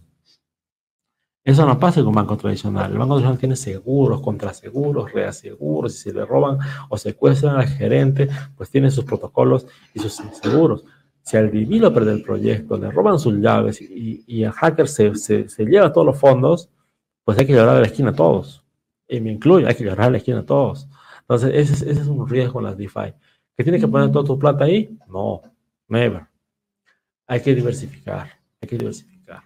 Eso 1.43 1.67
no 1.67 1.79
pasa 1.79 2.03
con 2.03 2.15
banco 2.15 2.35
tradicional. 2.35 2.91
El 2.91 2.97
banco 2.97 3.13
tradicional 3.13 3.37
tiene 3.37 3.55
seguros, 3.55 4.21
contraseguros, 4.21 5.13
reaseguros. 5.13 5.93
Si 5.93 6.09
se 6.09 6.13
le 6.13 6.25
roban 6.25 6.57
o 6.89 6.97
secuestran 6.97 7.57
al 7.57 7.67
gerente, 7.67 8.27
pues 8.55 8.71
tiene 8.71 8.89
sus 8.89 9.05
protocolos 9.05 9.67
y 9.93 9.99
sus 9.99 10.19
seguros. 10.41 10.83
Si 11.21 11.37
al 11.37 11.51
developer 11.51 12.05
del 12.05 12.23
proyecto 12.23 12.75
le 12.79 12.89
roban 12.89 13.19
sus 13.19 13.35
llaves 13.35 13.79
y, 13.83 14.41
el 14.41 14.51
hacker 14.51 14.87
se, 14.87 15.13
se, 15.13 15.45
lleva 15.59 15.93
todos 15.93 16.07
los 16.07 16.17
fondos, 16.17 16.71
pues 17.23 17.37
hay 17.37 17.45
que 17.45 17.53
llorar 17.53 17.75
a 17.75 17.81
la 17.81 17.85
esquina 17.85 18.09
a 18.09 18.13
todos. 18.13 18.63
Y 19.07 19.19
me 19.19 19.31
incluye, 19.31 19.67
hay 19.67 19.75
que 19.75 19.83
llorar 19.83 20.07
a 20.07 20.09
la 20.09 20.17
esquina 20.17 20.39
a 20.39 20.45
todos. 20.45 20.87
Entonces, 21.29 21.71
ese, 21.71 21.91
es 21.91 22.07
un 22.07 22.27
riesgo 22.27 22.59
en 22.59 22.65
las 22.65 22.77
DeFi. 22.77 23.13
¿Que 23.55 23.63
tienes 23.63 23.81
que 23.81 23.87
poner 23.87 24.11
toda 24.11 24.23
tu 24.23 24.39
plata 24.39 24.63
ahí? 24.63 24.97
No, 25.09 25.41
never. 25.89 26.25
Hay 27.27 27.41
que 27.41 27.53
diversificar, 27.53 28.29
hay 28.61 28.69
que 28.69 28.77
diversificar. 28.77 29.43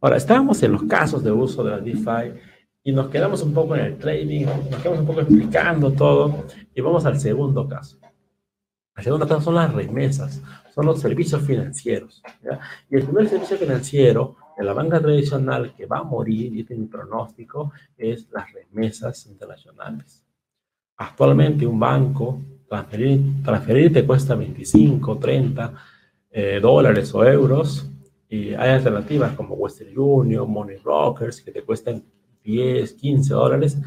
Ahora, 0.00 0.18
estábamos 0.18 0.62
en 0.62 0.72
los 0.72 0.82
casos 0.82 1.24
de 1.24 1.32
uso 1.32 1.64
de 1.64 1.70
la 1.70 1.78
DeFi 1.78 2.38
y 2.84 2.92
nos 2.92 3.08
quedamos 3.08 3.42
un 3.42 3.54
poco 3.54 3.74
en 3.74 3.86
el 3.86 3.98
trading, 3.98 4.44
nos 4.44 4.82
quedamos 4.82 5.00
un 5.00 5.06
poco 5.06 5.20
explicando 5.22 5.92
todo 5.92 6.44
y 6.74 6.80
vamos 6.80 7.06
al 7.06 7.18
segundo 7.18 7.66
caso. 7.66 7.98
El 8.96 9.04
segundo 9.04 9.26
caso 9.26 9.40
son 9.40 9.54
las 9.54 9.72
remesas, 9.72 10.42
son 10.74 10.86
los 10.86 11.00
servicios 11.00 11.40
financieros. 11.42 12.22
Y 12.90 12.96
el 12.96 13.04
primer 13.04 13.28
servicio 13.28 13.56
financiero 13.56 14.36
en 14.58 14.66
la 14.66 14.72
banca 14.72 15.00
tradicional 15.00 15.72
que 15.74 15.86
va 15.86 15.98
a 15.98 16.02
morir, 16.02 16.52
y 16.52 16.60
este 16.60 16.74
es 16.74 16.80
pronóstico, 16.88 17.72
es 17.96 18.28
las 18.30 18.52
remesas 18.52 19.24
internacionales. 19.26 20.24
Actualmente 20.98 21.66
un 21.66 21.78
banco, 21.78 22.40
transferir, 22.68 23.42
transferir 23.42 23.92
te 23.92 24.04
cuesta 24.04 24.34
25, 24.34 25.18
30 25.18 25.74
eh, 26.30 26.58
dólares 26.60 27.14
o 27.14 27.24
euros 27.24 27.90
y 28.28 28.52
hay 28.54 28.70
alternativas 28.70 29.32
como 29.32 29.54
Western 29.54 29.98
Union, 29.98 30.50
Money 30.50 30.76
Brokers, 30.76 31.40
que 31.40 31.50
te 31.50 31.62
cuestan 31.62 32.04
10, 32.44 32.92
15 32.92 33.32
dólares. 33.32 33.78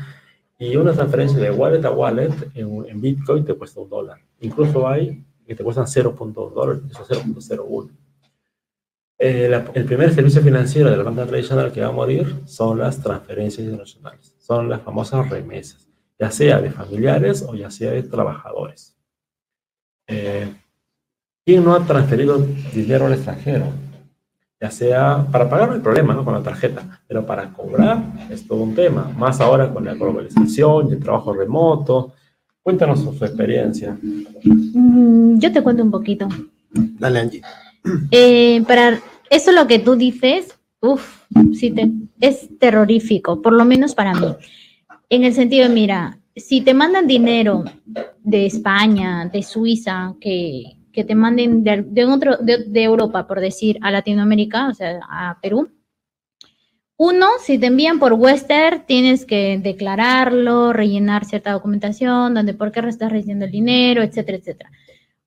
Y 0.57 0.76
una 0.76 0.93
transferencia 0.93 1.39
de 1.39 1.51
wallet 1.51 1.84
a 1.86 1.91
wallet 1.91 2.34
en, 2.55 3.01
Bitcoin 3.01 3.45
te 3.45 3.53
cuesta 3.53 3.82
un 3.82 3.89
dólar. 3.89 4.20
Incluso 4.39 4.88
hay 4.88 5.24
que 5.45 5.55
te 5.55 5.64
cuestan 5.64 5.86
0.2 5.86 6.53
dólares, 6.53 6.84
eso 6.89 7.05
0.01. 7.05 7.89
Eh, 9.20 9.64
el 9.76 9.86
primer 9.86 10.14
servicio 10.14 10.41
financiero 10.41 10.89
de 10.89 10.97
la 10.97 11.03
banca 11.03 11.26
tradicional 11.26 11.72
que 11.72 11.82
va 11.82 11.88
a 11.88 11.91
morir 11.91 12.41
son 12.45 12.80
las 12.80 13.01
transferencias 13.01 13.66
internacionales, 13.66 14.36
son 14.39 14.70
las 14.70 14.82
famosas 14.82 15.30
remesas, 15.30 15.88
ya 16.22 16.30
sea 16.30 16.61
de 16.61 16.69
familiares 16.69 17.43
o 17.47 17.55
ya 17.55 17.72
sea 17.72 17.91
de 17.91 18.03
trabajadores. 18.03 18.95
Eh, 20.07 20.53
¿Quién 21.43 21.65
no 21.65 21.74
ha 21.74 21.84
transferido 21.86 22.38
dinero 22.74 23.07
al 23.07 23.13
extranjero? 23.13 23.65
ya 24.61 24.69
sea 24.69 25.26
para 25.32 25.49
pagar 25.49 25.69
no 25.69 25.74
hay 25.74 25.82
problema 25.82 26.13
¿no? 26.13 26.24
con 26.24 26.36
la 26.36 26.43
tarjeta, 26.43 27.01
pero 27.07 27.26
para 27.26 27.51
cobrar 27.51 28.03
es 28.30 28.47
todo 28.47 28.61
un 28.61 28.76
tema, 28.76 29.11
más 29.17 29.41
ahora 29.41 29.74
con 29.74 29.84
la 29.84 29.95
globalización 29.95 30.89
y 30.89 30.93
el 30.93 30.99
trabajo 30.99 31.34
remoto. 31.34 32.13
Cuéntanos 32.61 32.99
su, 32.99 33.09
experiencia. 33.26 33.97
Mm, 34.43 35.39
yo 35.39 35.51
te 35.51 35.63
cuento 35.63 35.82
un 35.82 35.89
poquito. 35.89 36.30
Dale, 36.69 37.19
Angie. 37.19 37.41
Eh, 38.11 38.63
para 38.67 38.99
eso 39.32 39.51
lo 39.51 39.65
que 39.65 39.80
tú 39.80 39.95
dices, 39.95 40.55
uff, 40.80 41.24
sí 41.53 41.72
te, 41.72 41.89
es 42.19 42.47
terrorífico, 42.59 43.41
por 43.41 43.53
lo 43.53 43.65
menos 43.65 43.95
para 43.95 44.13
mí. 44.13 44.28
En 45.12 45.26
el 45.26 45.34
sentido, 45.34 45.68
mira, 45.68 46.20
si 46.38 46.62
te 46.62 46.74
mandan 46.74 47.05
dinero 47.05 47.66
de 48.24 48.45
España, 48.45 49.26
de 49.26 49.43
Suiza, 49.43 50.16
que, 50.22 50.78
que 50.93 51.03
te 51.03 51.16
manden 51.16 51.66
de, 51.66 52.05
otro, 52.05 52.38
de, 52.38 52.82
Europa, 52.82 53.28
por 53.28 53.41
decir, 53.41 53.78
a 53.82 53.91
Latinoamérica, 53.91 54.70
o 54.70 54.74
sea, 54.74 55.01
a 55.09 55.38
Perú. 55.41 55.70
Uno, 56.95 57.28
si 57.41 57.59
te 57.59 57.66
envían 57.66 57.99
por 57.99 58.14
Western, 58.14 58.86
tienes 58.86 59.26
que 59.26 59.59
declararlo, 59.62 60.72
rellenar 60.72 61.26
cierta 61.26 61.51
documentación, 61.51 62.34
donde 62.34 62.53
por 62.53 62.72
qué 62.72 62.80
estás 62.80 63.12
recibiendo 63.12 63.43
el 63.43 63.51
dinero, 63.51 64.03
etcétera, 64.03 64.38
etcétera. 64.38 64.72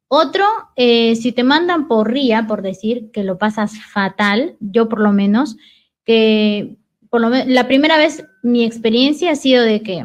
Otro, 0.09 0.47
eh, 0.77 1.15
si 1.15 1.33
te 1.33 1.45
mandan 1.45 1.89
por 1.89 2.11
RIA, 2.11 2.47
por 2.47 2.63
decir, 2.63 3.11
que 3.13 3.23
lo 3.23 3.37
pasas 3.37 3.79
fatal, 3.79 4.57
yo 4.61 4.89
por 4.89 5.01
lo 5.01 5.13
menos, 5.13 5.59
que 6.07 6.79
por 7.11 7.21
lo 7.21 7.29
la 7.29 7.67
primera 7.67 7.99
vez 7.99 8.25
mi 8.45 8.63
experiencia 8.63 9.33
ha 9.33 9.37
sido 9.37 9.65
de 9.65 9.81
que 9.81 10.05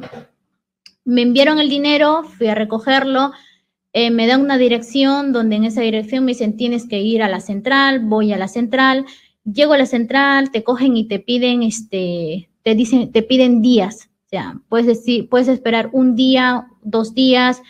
me 1.03 1.21
enviaron 1.21 1.59
el 1.59 1.69
dinero, 1.69 2.23
fui 2.23 2.47
a 2.47 2.55
recogerlo, 2.55 3.33
eh, 3.91 4.11
me 4.11 4.27
dan 4.27 4.41
una 4.41 4.57
dirección 4.57 5.33
donde 5.33 5.57
en 5.57 5.65
esa 5.65 5.81
dirección 5.81 6.23
me 6.23 6.31
dicen 6.31 6.55
tienes 6.55 6.87
que 6.87 7.01
ir 7.01 7.21
a 7.21 7.27
la 7.27 7.41
central, 7.41 7.99
voy 7.99 8.31
a 8.31 8.37
la 8.37 8.47
central, 8.47 9.05
llego 9.43 9.73
a 9.73 9.77
la 9.77 9.85
central, 9.85 10.51
te 10.51 10.63
cogen 10.63 10.95
y 10.95 11.03
te 11.05 11.19
piden, 11.19 11.63
este, 11.63 12.49
te 12.63 12.75
dicen, 12.75 13.11
te 13.11 13.23
piden 13.23 13.61
días, 13.61 14.09
o 14.27 14.29
sea, 14.29 14.61
puedes 14.69 14.87
decir, 14.87 15.27
puedes 15.27 15.49
esperar 15.49 15.89
un 15.91 16.15
día, 16.15 16.67
dos 16.81 17.13
días, 17.13 17.61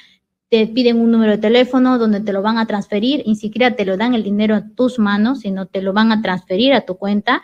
te 0.49 0.67
piden 0.67 0.99
un 0.99 1.09
número 1.09 1.31
de 1.31 1.37
teléfono 1.39 1.97
donde 1.97 2.21
te 2.21 2.31
lo 2.31 2.43
van 2.43 2.59
a 2.59 2.67
transferir, 2.67 3.23
ni 3.25 3.35
siquiera 3.35 3.75
te 3.75 3.85
lo 3.85 3.97
dan 3.97 4.13
el 4.13 4.21
dinero 4.21 4.53
a 4.53 4.67
tus 4.75 4.99
manos, 4.99 5.39
sino 5.39 5.65
te 5.65 5.81
lo 5.81 5.93
van 5.93 6.11
a 6.11 6.21
transferir 6.21 6.73
a 6.73 6.81
tu 6.81 6.97
cuenta. 6.97 7.41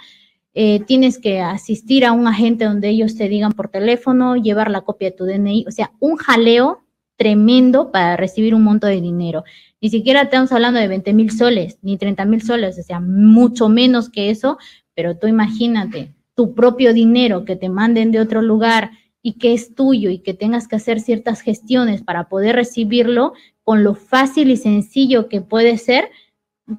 Eh, 0.58 0.80
tienes 0.88 1.20
que 1.20 1.41
asistir 1.41 2.06
a 2.06 2.14
un 2.14 2.28
agente 2.28 2.64
donde 2.64 2.88
ellos 2.88 3.18
te 3.18 3.28
digan 3.28 3.51
por 3.51 3.68
teléfono, 3.68 4.38
llevar 4.38 4.72
la 4.72 4.82
copia 4.82 5.10
de 5.10 5.16
tu 5.18 5.26
DNI, 5.26 5.66
o 5.68 5.72
sea, 5.72 5.91
un 5.99 6.16
jaleo 6.16 6.82
tremendo 7.18 7.91
para 7.91 8.16
recibir 8.16 8.56
un 8.56 8.64
monto 8.64 8.88
de 8.88 9.01
dinero. 9.01 9.43
Ni 9.82 9.89
siquiera 9.89 10.24
estamos 10.24 10.53
hablando 10.53 10.80
de 10.80 10.88
20 10.88 11.14
mil 11.14 11.30
soles, 11.32 11.78
ni 11.82 11.97
30 11.97 12.24
mil 12.24 12.41
soles, 12.41 12.80
o 12.80 12.84
sea, 12.84 13.01
mucho 13.01 13.68
menos 13.68 14.10
que 14.10 14.30
eso, 14.30 14.58
pero 14.93 15.18
tú 15.18 15.28
imagínate, 15.28 16.14
tu 16.36 16.56
propio 16.56 16.93
dinero 16.93 17.43
que 17.43 17.58
te 17.58 17.68
manden 17.68 18.12
de 18.12 18.22
otro 18.22 18.41
lugar 18.41 18.91
y 19.22 19.34
que 19.34 19.53
es 19.53 19.76
tuyo 19.76 20.10
y 20.10 20.20
que 20.20 20.34
tengas 20.34 20.70
que 20.70 20.78
hacer 20.78 21.01
ciertas 21.01 21.41
gestiones 21.41 22.01
para 22.01 22.30
poder 22.30 22.56
recibirlo, 22.56 23.34
con 23.64 23.84
lo 23.84 23.93
fácil 23.93 24.51
y 24.51 24.58
sencillo 24.58 25.28
que 25.28 25.41
puede 25.41 25.78
ser, 25.78 26.10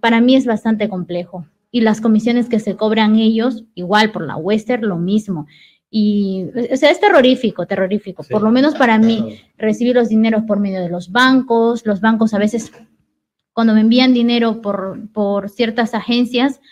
para 0.00 0.22
mí 0.22 0.34
es 0.34 0.46
bastante 0.46 0.88
complejo. 0.88 1.44
Y 1.76 1.82
las 1.82 2.00
comisiones 2.00 2.48
que 2.48 2.58
se 2.58 2.74
cobran 2.74 3.16
ellos, 3.16 3.64
igual 3.74 4.10
por 4.10 4.26
la 4.26 4.36
Western, 4.36 4.88
lo 4.88 4.96
mismo. 4.96 5.46
Y, 5.90 6.46
o 6.72 6.76
sea, 6.78 6.90
es 6.90 6.98
terrorífico, 7.00 7.66
terrorífico. 7.66 8.24
por 8.30 8.40
lo 8.40 8.50
menos 8.50 8.74
para 8.76 8.96
mí, 8.96 9.40
recibir 9.58 9.94
los 9.94 10.08
dineros 10.08 10.44
por 10.44 10.58
medio 10.58 10.80
de 10.80 10.88
los 10.88 11.12
bancos, 11.12 11.84
los 11.84 12.00
bancos 12.00 12.32
a 12.32 12.38
veces, 12.38 12.72
cuando 13.52 13.74
me 13.74 13.82
envían 13.82 14.14
dinero 14.14 14.62
por, 14.62 15.12
por 15.12 15.50
ciertas 15.50 15.92
agencias, 15.92 16.62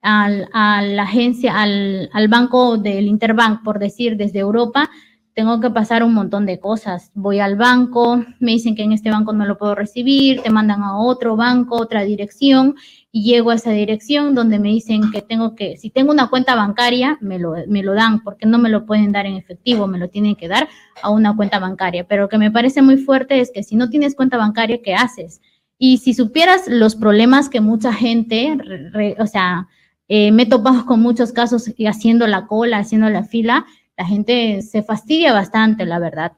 al, 0.00 0.48
a 0.54 0.80
la 0.80 1.02
agencia, 1.02 1.60
al, 1.60 2.08
al 2.14 2.28
banco 2.28 2.78
del 2.78 3.08
Interbank, 3.08 3.62
por 3.62 3.78
decir, 3.78 4.16
desde 4.16 4.38
Europa, 4.38 4.88
tengo 5.36 5.60
que 5.60 5.68
pasar 5.68 6.02
un 6.02 6.14
montón 6.14 6.46
de 6.46 6.58
cosas. 6.58 7.10
Voy 7.12 7.40
al 7.40 7.56
banco, 7.56 8.24
me 8.40 8.52
dicen 8.52 8.74
que 8.74 8.84
en 8.84 8.92
este 8.92 9.10
banco 9.10 9.34
no 9.34 9.44
lo 9.44 9.58
puedo 9.58 9.74
recibir, 9.74 10.40
te 10.40 10.48
mandan 10.48 10.82
a 10.82 10.98
otro 10.98 11.36
banco, 11.36 11.76
otra 11.76 12.04
dirección, 12.04 12.74
y 13.16 13.22
llego 13.22 13.48
a 13.48 13.54
esa 13.54 13.70
dirección 13.70 14.34
donde 14.34 14.58
me 14.58 14.68
dicen 14.68 15.10
que 15.10 15.22
tengo 15.22 15.54
que, 15.54 15.78
si 15.78 15.88
tengo 15.88 16.12
una 16.12 16.28
cuenta 16.28 16.54
bancaria, 16.54 17.16
me 17.22 17.38
lo, 17.38 17.54
me 17.66 17.82
lo 17.82 17.94
dan, 17.94 18.22
porque 18.22 18.44
no 18.44 18.58
me 18.58 18.68
lo 18.68 18.84
pueden 18.84 19.10
dar 19.10 19.24
en 19.24 19.36
efectivo, 19.36 19.86
me 19.86 19.96
lo 19.96 20.10
tienen 20.10 20.36
que 20.36 20.48
dar 20.48 20.68
a 21.02 21.08
una 21.08 21.34
cuenta 21.34 21.58
bancaria. 21.58 22.06
Pero 22.06 22.24
lo 22.24 22.28
que 22.28 22.36
me 22.36 22.50
parece 22.50 22.82
muy 22.82 22.98
fuerte 22.98 23.40
es 23.40 23.50
que 23.50 23.62
si 23.62 23.74
no 23.74 23.88
tienes 23.88 24.14
cuenta 24.14 24.36
bancaria, 24.36 24.82
¿qué 24.84 24.92
haces? 24.92 25.40
Y 25.78 25.96
si 25.96 26.12
supieras 26.12 26.68
los 26.68 26.94
problemas 26.94 27.48
que 27.48 27.62
mucha 27.62 27.90
gente, 27.90 28.54
o 29.18 29.26
sea, 29.26 29.66
eh, 30.08 30.30
me 30.30 30.42
he 30.42 30.48
con 30.84 31.00
muchos 31.00 31.32
casos 31.32 31.72
haciendo 31.88 32.26
la 32.26 32.46
cola, 32.46 32.80
haciendo 32.80 33.08
la 33.08 33.24
fila, 33.24 33.64
la 33.96 34.04
gente 34.04 34.60
se 34.60 34.82
fastidia 34.82 35.32
bastante, 35.32 35.86
la 35.86 35.98
verdad. 35.98 36.32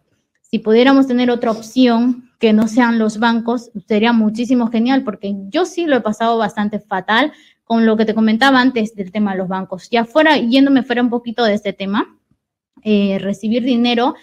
Si 0.50 0.58
pudiéramos 0.60 1.06
tener 1.06 1.30
otra 1.30 1.50
opción 1.50 2.30
que 2.38 2.54
no 2.54 2.68
sean 2.68 2.98
los 2.98 3.18
bancos, 3.18 3.70
sería 3.86 4.14
muchísimo 4.14 4.68
genial, 4.68 5.04
porque 5.04 5.34
yo 5.50 5.66
sí 5.66 5.84
lo 5.84 5.96
he 5.96 6.00
pasado 6.00 6.38
bastante 6.38 6.80
fatal 6.80 7.32
con 7.64 7.84
lo 7.84 7.98
que 7.98 8.06
te 8.06 8.14
comentaba 8.14 8.58
antes 8.58 8.94
del 8.94 9.12
tema 9.12 9.32
de 9.32 9.38
los 9.38 9.48
bancos. 9.48 9.90
Ya 9.90 10.06
fuera, 10.06 10.38
yéndome 10.38 10.84
fuera 10.84 11.02
un 11.02 11.10
poquito 11.10 11.44
de 11.44 11.52
este 11.52 11.74
tema, 11.74 12.18
eh, 12.82 13.18
recibir 13.18 13.62
dinero 13.62 14.14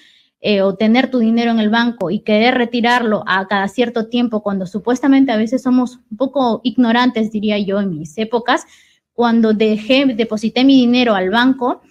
eh, 0.41 0.63
o 0.63 0.73
tener 0.73 1.11
tu 1.11 1.19
dinero 1.19 1.51
en 1.51 1.59
el 1.59 1.69
banco 1.69 2.09
y 2.09 2.21
querer 2.21 2.55
retirarlo 2.55 3.23
a 3.27 3.47
cada 3.47 3.67
cierto 3.67 4.07
tiempo, 4.07 4.41
cuando 4.41 4.65
supuestamente 4.65 5.31
a 5.31 5.37
veces 5.37 5.61
somos 5.61 5.99
un 6.09 6.17
poco 6.17 6.61
ignorantes, 6.63 7.31
diría 7.31 7.59
yo, 7.59 7.79
en 7.79 7.91
mis 7.91 8.17
épocas, 8.17 8.65
cuando 9.13 9.53
dejé, 9.53 10.05
deposité 10.05 10.63
mi 10.63 10.75
dinero 10.75 11.13
al 11.13 11.29
banco, 11.29 11.81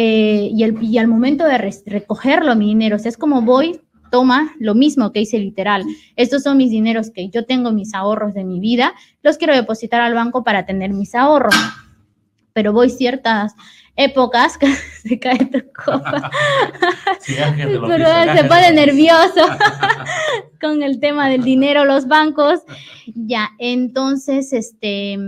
eh, 0.00 0.50
y, 0.52 0.62
el, 0.62 0.80
y, 0.80 0.96
al 0.98 1.08
momento 1.08 1.44
de 1.44 1.58
recogerlo, 1.58 2.54
mi 2.54 2.66
dinero, 2.66 2.94
o 2.94 2.98
sea, 3.00 3.08
es 3.08 3.16
como 3.16 3.42
voy, 3.42 3.80
toma 4.12 4.54
lo 4.60 4.76
mismo 4.76 5.10
que 5.10 5.22
hice 5.22 5.40
literal. 5.40 5.82
Estos 6.14 6.44
son 6.44 6.56
mis 6.56 6.70
dineros 6.70 7.10
que 7.10 7.28
yo 7.30 7.44
tengo, 7.44 7.72
mis 7.72 7.94
ahorros 7.94 8.32
de 8.32 8.44
mi 8.44 8.60
vida, 8.60 8.94
los 9.24 9.38
quiero 9.38 9.56
depositar 9.56 10.00
al 10.00 10.14
banco 10.14 10.44
para 10.44 10.64
tener 10.66 10.92
mis 10.92 11.16
ahorros. 11.16 11.52
Pero 12.52 12.72
voy 12.72 12.90
ciertas 12.90 13.56
épocas 13.96 14.56
que 14.56 14.72
se 15.02 15.18
cae 15.18 15.46
tu 15.46 15.64
copa. 15.72 16.30
Pero 17.26 18.36
se 18.36 18.44
pone 18.44 18.72
nervioso 18.74 19.48
con 20.60 20.84
el 20.84 21.00
tema 21.00 21.28
del 21.28 21.42
dinero, 21.42 21.84
los 21.84 22.06
bancos. 22.06 22.60
Ya, 23.16 23.50
entonces, 23.58 24.52
este, 24.52 25.18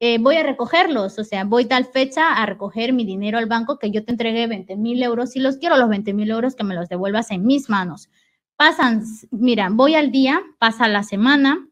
eh, 0.00 0.18
voy 0.18 0.36
a 0.36 0.42
recogerlos, 0.42 1.18
o 1.18 1.24
sea, 1.24 1.44
voy 1.44 1.66
tal 1.66 1.86
fecha 1.86 2.34
a 2.34 2.46
recoger 2.46 2.92
mi 2.92 3.04
dinero 3.04 3.38
al 3.38 3.46
banco 3.46 3.78
que 3.78 3.90
yo 3.90 4.04
te 4.04 4.12
entregué 4.12 4.46
20 4.46 4.76
mil 4.76 5.02
euros 5.02 5.36
y 5.36 5.40
los 5.40 5.56
quiero 5.56 5.76
los 5.76 5.88
20 5.88 6.12
mil 6.12 6.30
euros 6.30 6.56
que 6.56 6.64
me 6.64 6.74
los 6.74 6.88
devuelvas 6.88 7.30
en 7.30 7.44
mis 7.44 7.70
manos. 7.70 8.08
Pasan, 8.56 9.04
mira, 9.30 9.68
voy 9.70 9.94
al 9.94 10.10
día, 10.10 10.42
pasa 10.58 10.88
la 10.88 11.02
semana, 11.02 11.68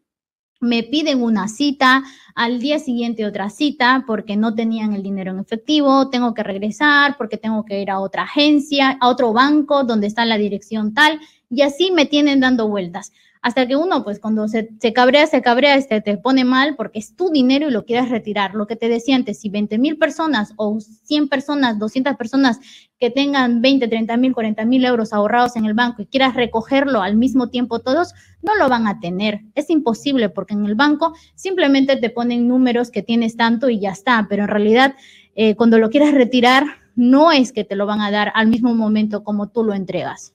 me 0.61 0.85
piden 0.85 1.23
una 1.23 1.49
cita, 1.49 2.05
al 2.37 2.61
día 2.61 2.79
siguiente 2.79 3.27
otra 3.27 3.51
cita 3.51 4.05
porque 4.07 4.37
no 4.37 4.55
tenían 4.55 4.95
el 4.95 5.03
dinero 5.03 5.33
en 5.33 5.41
efectivo, 5.41 6.09
tengo 6.09 6.35
que 6.35 6.45
regresar 6.45 7.17
porque 7.19 7.37
tengo 7.37 7.65
que 7.65 7.83
ir 7.83 7.91
a 7.91 7.99
otra 7.99 8.23
agencia, 8.23 8.97
a 9.01 9.09
otro 9.09 9.33
banco 9.33 9.83
donde 9.83 10.07
está 10.07 10.25
la 10.25 10.39
dirección 10.39 10.95
tal, 10.95 11.21
y 11.51 11.63
así 11.63 11.91
me 11.91 12.07
tienen 12.07 12.41
dando 12.41 12.69
vueltas 12.69 13.13
hasta 13.43 13.67
que 13.67 13.75
uno, 13.75 14.05
pues 14.05 14.21
cuando 14.21 14.47
se, 14.47 14.71
se 14.81 14.93
cabrea, 14.93 15.27
se 15.27 15.43
cabrea, 15.43 15.75
este, 15.75 16.01
te 16.01 16.17
pone 16.17 16.45
mal 16.45 16.77
porque 16.77 17.01
es 17.01 17.17
tu 17.17 17.31
dinero 17.31 17.69
y 17.69 17.73
lo 17.73 17.85
quieres 17.85 18.09
retirar. 18.09 18.55
Lo 18.55 18.69
que 18.69 18.77
te 18.77 18.89
decía 18.89 19.17
antes, 19.17 19.41
si 19.41 19.49
20 19.49 19.79
mil 19.79 19.99
personas 19.99 20.55
o 20.57 20.79
100 20.81 21.29
personas, 21.29 21.77
200 21.81 22.17
personas 22.17 22.61
que 23.01 23.11
tengan 23.11 23.61
20, 23.61 23.89
30 23.89 24.17
mil, 24.17 24.33
40 24.33 24.65
mil 24.65 24.85
euros 24.85 25.13
ahorrados 25.13 25.57
en 25.57 25.67
el 25.67 25.75
banco 25.75 26.03
y 26.03 26.07
quieras 26.07 26.37
recogerlo 26.37 27.03
al 27.03 27.17
mismo 27.17 27.49
tiempo 27.49 27.81
todos, 27.81 28.15
no 28.43 28.55
lo 28.55 28.69
van 28.69 28.87
a 28.87 29.01
tener. 29.01 29.41
Es 29.57 29.71
imposible 29.71 30.29
porque 30.29 30.55
en 30.55 30.65
el 30.65 30.77
banco 30.77 31.13
simplemente 31.35 31.97
te 31.97 32.11
ponen 32.11 32.47
números 32.47 32.93
que 32.93 33.03
tienes 33.03 33.37
tanto 33.37 33.69
y 33.69 33.81
ya 33.81 33.91
está, 33.91 34.27
pero 34.31 34.45
en 34.45 34.49
realidad 34.51 34.95
eh, 35.35 35.57
cuando 35.57 35.79
lo 35.79 35.91
quieras 35.91 36.15
retirar, 36.15 36.65
no 36.95 37.33
es 37.33 37.53
que 37.53 37.65
te 37.65 37.75
lo 37.75 37.87
van 37.87 38.03
a 38.03 38.13
dar 38.13 38.31
al 38.37 38.47
mismo 38.47 38.73
momento 38.73 39.25
como 39.25 39.49
tú 39.49 39.65
lo 39.65 39.75
entregas. 39.75 40.35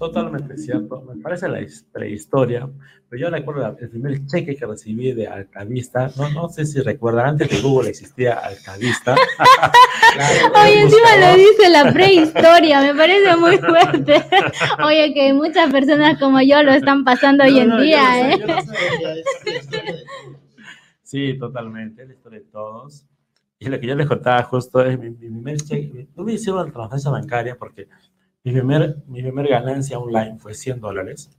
Totalmente 0.00 0.56
cierto. 0.56 1.02
Me 1.02 1.20
parece 1.20 1.46
la 1.46 1.60
prehistoria, 1.92 2.66
pero 3.06 3.20
yo 3.20 3.28
recuerdo 3.28 3.76
el 3.78 3.90
primer 3.90 4.24
cheque 4.24 4.56
que 4.56 4.64
recibí 4.64 5.12
de 5.12 5.26
Altavista. 5.26 6.10
No, 6.16 6.30
no 6.30 6.48
sé 6.48 6.64
si 6.64 6.80
recuerdan, 6.80 7.26
antes 7.26 7.50
de 7.50 7.60
Google 7.60 7.90
existía 7.90 8.32
Altavista. 8.32 9.14
Oye, 10.62 10.80
encima 10.80 11.16
lo 11.18 11.36
dice 11.36 11.68
la 11.68 11.92
prehistoria, 11.92 12.80
me 12.80 12.94
parece 12.94 13.36
muy 13.36 13.58
fuerte. 13.58 14.24
Oye, 14.86 15.12
que 15.12 15.34
muchas 15.34 15.70
personas 15.70 16.18
como 16.18 16.40
yo 16.40 16.62
lo 16.62 16.72
están 16.72 17.04
pasando 17.04 17.44
hoy 17.44 17.58
en 17.58 17.76
día, 17.76 18.30
¿eh? 18.30 18.40
sí, 21.02 21.38
totalmente, 21.38 22.06
la 22.06 22.14
historia 22.14 22.38
de 22.38 22.46
todos. 22.46 23.04
Y 23.58 23.68
lo 23.68 23.78
que 23.78 23.86
yo 23.86 23.94
les 23.94 24.08
contaba 24.08 24.42
justo 24.44 24.82
es 24.82 24.98
mi, 24.98 25.10
primer 25.10 25.58
cheque. 25.58 26.08
No 26.16 26.24
me 26.24 26.32
hicieron 26.32 26.64
la 26.64 26.72
transferencia 26.72 27.10
bancaria 27.10 27.56
porque 27.58 27.86
mi 28.44 28.52
primer, 28.52 28.96
mi 29.06 29.22
primer 29.22 29.48
ganancia 29.48 29.98
online 29.98 30.38
fue 30.38 30.54
100 30.54 30.80
dólares 30.80 31.30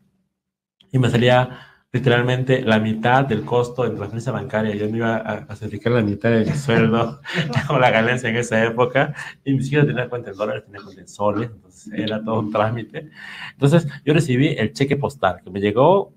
y 0.92 1.00
me 1.00 1.10
salía 1.10 1.68
literalmente 1.94 2.62
la 2.62 2.80
mitad 2.80 3.26
del 3.26 3.44
costo 3.44 3.84
de 3.84 3.90
transferencia 3.90 4.32
bancaria. 4.32 4.76
Yo 4.76 4.90
me 4.90 4.98
iba 4.98 5.18
a, 5.18 5.34
a 5.50 5.56
sacrificar 5.56 5.94
la 5.94 6.02
mitad 6.02 6.32
de 6.32 6.46
mi 6.46 6.52
sueldo 6.52 7.20
con 7.68 7.82
la 7.82 7.90
ganancia 7.90 8.30
en 8.30 8.38
esa 8.38 8.64
época 8.64 9.14
y 9.44 9.54
ni 9.54 9.64
siquiera 9.64 9.86
tenía 9.86 10.08
cuenta 10.08 10.32
en 10.32 10.38
dólares, 10.38 10.64
tenía 10.66 10.82
cuenta 10.82 11.02
en 11.02 11.08
soles, 11.08 11.50
entonces 11.54 11.92
era 11.94 12.24
todo 12.24 12.40
un 12.40 12.52
trámite. 12.52 13.10
Entonces 13.54 13.88
yo 14.06 14.14
recibí 14.14 14.50
el 14.58 14.72
cheque 14.74 14.96
postal 14.96 15.42
que 15.44 15.50
me 15.50 15.60
llegó 15.60 16.14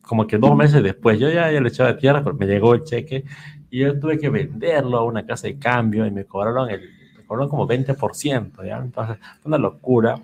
como 0.00 0.26
que 0.26 0.38
dos 0.38 0.56
meses 0.56 0.82
después. 0.82 1.18
Yo 1.18 1.30
ya, 1.30 1.52
ya 1.52 1.60
le 1.60 1.68
echaba 1.68 1.96
tierra, 1.96 2.24
pero 2.24 2.34
me 2.34 2.46
llegó 2.46 2.74
el 2.74 2.84
cheque 2.84 3.24
y 3.70 3.80
yo 3.80 3.98
tuve 4.00 4.18
que 4.18 4.30
venderlo 4.30 4.98
a 4.98 5.04
una 5.04 5.26
casa 5.26 5.46
de 5.46 5.58
cambio 5.58 6.06
y 6.06 6.10
me 6.10 6.24
cobraron 6.24 6.70
el 6.70 6.97
cobró 7.28 7.48
como 7.48 7.68
20%, 7.68 8.66
¿ya? 8.66 8.78
Entonces, 8.78 9.18
una 9.44 9.58
locura. 9.58 10.20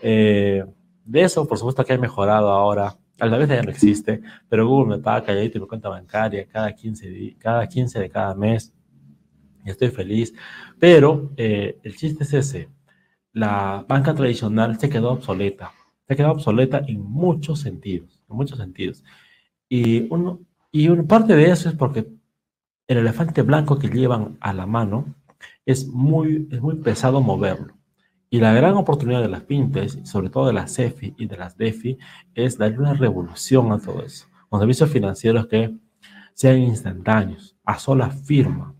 Eh, 0.00 0.64
de 1.04 1.22
eso, 1.22 1.46
por 1.46 1.58
supuesto 1.58 1.84
que 1.84 1.92
ha 1.92 1.98
mejorado 1.98 2.48
ahora. 2.48 2.96
A 3.20 3.26
la 3.26 3.36
vez 3.36 3.48
ya 3.48 3.60
no 3.62 3.70
existe, 3.70 4.22
pero 4.48 4.68
Google 4.68 4.96
me 4.96 5.02
paga 5.02 5.26
calladito 5.26 5.58
me 5.58 5.66
cuenta 5.66 5.88
bancaria 5.88 6.46
cada 6.46 6.72
15, 6.72 7.36
cada 7.36 7.66
15 7.66 7.98
de 7.98 8.08
cada 8.08 8.32
mes. 8.36 8.72
Y 9.64 9.70
estoy 9.70 9.88
feliz. 9.88 10.32
Pero 10.78 11.32
eh, 11.36 11.78
el 11.82 11.96
chiste 11.96 12.22
es 12.22 12.32
ese. 12.32 12.68
La 13.32 13.84
banca 13.88 14.14
tradicional 14.14 14.78
se 14.78 14.88
quedó 14.88 15.10
obsoleta. 15.10 15.72
Se 16.06 16.14
quedó 16.14 16.30
obsoleta 16.30 16.80
en 16.86 17.02
muchos 17.02 17.60
sentidos. 17.60 18.20
En 18.30 18.36
muchos 18.36 18.58
sentidos. 18.58 19.02
Y, 19.68 20.06
uno, 20.12 20.40
y 20.70 20.88
una 20.88 21.02
parte 21.02 21.34
de 21.34 21.50
eso 21.50 21.68
es 21.68 21.74
porque 21.74 22.06
el 22.86 22.98
elefante 22.98 23.42
blanco 23.42 23.80
que 23.80 23.88
llevan 23.88 24.38
a 24.40 24.52
la 24.52 24.66
mano 24.66 25.14
es 25.68 25.86
muy, 25.86 26.48
es 26.50 26.62
muy 26.62 26.76
pesado 26.76 27.20
moverlo. 27.20 27.74
Y 28.30 28.40
la 28.40 28.54
gran 28.54 28.74
oportunidad 28.74 29.20
de 29.20 29.28
las 29.28 29.42
fintechs, 29.42 29.98
sobre 30.08 30.30
todo 30.30 30.46
de 30.46 30.54
las 30.54 30.74
CEFI 30.74 31.14
y 31.18 31.26
de 31.26 31.36
las 31.36 31.58
DEFI, 31.58 31.98
es 32.34 32.56
darle 32.56 32.78
una 32.78 32.94
revolución 32.94 33.70
a 33.72 33.78
todo 33.78 34.02
eso. 34.02 34.26
Con 34.48 34.60
servicios 34.60 34.88
financieros 34.88 35.46
que 35.46 35.76
sean 36.32 36.58
instantáneos, 36.60 37.54
a 37.66 37.78
sola 37.78 38.08
firma, 38.08 38.74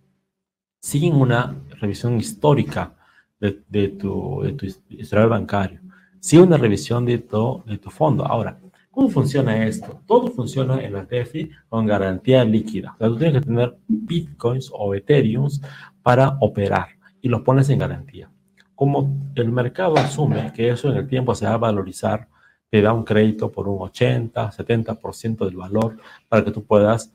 sin 0.81 1.15
una 1.15 1.55
revisión 1.79 2.17
histórica 2.17 2.95
de, 3.39 3.63
de, 3.69 3.89
tu, 3.89 4.41
de 4.43 4.53
tu, 4.53 4.65
historial 4.89 5.29
bancario, 5.29 5.81
sin 6.21 6.41
una 6.41 6.57
revisión 6.57 7.05
de 7.05 7.19
tu, 7.19 7.63
de 7.67 7.77
tu 7.77 7.91
fondo. 7.91 8.25
Ahora, 8.25 8.59
¿cómo 8.99 9.11
funciona 9.11 9.65
esto? 9.65 10.03
Todo 10.07 10.27
funciona 10.27 10.83
en 10.83 10.93
las 10.93 11.09
DeFi 11.09 11.53
con 11.69 11.87
garantía 11.87 12.45
líquida. 12.45 12.95
O 12.95 12.99
sea, 12.99 13.07
tú 13.07 13.17
tienes 13.17 13.41
que 13.41 13.47
tener 13.47 13.77
bitcoins 13.87 14.73
o 14.75 14.93
ethereums 14.93 15.63
para 16.03 16.37
operar 16.41 16.89
y 17.21 17.29
los 17.29 17.43
pones 17.43 17.71
en 17.71 17.79
garantía. 17.79 18.29
Como 18.75 19.31
el 19.37 19.53
mercado 19.53 19.97
asume 19.99 20.53
que 20.53 20.71
eso 20.71 20.91
en 20.91 20.97
el 20.97 21.07
tiempo 21.07 21.33
se 21.37 21.47
va 21.47 21.55
a 21.55 21.59
valorizar, 21.59 22.27
te 22.71 22.83
da 22.83 22.93
un 22.93 23.05
crédito 23.05 23.53
por 23.53 23.69
un 23.69 23.81
80, 23.83 24.51
70% 24.51 25.45
del 25.45 25.57
valor 25.57 25.99
para 26.29 26.45
que 26.45 26.51
tú 26.51 26.65
puedas 26.65 27.15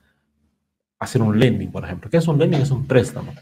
hacer 1.00 1.22
un 1.22 1.38
lending, 1.38 1.70
por 1.70 1.84
ejemplo. 1.84 2.10
¿Qué 2.10 2.16
es 2.16 2.28
un 2.30 2.40
lending? 2.40 2.62
Es 2.62 2.72
un 2.72 2.88
préstamo. 2.88 3.34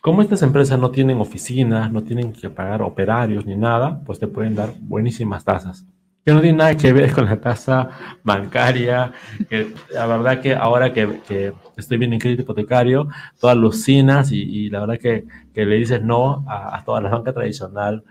Como 0.00 0.22
estas 0.22 0.40
empresas 0.40 0.78
no 0.78 0.90
tienen 0.90 1.20
oficinas, 1.20 1.92
no 1.92 2.02
tienen 2.02 2.32
que 2.32 2.48
pagar 2.48 2.80
operarios 2.80 3.44
ni 3.44 3.54
nada, 3.54 4.00
pues 4.06 4.18
te 4.18 4.26
pueden 4.26 4.54
dar 4.54 4.72
buenísimas 4.80 5.44
tasas 5.44 5.84
que 6.28 6.34
no 6.34 6.42
tiene 6.42 6.58
nada 6.58 6.76
que 6.76 6.92
ver 6.92 7.10
con 7.10 7.24
la 7.24 7.40
tasa 7.40 7.88
bancaria, 8.22 9.10
que 9.48 9.72
la 9.90 10.06
verdad 10.06 10.42
que 10.42 10.54
ahora 10.54 10.92
que, 10.92 11.22
que 11.26 11.54
estoy 11.74 11.96
bien 11.96 12.12
en 12.12 12.18
crédito 12.18 12.42
hipotecario, 12.42 13.08
todas 13.40 13.56
alucinas 13.56 14.30
y, 14.30 14.42
y 14.42 14.68
la 14.68 14.80
verdad 14.80 14.98
que, 15.00 15.24
que, 15.54 15.64
le 15.64 15.76
dices 15.76 16.02
no 16.02 16.44
a, 16.46 16.76
a 16.76 16.84
toda 16.84 17.00
la 17.00 17.08
banca 17.08 17.32
tradicional 17.32 18.04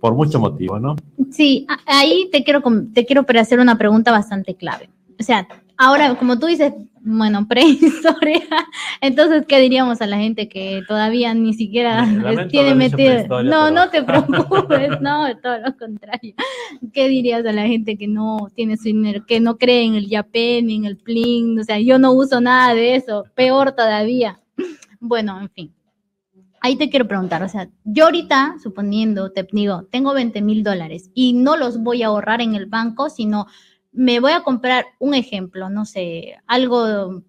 por 0.00 0.14
mucho 0.14 0.38
motivo, 0.38 0.78
¿no? 0.78 0.94
Sí, 1.32 1.66
ahí 1.86 2.28
te 2.30 2.44
quiero, 2.44 2.62
te 2.94 3.04
quiero 3.04 3.26
hacer 3.36 3.58
una 3.58 3.76
pregunta 3.76 4.12
bastante 4.12 4.54
clave. 4.54 4.88
O 5.18 5.24
sea, 5.24 5.48
ahora, 5.76 6.14
como 6.14 6.38
tú 6.38 6.46
dices, 6.46 6.72
bueno, 7.06 7.46
prehistoria. 7.48 8.42
Entonces, 9.00 9.44
¿qué 9.46 9.60
diríamos 9.60 10.02
a 10.02 10.06
la 10.06 10.18
gente 10.18 10.48
que 10.48 10.82
todavía 10.88 11.32
ni 11.34 11.54
siquiera 11.54 12.04
tiene 12.50 12.74
metido? 12.74 13.42
No, 13.44 13.70
no 13.70 13.88
te 13.90 14.02
preocupes, 14.02 14.90
no, 15.00 15.24
todo 15.38 15.58
lo 15.58 15.76
contrario. 15.76 16.34
¿Qué 16.92 17.08
dirías 17.08 17.46
a 17.46 17.52
la 17.52 17.66
gente 17.66 17.96
que 17.96 18.08
no 18.08 18.48
tiene 18.54 18.76
su 18.76 18.84
dinero, 18.84 19.24
que 19.24 19.38
no 19.38 19.56
cree 19.56 19.84
en 19.84 19.94
el 19.94 20.08
Yape 20.08 20.62
ni 20.62 20.74
en 20.74 20.84
el 20.84 20.96
Plin? 20.96 21.60
O 21.60 21.62
sea, 21.62 21.78
yo 21.78 21.98
no 22.00 22.10
uso 22.12 22.40
nada 22.40 22.74
de 22.74 22.96
eso, 22.96 23.24
peor 23.34 23.72
todavía. 23.72 24.40
Bueno, 24.98 25.38
en 25.40 25.50
fin. 25.50 25.74
Ahí 26.62 26.74
te 26.74 26.88
quiero 26.88 27.06
preguntar, 27.06 27.42
o 27.42 27.48
sea, 27.48 27.68
yo 27.84 28.06
ahorita, 28.06 28.56
suponiendo, 28.60 29.30
te 29.30 29.46
digo, 29.52 29.84
tengo 29.92 30.14
20 30.14 30.40
mil 30.40 30.64
dólares 30.64 31.10
y 31.14 31.34
no 31.34 31.56
los 31.56 31.78
voy 31.78 32.02
a 32.02 32.06
ahorrar 32.06 32.40
en 32.40 32.56
el 32.56 32.66
banco, 32.66 33.08
sino 33.08 33.46
me 33.96 34.20
voy 34.20 34.32
a 34.32 34.42
comprar 34.42 34.84
un 34.98 35.14
ejemplo, 35.14 35.70
no 35.70 35.86
sé, 35.86 36.36
algo, 36.46 37.22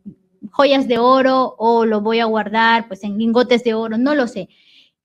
joyas 0.51 0.87
de 0.87 0.99
oro 0.99 1.55
o 1.57 1.85
lo 1.85 2.01
voy 2.01 2.19
a 2.19 2.25
guardar 2.25 2.87
pues 2.87 3.03
en 3.03 3.17
lingotes 3.17 3.63
de 3.63 3.73
oro, 3.73 3.97
no 3.97 4.13
lo 4.13 4.27
sé. 4.27 4.49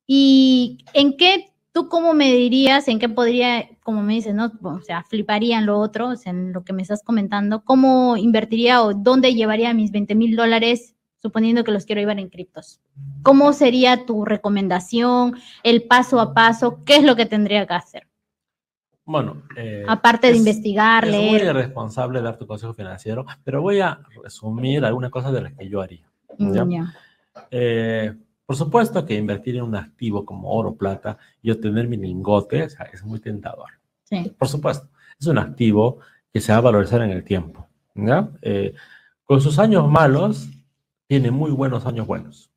¿Y 0.07 0.85
en 0.93 1.17
qué, 1.17 1.53
tú 1.73 1.89
cómo 1.89 2.15
me 2.15 2.33
dirías, 2.33 2.89
en 2.89 2.99
qué 2.99 3.09
podría, 3.09 3.69
como 3.85 4.03
me 4.03 4.15
dices, 4.15 4.35
no? 4.35 4.53
O 4.63 4.81
sea, 4.81 5.05
fliparía 5.05 5.59
en 5.59 5.67
lo 5.67 5.79
otro, 5.79 6.13
en 6.25 6.53
lo 6.53 6.65
que 6.65 6.73
me 6.73 6.83
estás 6.83 7.03
comentando, 7.03 7.65
¿cómo 7.65 8.17
invertiría 8.17 8.83
o 8.83 8.93
dónde 8.93 9.35
llevaría 9.35 9.73
mis 9.73 9.93
20 9.93 10.17
mil 10.17 10.35
dólares 10.35 10.97
suponiendo 11.21 11.63
que 11.63 11.71
los 11.71 11.87
quiero 11.87 12.01
llevar 12.01 12.19
en 12.19 12.29
criptos? 12.29 12.81
¿Cómo 13.23 13.53
sería 13.53 14.05
tu 14.05 14.25
recomendación, 14.25 15.37
el 15.63 15.85
paso 15.85 16.19
a 16.19 16.35
paso? 16.35 16.83
¿Qué 16.85 16.97
es 16.97 17.05
lo 17.05 17.15
que 17.15 17.27
tendría 17.27 17.67
que 17.69 17.75
hacer? 17.75 18.12
Bueno, 19.05 19.43
eh, 19.57 19.85
aparte 19.89 20.31
de 20.31 20.37
investigar, 20.37 21.05
es 21.05 21.11
leer. 21.11 21.31
muy 21.31 21.51
irresponsable 21.51 22.23
dar 22.23 22.39
tu 22.39 22.47
consejo 22.47 22.73
financiero, 22.73 23.27
pero 23.43 23.61
voy 23.61 23.81
a 23.81 24.01
resumir 24.23 24.85
algunas 24.85 25.11
cosas 25.11 25.33
de 25.33 25.43
las 25.43 25.53
que 25.55 25.69
yo 25.69 25.81
haría. 25.81 26.07
¿ya? 26.39 26.65
Ya. 26.69 26.95
Eh, 27.51 28.15
por 28.47 28.57
supuesto 28.57 29.05
que 29.05 29.15
invertir 29.15 29.57
en 29.57 29.63
un 29.63 29.75
activo 29.75 30.25
como 30.25 30.53
oro, 30.53 30.75
plata 30.75 31.19
y 31.41 31.51
obtener 31.51 31.89
mi 31.89 31.97
lingote 31.97 32.65
o 32.65 32.69
sea, 32.69 32.87
es 32.93 33.03
muy 33.05 33.19
tentador. 33.19 33.71
Sí. 34.05 34.33
Por 34.39 34.49
supuesto, 34.49 34.89
es 35.19 35.27
un 35.27 35.39
activo 35.39 35.99
que 36.33 36.41
se 36.41 36.53
va 36.53 36.59
a 36.59 36.63
valorizar 36.63 37.03
en 37.03 37.11
el 37.11 37.25
tiempo. 37.25 37.67
¿ya? 37.95 38.29
Eh, 38.43 38.75
con 39.25 39.41
sus 39.41 39.59
años 39.59 39.91
malos, 39.91 40.49
tiene 41.07 41.31
muy 41.31 41.51
buenos 41.51 41.87
años 41.87 42.07
buenos. 42.07 42.51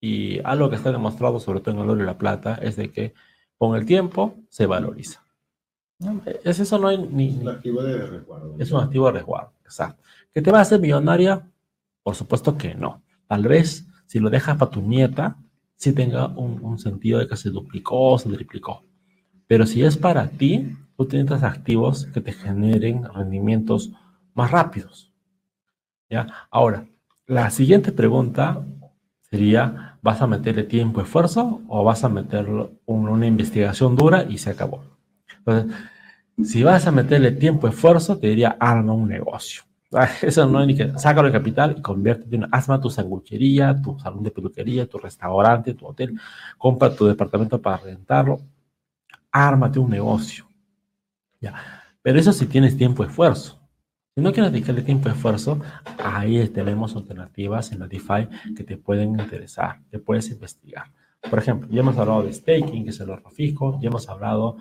Y 0.00 0.40
algo 0.44 0.70
que 0.70 0.76
está 0.76 0.92
demostrado, 0.92 1.40
sobre 1.40 1.60
todo 1.60 1.74
en 1.74 1.80
el 1.80 1.90
oro 1.90 2.02
y 2.02 2.06
la 2.06 2.18
plata, 2.18 2.58
es 2.62 2.76
de 2.76 2.92
que 2.92 3.14
con 3.56 3.76
el 3.76 3.86
tiempo 3.86 4.36
se 4.48 4.66
valoriza. 4.66 5.24
¿No? 5.98 6.22
Es 6.44 6.60
eso, 6.60 6.78
no 6.78 6.88
hay 6.88 6.98
ni, 6.98 7.30
ni- 7.32 7.48
activo 7.48 7.82
de 7.82 8.06
resguardo. 8.06 8.56
es 8.58 8.70
un 8.72 8.80
activo 8.80 9.06
de 9.06 9.12
resguardo. 9.12 9.52
Exacto. 9.64 10.02
¿Que 10.32 10.42
te 10.42 10.50
va 10.50 10.58
a 10.58 10.62
hacer 10.62 10.80
millonaria? 10.80 11.48
Por 12.02 12.14
supuesto 12.14 12.56
que 12.56 12.74
no. 12.74 13.02
Tal 13.26 13.42
vez 13.42 13.86
si 14.06 14.18
lo 14.20 14.30
dejas 14.30 14.56
para 14.56 14.70
tu 14.70 14.80
nieta, 14.80 15.36
sí 15.76 15.92
tenga 15.92 16.28
un, 16.28 16.60
un 16.64 16.78
sentido 16.78 17.18
de 17.18 17.28
que 17.28 17.36
se 17.36 17.50
duplicó 17.50 18.12
o 18.12 18.18
se 18.18 18.30
triplicó. 18.30 18.84
Pero 19.46 19.66
si 19.66 19.82
es 19.82 19.96
para 19.96 20.28
ti, 20.28 20.76
tú 20.96 21.06
tienes 21.06 21.42
activos 21.42 22.06
que 22.06 22.20
te 22.20 22.32
generen 22.32 23.04
rendimientos 23.12 23.92
más 24.34 24.50
rápidos. 24.50 25.10
¿Ya? 26.10 26.26
Ahora, 26.50 26.86
la 27.26 27.50
siguiente 27.50 27.92
pregunta 27.92 28.64
sería, 29.30 29.98
¿vas 30.02 30.22
a 30.22 30.26
meterle 30.26 30.64
tiempo, 30.64 31.00
esfuerzo 31.02 31.60
o 31.68 31.84
vas 31.84 32.04
a 32.04 32.08
meterlo 32.08 32.72
en 32.86 32.96
una 33.08 33.26
investigación 33.26 33.94
dura 33.96 34.24
y 34.24 34.38
se 34.38 34.50
acabó? 34.50 34.82
Entonces, 35.38 35.76
si 36.44 36.62
vas 36.62 36.86
a 36.86 36.92
meterle 36.92 37.32
tiempo, 37.32 37.68
esfuerzo, 37.68 38.18
te 38.18 38.28
diría, 38.28 38.56
arma 38.60 38.92
un 38.92 39.08
negocio. 39.08 39.62
Ah, 39.92 40.08
Eso 40.22 40.46
no 40.46 40.58
hay 40.58 40.66
ni 40.68 40.76
que, 40.76 40.98
sácalo 40.98 41.28
de 41.28 41.32
capital 41.32 41.76
y 41.78 41.82
conviértete 41.82 42.36
en, 42.36 42.46
hazma 42.52 42.80
tu 42.80 42.90
sanguchería, 42.90 43.80
tu 43.80 43.98
salón 43.98 44.22
de 44.22 44.30
peluquería, 44.30 44.86
tu 44.86 44.98
restaurante, 44.98 45.74
tu 45.74 45.86
hotel, 45.86 46.18
compra 46.56 46.94
tu 46.94 47.06
departamento 47.06 47.60
para 47.60 47.78
rentarlo, 47.78 48.38
ármate 49.32 49.78
un 49.78 49.90
negocio. 49.90 50.46
Ya. 51.40 51.54
Pero 52.02 52.18
eso 52.18 52.32
si 52.32 52.46
tienes 52.46 52.76
tiempo, 52.76 53.04
esfuerzo. 53.04 53.58
Si 54.14 54.22
no 54.22 54.32
quieres 54.32 54.50
dedicarle 54.50 54.82
tiempo, 54.82 55.08
esfuerzo, 55.08 55.60
ahí 56.02 56.46
tenemos 56.48 56.96
alternativas 56.96 57.70
en 57.70 57.78
la 57.78 57.86
DeFi 57.86 58.54
que 58.56 58.64
te 58.64 58.76
pueden 58.76 59.10
interesar, 59.20 59.80
que 59.90 60.00
puedes 60.00 60.28
investigar. 60.30 60.90
Por 61.30 61.38
ejemplo, 61.38 61.68
ya 61.70 61.80
hemos 61.80 61.96
hablado 61.98 62.24
de 62.24 62.32
staking, 62.32 62.84
que 62.84 62.90
es 62.90 63.00
el 63.00 63.10
ahorro 63.10 63.30
fijo, 63.30 63.78
ya 63.80 63.88
hemos 63.88 64.08
hablado 64.08 64.56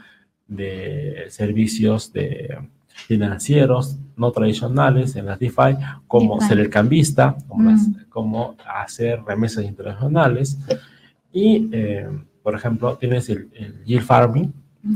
de 0.48 1.26
servicios 1.30 2.12
de 2.14 2.58
financieros 2.88 3.98
no 4.16 4.32
tradicionales 4.32 5.16
en 5.16 5.26
las 5.28 5.40
DeFi, 5.40 5.76
como 6.08 6.36
DeFi. 6.36 6.48
ser 6.48 6.60
el 6.60 6.70
cambista, 6.70 7.36
como, 7.48 7.64
Mm. 7.64 7.68
las- 7.68 7.88
como 8.10 8.56
hacer 8.66 9.22
remesas 9.24 9.64
internacionales. 9.66 10.58
Y, 11.32 11.70
eh, 11.72 12.08
por 12.42 12.56
ejemplo, 12.56 12.96
tienes 12.98 13.30
el, 13.30 13.50
el 13.54 13.84
yield 13.86 14.04
farming. 14.04 14.52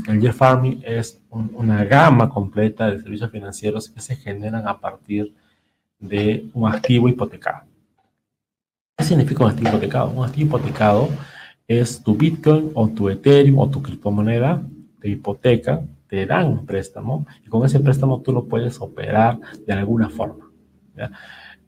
El 0.08 0.20
yield 0.20 0.34
farming 0.34 0.82
es 0.84 1.20
un- 1.30 1.52
una 1.54 1.84
gama 1.84 2.28
completa 2.28 2.90
de 2.90 3.00
servicios 3.00 3.30
financieros 3.30 3.88
que 3.90 4.00
se 4.00 4.16
generan 4.16 4.66
a 4.66 4.78
partir 4.78 5.32
de 6.00 6.46
un 6.54 6.68
activo 6.72 7.08
hipotecado. 7.08 7.62
¿Qué 8.96 9.04
significa 9.04 9.44
un 9.44 9.50
activo 9.50 9.68
hipotecado? 9.70 10.10
Un 10.10 10.24
activo 10.24 10.46
hipotecado 10.58 11.08
es 11.68 12.02
tu 12.02 12.14
Bitcoin 12.16 12.70
o 12.74 12.88
tu 12.88 13.08
Ethereum 13.08 13.58
o 13.58 13.70
tu 13.70 13.80
criptomoneda, 13.82 14.62
te 15.02 15.08
hipoteca, 15.08 15.82
te 16.06 16.24
dan 16.26 16.46
un 16.46 16.64
préstamo 16.64 17.26
y 17.44 17.48
con 17.48 17.66
ese 17.66 17.80
préstamo 17.80 18.22
tú 18.22 18.32
lo 18.32 18.46
puedes 18.46 18.80
operar 18.80 19.38
de 19.66 19.72
alguna 19.72 20.08
forma. 20.08 20.48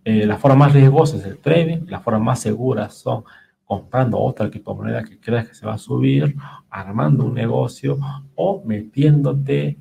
Eh, 0.04 0.24
la 0.24 0.36
forma 0.36 0.66
más 0.66 0.72
riesgosa 0.72 1.16
es 1.16 1.24
el 1.24 1.38
trading, 1.38 1.86
la 1.88 1.98
forma 1.98 2.20
más 2.20 2.38
segura 2.40 2.88
son 2.90 3.24
comprando 3.64 4.20
otra 4.20 4.48
criptomoneda 4.48 5.02
que 5.02 5.18
creas 5.18 5.48
que 5.48 5.54
se 5.54 5.66
va 5.66 5.74
a 5.74 5.78
subir, 5.78 6.36
armando 6.70 7.24
un 7.24 7.34
negocio 7.34 7.98
o 8.36 8.62
metiéndote 8.64 9.78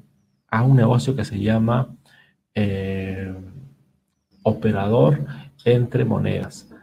a 0.50 0.64
un 0.64 0.76
negocio 0.76 1.16
que 1.16 1.26
se 1.26 1.40
llama 1.40 1.96
eh, 2.56 3.36
operador 4.42 5.26
entre 5.64 6.06
monedas. 6.06 6.74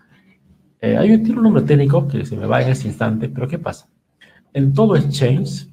Eh, 0.80 0.96
hay 0.96 1.10
un, 1.10 1.22
tiene 1.24 1.38
un 1.38 1.44
nombre 1.44 1.64
técnico 1.64 2.06
que 2.06 2.24
se 2.24 2.36
me 2.36 2.46
va 2.46 2.62
en 2.62 2.68
ese 2.68 2.86
instante, 2.86 3.28
pero 3.28 3.48
¿qué 3.48 3.58
pasa? 3.58 3.88
En 4.52 4.72
todo 4.72 4.94
exchange, 4.96 5.69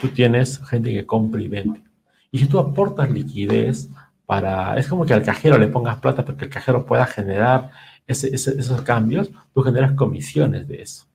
tú 0.00 0.08
tienes 0.08 0.58
gente 0.66 0.92
que 0.92 1.06
compra 1.06 1.40
y 1.40 1.48
vende. 1.48 1.82
Y 2.30 2.38
si 2.38 2.46
tú 2.46 2.58
aportas 2.58 3.10
liquidez 3.10 3.88
para, 4.26 4.76
es 4.78 4.86
como 4.88 5.04
que 5.04 5.14
al 5.14 5.22
cajero 5.24 5.58
le 5.58 5.68
pongas 5.68 5.98
plata 6.00 6.24
para 6.24 6.38
que 6.38 6.44
el 6.46 6.50
cajero 6.50 6.86
pueda 6.86 7.06
generar 7.06 7.70
ese- 8.06 8.34
ese- 8.34 8.58
esos 8.58 8.82
cambios, 8.82 9.30
tú 9.52 9.62
generas 9.62 9.92
comisiones 9.92 10.66
de 10.68 10.82
eso. 10.82 11.06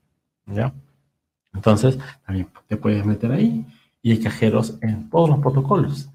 ¿Ya? 0.45 0.73
Entonces, 1.53 1.97
también 2.25 2.47
te 2.67 2.77
puedes 2.77 3.05
meter 3.05 3.31
ahí 3.31 3.65
y 4.01 4.11
hay 4.11 4.19
cajeros 4.19 4.77
en 4.81 5.09
todos 5.09 5.29
los 5.29 5.39
protocolos. 5.39 6.09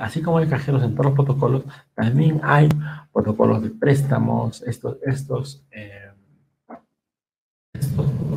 Así 0.00 0.22
como 0.22 0.38
hay 0.38 0.48
cajeros 0.48 0.82
en 0.82 0.92
todos 0.94 1.06
los 1.06 1.14
protocolos, 1.14 1.64
también 1.94 2.40
hay 2.42 2.68
protocolos 3.12 3.62
de 3.62 3.70
préstamos, 3.70 4.62
estos, 4.62 4.96
estos, 5.04 5.64
eh, 5.70 6.05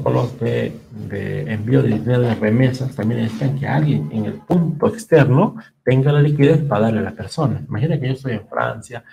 protocolos 0.02 0.40
de, 0.40 0.80
de 1.10 1.52
envío 1.52 1.82
de 1.82 1.90
dinero 1.90 2.22
de 2.22 2.36
remesas 2.36 2.96
también 2.96 3.22
necesitan 3.22 3.58
que 3.58 3.68
alguien 3.68 4.10
en 4.12 4.26
el 4.26 4.34
punto 4.34 4.88
externo 4.88 5.56
tenga 5.84 6.12
la 6.12 6.22
liquidez 6.22 6.62
para 6.64 6.82
darle 6.82 7.00
a 7.00 7.04
la 7.04 7.12
persona. 7.12 7.62
Imagina 7.68 8.00
que 8.00 8.08
yo 8.08 8.14
estoy 8.14 8.34
en 8.34 8.48
Francia, 8.48 9.04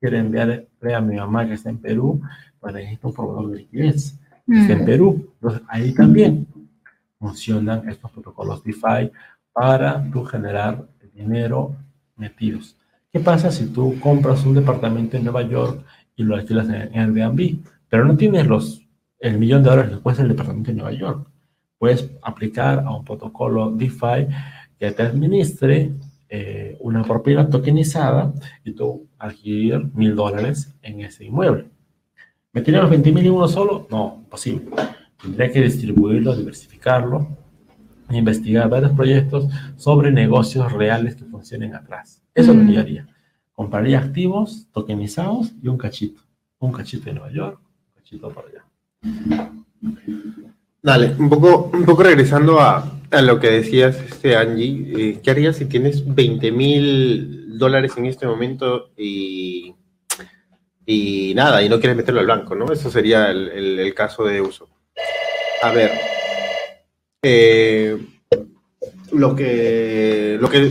quiero 0.00 0.16
enviarle 0.16 0.68
a 0.94 1.00
mi 1.00 1.16
mamá 1.16 1.46
que 1.46 1.54
está 1.54 1.70
en 1.70 1.78
Perú, 1.78 2.20
pues 2.60 2.74
necesito 2.74 3.08
un 3.08 3.14
proveedor 3.14 3.50
de 3.50 3.56
liquidez 3.58 4.18
que 4.46 4.60
está 4.60 4.72
en 4.72 4.82
Mm. 4.82 4.86
Perú. 4.86 5.28
Entonces 5.34 5.62
ahí 5.68 5.92
también 5.92 6.46
funcionan 7.18 7.88
estos 7.88 8.10
protocolos 8.10 8.62
DeFi 8.62 9.10
para 9.52 10.04
tú 10.10 10.24
generar 10.24 10.84
dinero 11.14 11.74
metidos. 12.16 12.76
¿Qué 13.12 13.20
pasa 13.20 13.50
si 13.50 13.66
tú 13.66 13.98
compras 14.00 14.44
un 14.44 14.54
departamento 14.54 15.16
en 15.16 15.24
Nueva 15.24 15.42
York 15.42 15.82
y 16.14 16.22
lo 16.22 16.34
alquilas 16.34 16.68
en 16.68 16.98
Airbnb, 16.98 17.58
pero 17.88 18.04
no 18.04 18.16
tienes 18.16 18.46
los, 18.46 18.85
el 19.18 19.38
millón 19.38 19.62
de 19.62 19.70
dólares 19.70 19.92
que 19.92 20.02
cuesta 20.02 20.22
el 20.22 20.28
departamento 20.28 20.70
en 20.70 20.76
Nueva 20.78 20.92
York? 20.92 21.28
Puedes 21.78 22.10
aplicar 22.22 22.80
a 22.80 22.90
un 22.96 23.04
protocolo 23.04 23.70
DeFi 23.70 24.28
que 24.78 24.90
te 24.92 25.02
administre 25.02 25.92
eh, 26.28 26.76
una 26.80 27.04
propiedad 27.04 27.48
tokenizada 27.48 28.32
y 28.64 28.72
tú 28.72 29.08
adquirir 29.18 29.90
mil 29.94 30.14
dólares 30.16 30.74
en 30.82 31.00
ese 31.00 31.24
inmueble. 31.24 31.66
¿Me 32.52 32.62
los 32.62 32.90
20 32.90 33.12
mil 33.12 33.26
y 33.26 33.28
uno 33.28 33.46
solo? 33.48 33.86
No, 33.90 34.16
imposible. 34.24 34.70
Tendría 35.20 35.52
que 35.52 35.60
distribuirlo, 35.60 36.34
diversificarlo, 36.34 37.28
investigar 38.10 38.68
varios 38.68 38.92
proyectos 38.92 39.48
sobre 39.76 40.10
negocios 40.10 40.72
reales 40.72 41.16
que 41.16 41.24
funcionen 41.24 41.74
atrás. 41.74 42.22
Eso 42.34 42.52
es 42.52 42.58
lo 42.58 42.66
que 42.66 42.72
yo 42.72 42.80
Mm. 42.80 42.82
haría. 42.82 43.08
Compraría 43.52 43.98
activos 43.98 44.68
tokenizados 44.72 45.52
y 45.62 45.68
un 45.68 45.76
cachito. 45.78 46.22
Un 46.58 46.72
cachito 46.72 47.04
de 47.06 47.12
Nueva 47.14 47.30
York, 47.30 47.60
un 47.60 47.94
cachito 48.02 48.30
por 48.30 48.46
allá. 48.46 48.64
Dale, 50.86 51.16
un 51.18 51.28
poco, 51.28 51.70
un 51.72 51.84
poco 51.84 52.04
regresando 52.04 52.60
a, 52.60 52.92
lo 53.22 53.40
que 53.40 53.50
decías, 53.50 53.96
este 53.96 54.36
Angie, 54.36 54.86
eh, 54.96 55.20
¿qué 55.20 55.32
harías 55.32 55.56
si 55.56 55.64
tienes 55.64 56.14
20 56.14 56.52
mil 56.52 57.58
dólares 57.58 57.94
en 57.96 58.06
este 58.06 58.24
momento 58.24 58.90
y, 58.96 59.74
nada, 61.34 61.60
y 61.62 61.68
no 61.68 61.80
quieres 61.80 61.96
meterlo 61.96 62.20
al 62.20 62.28
banco, 62.28 62.54
¿no? 62.54 62.72
Eso 62.72 62.88
sería 62.88 63.32
el, 63.32 63.92
caso 63.94 64.24
de 64.24 64.40
uso. 64.40 64.68
A 65.60 65.72
ver, 65.72 65.90
eh, 67.20 67.98
lo, 69.10 69.34
que, 69.34 70.38
lo, 70.40 70.48
que, 70.48 70.70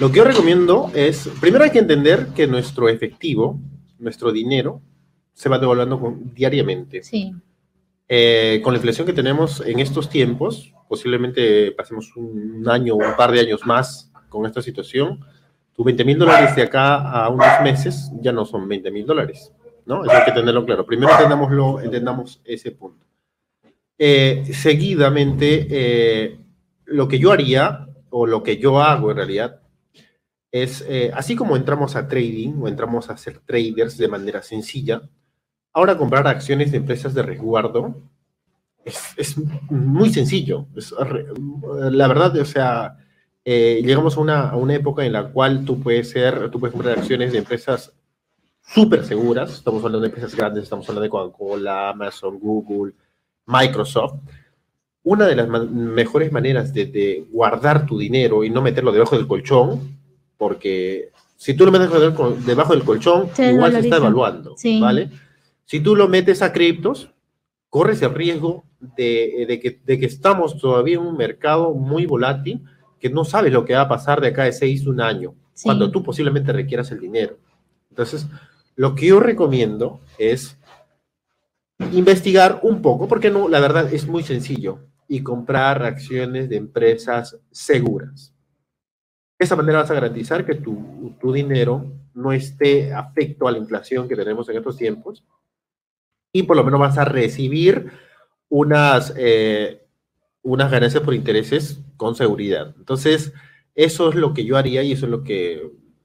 lo 0.00 0.10
que 0.10 0.16
yo 0.16 0.24
recomiendo 0.24 0.90
es, 0.92 1.28
primero 1.40 1.62
hay 1.62 1.70
que 1.70 1.78
entender 1.78 2.28
que 2.34 2.48
nuestro 2.48 2.88
efectivo, 2.88 3.60
nuestro 4.00 4.32
dinero, 4.32 4.80
se 5.34 5.48
va 5.48 5.60
devaluando 5.60 6.18
diariamente. 6.34 7.04
Sí. 7.04 7.32
Eh, 8.08 8.60
con 8.62 8.72
la 8.72 8.78
inflación 8.78 9.06
que 9.06 9.12
tenemos 9.12 9.60
en 9.66 9.80
estos 9.80 10.08
tiempos, 10.08 10.72
posiblemente 10.88 11.72
pasemos 11.72 12.14
un 12.16 12.64
año 12.68 12.94
o 12.94 12.98
un 12.98 13.16
par 13.16 13.32
de 13.32 13.40
años 13.40 13.66
más 13.66 14.12
con 14.28 14.46
esta 14.46 14.62
situación, 14.62 15.24
tus 15.72 15.84
20 15.84 16.04
mil 16.04 16.18
dólares 16.18 16.54
de 16.54 16.62
acá 16.62 17.10
a 17.10 17.28
unos 17.28 17.60
meses 17.62 18.10
ya 18.20 18.32
no 18.32 18.44
son 18.44 18.68
20 18.68 18.90
mil 18.92 19.04
dólares, 19.04 19.52
¿no? 19.84 20.04
Eso 20.04 20.12
hay 20.12 20.24
que 20.24 20.32
tenerlo 20.32 20.64
claro. 20.64 20.86
Primero 20.86 21.12
entendámoslo, 21.12 21.80
entendamos 21.80 22.40
ese 22.44 22.70
punto. 22.70 23.04
Eh, 23.98 24.44
seguidamente, 24.52 25.66
eh, 25.68 26.38
lo 26.84 27.08
que 27.08 27.18
yo 27.18 27.32
haría, 27.32 27.88
o 28.10 28.26
lo 28.26 28.42
que 28.42 28.56
yo 28.58 28.80
hago 28.80 29.10
en 29.10 29.16
realidad, 29.16 29.60
es, 30.52 30.86
así 31.12 31.34
como 31.34 31.56
entramos 31.56 31.96
a 31.96 32.06
trading 32.06 32.62
o 32.62 32.68
entramos 32.68 33.10
a 33.10 33.16
ser 33.16 33.40
traders 33.40 33.98
de 33.98 34.08
manera 34.08 34.42
sencilla, 34.42 35.02
Ahora 35.76 35.98
comprar 35.98 36.26
acciones 36.26 36.70
de 36.70 36.78
empresas 36.78 37.12
de 37.12 37.22
resguardo 37.22 38.00
es, 38.82 39.12
es 39.18 39.36
muy 39.68 40.08
sencillo. 40.10 40.64
Es 40.74 40.94
la 41.90 42.08
verdad, 42.08 42.34
o 42.38 42.46
sea, 42.46 42.96
eh, 43.44 43.82
llegamos 43.84 44.16
a 44.16 44.20
una, 44.20 44.48
a 44.48 44.56
una 44.56 44.74
época 44.74 45.04
en 45.04 45.12
la 45.12 45.24
cual 45.28 45.66
tú 45.66 45.78
puedes 45.78 46.08
ser, 46.08 46.50
tú 46.50 46.58
puedes 46.58 46.72
comprar 46.72 46.98
acciones 46.98 47.30
de 47.30 47.40
empresas 47.40 47.92
súper 48.62 49.04
seguras. 49.04 49.52
Estamos 49.52 49.84
hablando 49.84 50.00
de 50.00 50.06
empresas 50.06 50.34
grandes, 50.34 50.62
estamos 50.62 50.88
hablando 50.88 51.02
de 51.02 51.10
Coca-Cola, 51.10 51.90
Amazon, 51.90 52.38
Google, 52.38 52.94
Microsoft. 53.44 54.14
una 55.02 55.26
de 55.26 55.36
las 55.36 55.46
mejores 55.46 56.32
maneras 56.32 56.72
de, 56.72 57.26
guardar 57.30 57.84
tu 57.84 57.98
dinero 57.98 58.44
y 58.44 58.48
no 58.48 58.62
meterlo 58.62 58.92
debajo 58.92 59.14
del 59.14 59.26
colchón, 59.26 59.98
porque 60.38 61.10
si 61.36 61.52
tú 61.52 61.66
lo 61.66 61.70
metes 61.70 61.90
debajo 62.46 62.72
del 62.74 62.82
colchón, 62.82 63.28
igual 63.36 63.72
se 63.72 63.80
está 63.80 63.96
evaluando, 63.98 64.56
¿vale? 64.80 65.10
Si 65.66 65.80
tú 65.80 65.96
lo 65.96 66.08
metes 66.08 66.42
a 66.42 66.52
criptos, 66.52 67.10
corres 67.68 68.00
el 68.00 68.14
riesgo 68.14 68.64
de, 68.96 69.58
que, 69.60 69.80
de, 69.84 69.98
que, 69.98 70.06
estamos 70.06 70.58
todavía 70.58 70.94
en 70.94 71.02
un 71.02 71.16
mercado 71.16 71.74
muy 71.74 72.06
volátil, 72.06 72.64
que 73.00 73.10
no 73.10 73.24
sabes 73.24 73.52
lo 73.52 73.64
que 73.64 73.74
va 73.74 73.82
a 73.82 73.88
pasar 73.88 74.20
de 74.20 74.28
acá 74.28 74.44
de 74.44 74.52
seis, 74.52 74.86
un 74.86 75.00
año, 75.00 75.34
cuando 75.64 75.90
tú 75.90 76.04
posiblemente 76.04 76.52
requieras 76.52 76.92
el 76.92 77.00
dinero. 77.00 77.38
Entonces, 77.90 78.28
lo 78.76 78.94
que 78.94 79.06
yo 79.08 79.18
recomiendo 79.18 80.00
es 80.18 80.56
investigar 81.92 82.60
un 82.62 82.80
poco, 82.80 83.08
porque 83.08 83.30
no, 83.30 83.48
la 83.48 83.58
verdad 83.58 83.92
es 83.92 84.06
muy 84.06 84.22
sencillo, 84.22 84.78
y 85.08 85.22
comprar 85.22 85.82
acciones 85.82 86.48
de 86.48 86.56
empresas 86.56 87.38
seguras. 87.50 88.32
De 89.36 89.44
esa 89.44 89.56
manera 89.56 89.80
vas 89.80 89.90
a 89.90 89.94
garantizar 89.94 90.46
que 90.46 90.54
tu, 90.54 91.16
tu 91.20 91.32
dinero 91.32 91.92
no 92.14 92.32
esté 92.32 92.94
afecto 92.94 93.48
a 93.48 93.52
la 93.52 93.58
inflación 93.58 94.08
que 94.08 94.16
tenemos 94.16 94.48
en 94.48 94.58
estos 94.58 94.76
tiempos 94.76 95.24
y 96.36 96.42
por 96.42 96.56
lo 96.56 96.64
menos 96.64 96.78
vas 96.78 96.98
a 96.98 97.04
recibir 97.06 97.86
unas, 98.50 99.14
eh, 99.16 99.86
unas 100.42 100.70
ganancias 100.70 101.02
por 101.02 101.14
intereses 101.14 101.80
con 101.96 102.14
seguridad. 102.14 102.74
Entonces, 102.76 103.32
eso 103.74 104.10
es 104.10 104.14
lo 104.16 104.34
que 104.34 104.44
yo 104.44 104.58
haría 104.58 104.82
y 104.82 104.92
eso 104.92 105.06
es 105.06 105.10
lo 105.10 105.24
que 105.24 105.62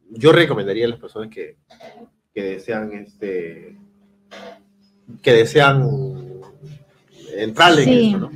yo 0.09 0.32
recomendaría 0.32 0.86
a 0.86 0.89
las 0.89 0.99
personas 0.99 1.29
que, 1.29 1.57
que 2.34 2.43
desean 2.43 2.93
este 2.93 3.77
que 5.21 5.34
desean 5.34 5.89
entrar 7.36 7.77
en 7.77 7.89
eso, 7.89 8.17
¿no? 8.17 8.32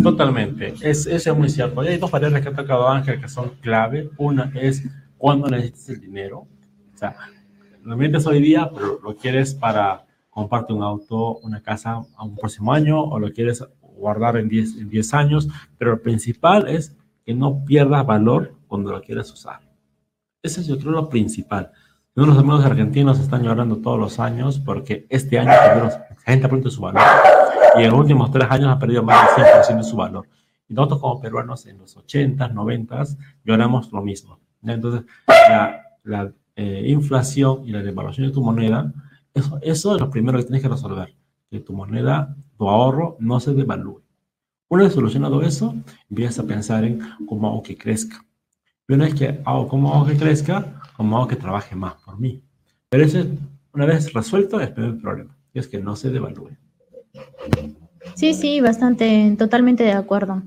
Totalmente, 0.00 0.74
es, 0.80 1.06
eso 1.06 1.32
es 1.32 1.36
muy 1.36 1.48
cierto. 1.48 1.80
hay 1.80 1.98
dos 1.98 2.10
variables 2.10 2.42
que 2.42 2.48
ha 2.48 2.54
tocado 2.54 2.88
Ángel 2.88 3.20
que 3.20 3.28
son 3.28 3.50
clave. 3.60 4.10
Una 4.16 4.52
es 4.54 4.82
cuando 5.18 5.48
necesitas 5.48 5.88
el 5.90 6.00
dinero. 6.00 6.46
O 6.94 6.98
sea, 6.98 7.16
lo 7.82 7.96
metes 7.96 8.26
hoy 8.26 8.40
día, 8.40 8.70
pero 8.72 9.00
lo 9.02 9.16
quieres 9.16 9.54
para 9.54 10.06
comprarte 10.32 10.72
un 10.72 10.82
auto, 10.82 11.36
una 11.38 11.62
casa 11.62 12.02
a 12.16 12.24
un 12.24 12.34
próximo 12.34 12.72
año 12.72 13.00
o 13.02 13.18
lo 13.18 13.30
quieres 13.32 13.64
guardar 13.80 14.38
en 14.38 14.48
10 14.48 14.78
en 14.78 14.88
10 14.88 15.14
años. 15.14 15.48
Pero 15.76 15.92
lo 15.92 16.02
principal 16.02 16.68
es 16.68 16.96
que 17.24 17.34
no 17.34 17.64
pierdas 17.64 18.06
valor 18.06 18.54
cuando 18.66 18.90
lo 18.90 19.02
quieres 19.02 19.30
usar. 19.30 19.60
Ese 20.42 20.62
es 20.62 20.66
yo 20.66 20.78
creo 20.78 20.92
lo 20.92 21.08
principal. 21.08 21.70
Los 22.14 22.36
amigos 22.36 22.64
argentinos 22.64 23.20
están 23.20 23.42
llorando 23.42 23.76
todos 23.76 23.98
los 23.98 24.18
años 24.18 24.58
porque 24.58 25.06
este 25.08 25.38
año 25.38 25.50
perdieron 25.50 25.90
60% 26.26 26.62
de 26.62 26.70
su 26.70 26.80
valor 26.80 27.02
y 27.78 27.84
en 27.84 27.90
los 27.90 28.00
últimos 28.00 28.30
tres 28.30 28.48
años 28.50 28.68
ha 28.68 28.78
perdido 28.78 29.02
más 29.02 29.36
del 29.36 29.46
100% 29.46 29.76
de 29.76 29.84
su 29.84 29.96
valor. 29.96 30.26
Y 30.68 30.74
nosotros 30.74 31.00
como 31.00 31.20
peruanos 31.20 31.66
en 31.66 31.78
los 31.78 31.96
80, 31.96 32.48
90 32.48 33.04
lloramos 33.44 33.92
lo 33.92 34.02
mismo. 34.02 34.40
Entonces, 34.62 35.04
la, 36.04 36.32
eh, 36.54 36.84
inflación 36.86 37.66
y 37.66 37.72
la 37.72 37.82
devaluación 37.82 38.26
de 38.26 38.32
tu 38.32 38.42
moneda, 38.42 38.92
eso, 39.34 39.58
eso 39.62 39.94
es 39.94 40.00
lo 40.00 40.10
primero 40.10 40.38
que 40.38 40.44
tienes 40.44 40.62
que 40.62 40.68
resolver, 40.68 41.14
que 41.50 41.60
tu 41.60 41.72
moneda, 41.72 42.36
tu 42.56 42.68
ahorro 42.68 43.16
no 43.20 43.40
se 43.40 43.54
devalúe. 43.54 44.02
Una 44.68 44.84
vez 44.84 44.94
solucionado 44.94 45.42
eso, 45.42 45.74
empiezas 46.08 46.38
a 46.38 46.46
pensar 46.46 46.84
en 46.84 47.00
cómo 47.26 47.48
hago 47.48 47.62
que 47.62 47.76
crezca. 47.76 48.24
Y 48.88 48.94
una 48.94 49.04
vez 49.04 49.14
que 49.14 49.40
hago 49.44 49.68
cómo 49.68 49.94
hago 49.94 50.06
que 50.06 50.16
crezca, 50.16 50.80
cómo 50.96 51.18
hago 51.18 51.28
que 51.28 51.36
trabaje 51.36 51.76
más 51.76 51.94
por 52.04 52.18
mí. 52.18 52.42
Pero 52.88 53.04
eso, 53.04 53.24
una 53.72 53.86
vez 53.86 54.12
resuelto, 54.12 54.60
es 54.60 54.68
el 54.68 54.74
primer 54.74 55.00
problema, 55.00 55.36
y 55.52 55.58
es 55.58 55.68
que 55.68 55.78
no 55.78 55.96
se 55.96 56.10
devalúe. 56.10 56.50
Sí, 58.14 58.34
sí, 58.34 58.60
bastante, 58.60 59.34
totalmente 59.38 59.84
de 59.84 59.92
acuerdo. 59.92 60.42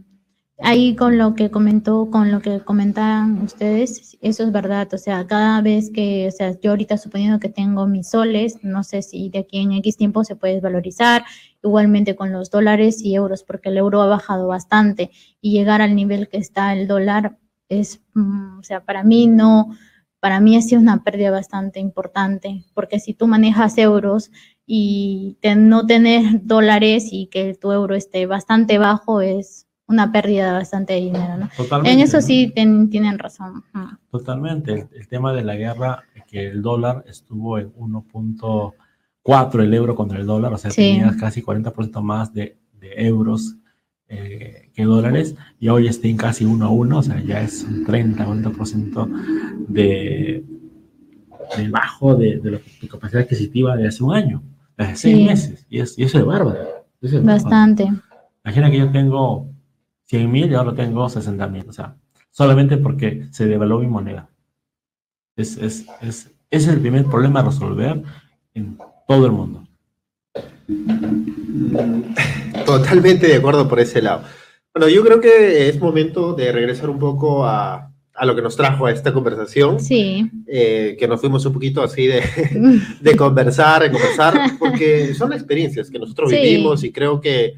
Ahí 0.60 0.96
con 0.96 1.18
lo 1.18 1.36
que 1.36 1.52
comentó, 1.52 2.10
con 2.10 2.32
lo 2.32 2.40
que 2.40 2.62
comentaban 2.62 3.42
ustedes, 3.42 4.18
eso 4.22 4.44
es 4.44 4.52
verdad. 4.54 4.88
O 4.94 4.98
sea, 4.98 5.28
cada 5.28 5.62
vez 5.62 5.90
que, 5.92 6.28
o 6.30 6.32
sea, 6.32 6.58
yo 6.62 6.72
ahorita 6.72 6.98
suponiendo 6.98 7.40
que 7.40 7.50
tengo 7.50 7.88
mis 7.88 8.10
soles, 8.12 8.60
no 8.64 8.84
sé 8.84 9.02
si 9.02 9.30
de 9.30 9.40
aquí 9.40 9.60
en 9.60 9.74
X 9.74 9.98
tiempo 9.98 10.24
se 10.24 10.38
puede 10.38 10.62
valorizar. 10.62 11.26
Igualmente 11.62 12.16
con 12.16 12.32
los 12.32 12.52
dólares 12.52 13.02
y 13.04 13.16
euros, 13.16 13.44
porque 13.44 13.68
el 13.70 13.78
euro 13.78 14.02
ha 14.02 14.08
bajado 14.08 14.48
bastante 14.48 15.12
y 15.42 15.52
llegar 15.52 15.82
al 15.82 15.94
nivel 15.96 16.30
que 16.30 16.38
está 16.38 16.72
el 16.74 16.88
dólar 16.88 17.38
es, 17.68 18.02
mm, 18.14 18.60
o 18.60 18.64
sea, 18.64 18.86
para 18.86 19.04
mí 19.04 19.28
no, 19.28 19.76
para 20.22 20.40
mí 20.40 20.56
ha 20.56 20.62
sido 20.62 20.80
una 20.82 21.04
pérdida 21.04 21.32
bastante 21.32 21.80
importante, 21.82 22.64
porque 22.74 23.00
si 23.00 23.14
tú 23.14 23.28
manejas 23.28 23.78
euros 23.78 24.32
y 24.66 25.38
no 25.58 25.86
tener 25.86 26.46
dólares 26.46 27.10
y 27.12 27.28
que 27.28 27.56
tu 27.56 27.72
euro 27.72 27.96
esté 27.96 28.26
bastante 28.26 28.78
bajo 28.78 29.22
es 29.22 29.65
una 29.88 30.12
pérdida 30.12 30.54
bastante 30.54 30.94
de 30.94 31.02
dinero, 31.02 31.38
¿no? 31.38 31.50
Totalmente, 31.56 31.94
en 31.94 32.00
eso 32.00 32.22
sí 32.22 32.52
tienen 32.56 33.20
razón. 33.20 33.64
Totalmente. 34.10 34.88
El, 34.94 35.08
tema 35.08 35.34
de 35.34 35.44
la 35.44 35.56
guerra, 35.56 36.04
que 36.28 36.48
el 36.48 36.62
dólar 36.62 37.04
estuvo 37.08 37.60
en 37.60 37.74
1.4 37.74 39.64
el 39.64 39.74
euro 39.74 39.96
contra 39.96 40.20
el 40.20 40.26
dólar, 40.26 40.54
o 40.54 40.58
sea, 40.58 40.72
tenías 40.72 41.16
casi 41.18 41.42
40% 41.42 42.02
más 42.02 42.34
de, 42.34 42.58
de 42.80 43.06
euros 43.06 43.56
eh, 44.08 44.72
que 44.74 44.84
dólares, 44.84 45.36
y 45.60 45.70
hoy 45.70 45.88
está 45.88 46.08
en 46.08 46.18
casi 46.18 46.46
1 46.46 46.66
a 46.66 46.70
1, 46.70 46.98
o 46.98 47.04
sea, 47.04 47.22
ya 47.22 47.42
es 47.42 47.64
un 47.64 47.86
30, 47.86 48.26
40% 48.26 49.68
de, 49.68 50.44
de 51.58 51.70
bajo 51.70 52.16
de, 52.16 52.40
de 52.40 52.52
la 52.52 52.60
capacidad 52.90 53.24
adquisitiva 53.24 53.76
de 53.76 53.88
hace 53.88 54.04
un 54.04 54.14
año 54.14 54.44
hace 54.78 54.96
seis 54.96 55.28
meses. 55.28 55.66
Y, 55.70 55.80
eso 55.80 56.02
es 56.04 56.26
bárbaro. 56.26 56.86
Bastante. 57.24 57.92
Imagina 58.44 58.72
que 58.72 58.78
yo 58.78 58.92
tengo 58.92 59.50
100 60.06 60.32
mil 60.32 60.52
y 60.52 60.56
ahora 60.56 60.74
tengo 60.74 61.08
60 61.08 61.48
mil. 61.48 61.70
O 61.70 61.74
sea, 61.74 61.96
solamente 62.32 62.78
porque 62.78 63.28
se 63.32 63.46
devaluó 63.46 63.80
mi 63.80 63.88
moneda. 63.88 64.30
Es, 65.36 65.58
es, 65.58 65.86
es, 66.02 66.32
ese 66.50 66.66
es 66.66 66.68
el 66.68 66.80
primer 66.80 67.06
problema 67.06 67.42
a 67.42 67.44
resolver 67.44 68.02
en 68.54 68.78
todo 69.08 69.26
el 69.26 69.32
mundo. 69.32 69.64
Totalmente 72.66 73.28
de 73.28 73.36
acuerdo 73.36 73.68
por 73.68 73.80
ese 73.80 74.02
lado. 74.02 74.24
Bueno, 74.74 74.90
yo 74.90 75.04
creo 75.04 75.22
que 75.22 75.70
es 75.70 75.80
momento 75.80 76.34
de 76.34 76.52
regresar 76.52 76.90
un 76.90 77.00
poco 77.00 77.46
a, 77.46 77.94
a 78.16 78.26
lo 78.26 78.36
que 78.36 78.42
nos 78.42 78.56
trajo 78.56 78.86
a 78.86 78.92
esta 78.92 79.14
conversación. 79.14 79.80
Sí. 79.80 80.30
Eh, 80.48 80.96
que 80.98 81.08
nos 81.08 81.20
fuimos 81.20 81.46
un 81.46 81.54
poquito 81.54 81.84
así 81.84 82.08
de, 82.08 82.24
de 83.02 83.16
conversar, 83.16 83.84
de 83.84 83.92
conversar, 83.92 84.58
porque 84.58 85.14
son 85.14 85.34
experiencias 85.34 85.90
que 85.90 86.00
nosotros 86.00 86.32
vivimos 86.32 86.84
y 86.84 86.92
creo 86.92 87.20
que, 87.20 87.56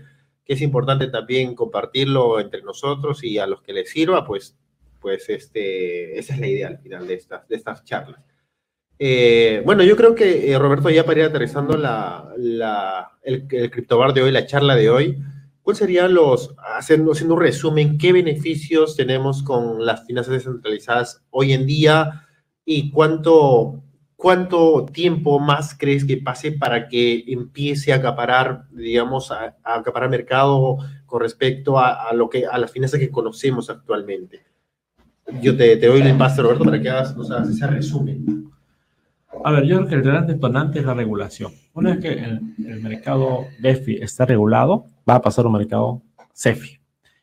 que, 0.48 0.54
es 0.54 0.62
importante 0.62 1.08
también 1.08 1.56
compartirlo 1.56 2.40
entre 2.40 2.62
nosotros 2.62 3.24
y 3.24 3.38
a 3.38 3.48
los 3.48 3.62
que 3.62 3.74
les 3.74 3.90
sirva, 3.90 4.26
pues, 4.26 4.58
pues 5.02 5.30
este, 5.30 6.18
esa 6.18 6.34
es 6.34 6.40
la 6.40 6.48
idea 6.48 6.68
al 6.70 6.80
final 6.80 7.08
de 7.08 7.14
estas, 7.16 7.48
de 7.48 7.56
estas 7.56 7.84
charlas. 7.84 8.22
Eh, 9.00 9.62
bueno, 9.66 9.84
yo 9.84 9.96
creo 9.96 10.16
que 10.16 10.52
eh, 10.52 10.58
Roberto, 10.58 10.90
ya 10.90 11.06
para 11.06 11.20
ir 11.20 11.26
aterrizando 11.26 11.78
la, 11.78 12.34
la, 12.38 13.12
el, 13.22 13.48
el 13.52 13.70
criptobar 13.70 14.14
de 14.14 14.24
hoy, 14.24 14.32
la 14.32 14.48
charla 14.48 14.76
de 14.76 14.90
hoy, 14.90 15.18
¿Cuáles 15.68 15.80
serían 15.80 16.14
los, 16.14 16.56
haciendo, 16.78 17.12
haciendo 17.12 17.34
un 17.34 17.42
resumen, 17.42 17.98
qué 17.98 18.14
beneficios 18.14 18.96
tenemos 18.96 19.44
con 19.44 19.86
las 19.86 20.06
finanzas 20.06 20.36
descentralizadas 20.36 21.26
hoy 21.30 21.52
en 21.52 21.66
día 21.66 22.26
y 22.64 22.90
cuánto, 22.90 23.84
cuánto 24.18 24.86
tiempo 24.92 25.40
más 25.40 25.78
crees 25.78 26.04
que 26.04 26.18
pase 26.18 26.52
para 26.52 26.90
que 26.90 27.24
empiece 27.28 27.94
a 27.94 27.98
acaparar, 27.98 28.64
digamos, 28.72 29.32
a, 29.32 29.56
acaparar 29.64 30.10
mercado 30.10 30.78
con 31.06 31.22
respecto 31.22 31.80
a, 31.80 32.12
lo 32.14 32.30
que, 32.30 32.46
a 32.46 32.58
las 32.58 32.72
finanzas 32.72 33.00
que 33.00 33.12
conocemos 33.12 33.70
actualmente? 33.70 34.42
Yo 35.42 35.56
te, 35.56 35.78
te 35.78 35.88
doy 35.88 36.02
el 36.02 36.18
pase, 36.18 36.42
Roberto, 36.42 36.66
para 36.66 36.82
que 36.82 36.90
hagas, 36.90 37.16
ese 37.50 37.68
resumen. 37.68 38.52
A 39.44 39.52
ver, 39.52 39.66
yo 39.66 39.78
creo 39.78 39.88
que 39.88 39.96
el 39.96 40.02
gran 40.02 40.26
detonante 40.26 40.80
es 40.80 40.86
la 40.86 40.96
regulación. 40.96 41.54
Una 41.74 41.92
vez 41.92 42.00
que 42.00 42.14
el, 42.14 42.42
el 42.66 42.82
mercado 42.82 43.46
DeFi 43.60 43.98
está 44.02 44.26
regulado, 44.26 44.86
va 45.08 45.16
a 45.16 45.22
pasar 45.22 45.46
a 45.46 45.50
un 45.50 45.54
mercado 45.54 46.02
CEFI. 46.34 46.80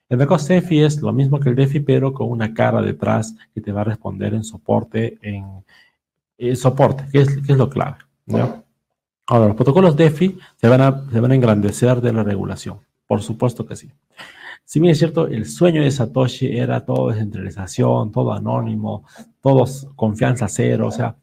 El 0.08 0.18
mercado 0.18 0.38
CEFI 0.38 0.82
es 0.82 1.00
lo 1.00 1.12
mismo 1.12 1.40
que 1.40 1.48
el 1.48 1.56
DeFi, 1.56 1.80
pero 1.80 2.12
con 2.12 2.30
una 2.30 2.54
cara 2.54 2.80
detrás 2.82 3.34
que 3.52 3.60
te 3.60 3.72
va 3.72 3.80
a 3.80 3.84
responder 3.84 4.34
en 4.34 4.44
soporte, 4.44 5.18
en, 5.22 5.64
soporte, 6.54 7.06
que 7.12 7.20
es, 7.20 7.48
lo 7.48 7.68
clave. 7.68 7.98
Ahora, 9.26 9.46
los 9.46 9.56
protocolos 9.56 9.96
DeFi 9.96 10.38
se 10.56 10.68
van, 10.68 10.80
a, 10.80 11.10
se 11.10 11.20
van 11.20 11.32
a 11.32 11.34
engrandecer 11.34 12.00
de 12.00 12.12
la 12.12 12.22
regulación. 12.22 12.80
Por 13.06 13.22
supuesto 13.22 13.66
que 13.66 13.76
sí. 13.76 13.90
Si 14.64 14.80
bien 14.80 14.92
es 14.92 14.98
cierto, 14.98 15.26
el 15.26 15.46
sueño 15.46 15.82
de 15.82 15.90
Satoshi 15.90 16.56
era 16.56 16.84
todo 16.84 17.08
descentralización, 17.08 18.12
todo 18.12 18.32
anónimo, 18.32 19.04
todos 19.40 19.88
confianza 19.94 20.48
cero, 20.48 20.88
o 20.88 20.90
sea, 20.90 21.16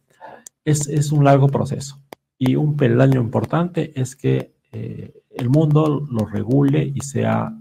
es, 0.63 0.87
es 0.87 1.11
un 1.11 1.23
largo 1.23 1.47
proceso. 1.47 1.99
Y 2.37 2.55
un 2.55 2.75
peldaño 2.75 3.19
importante 3.19 3.91
es 3.99 4.15
que 4.15 4.53
eh, 4.71 5.13
el 5.31 5.49
mundo 5.49 6.07
lo 6.09 6.25
regule 6.25 6.91
y 6.93 7.01
sea, 7.01 7.53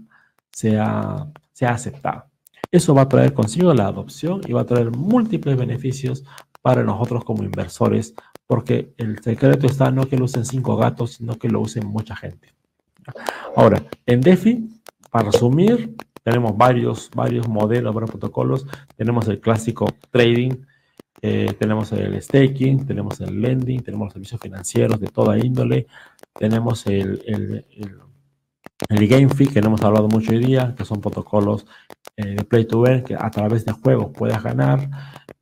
sea, 0.51 1.27
sea 1.51 1.71
aceptado. 1.71 2.25
Eso 2.71 2.93
va 2.93 3.03
a 3.03 3.09
traer 3.09 3.33
consigo 3.33 3.73
la 3.73 3.87
adopción 3.87 4.41
y 4.47 4.53
va 4.53 4.61
a 4.61 4.65
traer 4.65 4.91
múltiples 4.91 5.57
beneficios 5.57 6.23
para 6.61 6.83
nosotros 6.83 7.23
como 7.23 7.43
inversores, 7.43 8.13
porque 8.47 8.93
el 8.97 9.21
secreto 9.21 9.67
está 9.67 9.91
no 9.91 10.07
que 10.07 10.17
lo 10.17 10.25
usen 10.25 10.45
cinco 10.45 10.75
gatos, 10.75 11.13
sino 11.13 11.37
que 11.37 11.49
lo 11.49 11.61
usen 11.61 11.87
mucha 11.87 12.15
gente. 12.15 12.53
Ahora, 13.55 13.83
en 14.05 14.21
DeFi 14.21 14.69
para 15.09 15.29
resumir, 15.31 15.95
tenemos 16.23 16.55
varios, 16.55 17.09
varios 17.13 17.47
modelos, 17.47 17.93
varios 17.93 18.11
protocolos. 18.11 18.65
Tenemos 18.95 19.27
el 19.27 19.39
clásico 19.39 19.87
trading, 20.09 20.51
eh, 21.21 21.53
tenemos 21.59 21.91
el 21.91 22.21
staking, 22.21 22.85
tenemos 22.85 23.19
el 23.21 23.41
lending, 23.41 23.81
tenemos 23.81 24.07
los 24.07 24.13
servicios 24.13 24.41
financieros 24.41 24.99
de 24.99 25.07
toda 25.07 25.37
índole, 25.37 25.87
tenemos 26.33 26.87
el, 26.87 27.21
el, 27.25 27.65
el, 28.89 29.07
game 29.07 29.29
fee, 29.29 29.47
que 29.47 29.61
no 29.61 29.67
hemos 29.67 29.83
hablado 29.83 30.07
mucho 30.07 30.31
hoy 30.31 30.39
día, 30.39 30.73
que 30.77 30.85
son 30.85 31.01
protocolos 31.01 31.65
eh, 32.15 32.35
de 32.35 32.43
play 32.45 32.65
to 32.65 32.85
earn, 32.87 33.03
que 33.03 33.15
a 33.15 33.29
través 33.29 33.65
de 33.65 33.73
juegos 33.73 34.11
puedas 34.13 34.41
ganar. 34.41 34.89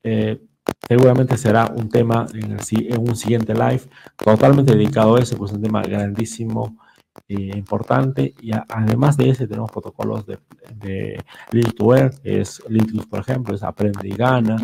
Eh, 0.04 0.42
seguramente 0.88 1.38
será 1.38 1.72
un 1.76 1.90
tema 1.90 2.26
en, 2.34 2.58
en, 2.58 3.00
un 3.00 3.16
siguiente 3.16 3.54
live 3.54 3.82
totalmente 4.18 4.74
dedicado 4.74 5.16
a 5.16 5.20
eso, 5.20 5.38
pues 5.38 5.52
es 5.52 5.58
un 5.58 5.64
tema 5.64 5.82
grandísimo 5.82 6.78
eh, 7.28 7.52
importante. 7.56 8.34
Y 8.42 8.52
además 8.54 9.18
de 9.18 9.30
ese, 9.30 9.48
tenemos 9.48 9.72
protocolos 9.72 10.26
de, 10.26 10.40
de 10.76 11.64
to 11.78 11.96
Earn, 11.96 12.12
que 12.24 12.42
es 12.42 12.62
Linux, 12.70 13.06
por 13.08 13.20
ejemplo, 13.20 13.56
es 13.56 13.64
Aprende 13.64 14.08
y 14.08 14.16
Gana. 14.16 14.58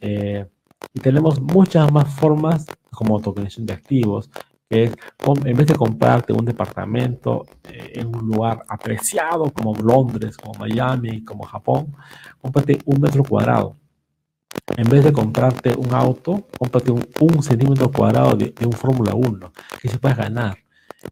Eh, 0.00 0.46
y 0.92 1.00
tenemos 1.00 1.40
muchas 1.40 1.90
más 1.92 2.12
formas 2.14 2.66
como 2.90 3.20
tokenización 3.20 3.66
de 3.66 3.74
activos, 3.74 4.30
que 4.68 4.84
es 4.84 4.92
en 5.44 5.56
vez 5.56 5.66
de 5.66 5.74
comprarte 5.74 6.32
un 6.32 6.44
departamento 6.44 7.46
eh, 7.64 7.92
en 7.94 8.14
un 8.14 8.26
lugar 8.26 8.64
apreciado 8.68 9.50
como 9.52 9.74
Londres, 9.74 10.36
como 10.36 10.58
Miami, 10.58 11.24
como 11.24 11.44
Japón, 11.44 11.94
cómprate 12.40 12.78
un 12.84 13.00
metro 13.00 13.22
cuadrado. 13.24 13.76
En 14.76 14.88
vez 14.88 15.04
de 15.04 15.12
comprarte 15.12 15.74
un 15.76 15.94
auto, 15.94 16.46
cómprate 16.58 16.92
un, 16.92 17.42
centímetro 17.42 17.90
cuadrado 17.90 18.36
de, 18.36 18.52
de 18.58 18.66
un 18.66 18.72
Fórmula 18.72 19.14
1, 19.14 19.52
que 19.80 19.88
se 19.88 19.98
puede 19.98 20.14
ganar. 20.14 20.58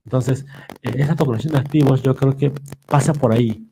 Entonces, 0.05 0.45
eh, 0.83 0.93
esa 0.97 1.15
tokenización 1.15 1.55
de 1.55 1.61
activos 1.61 2.03
yo 2.03 2.15
creo 2.15 2.37
que 2.37 2.53
pasa 2.87 3.13
por 3.13 3.33
ahí, 3.33 3.69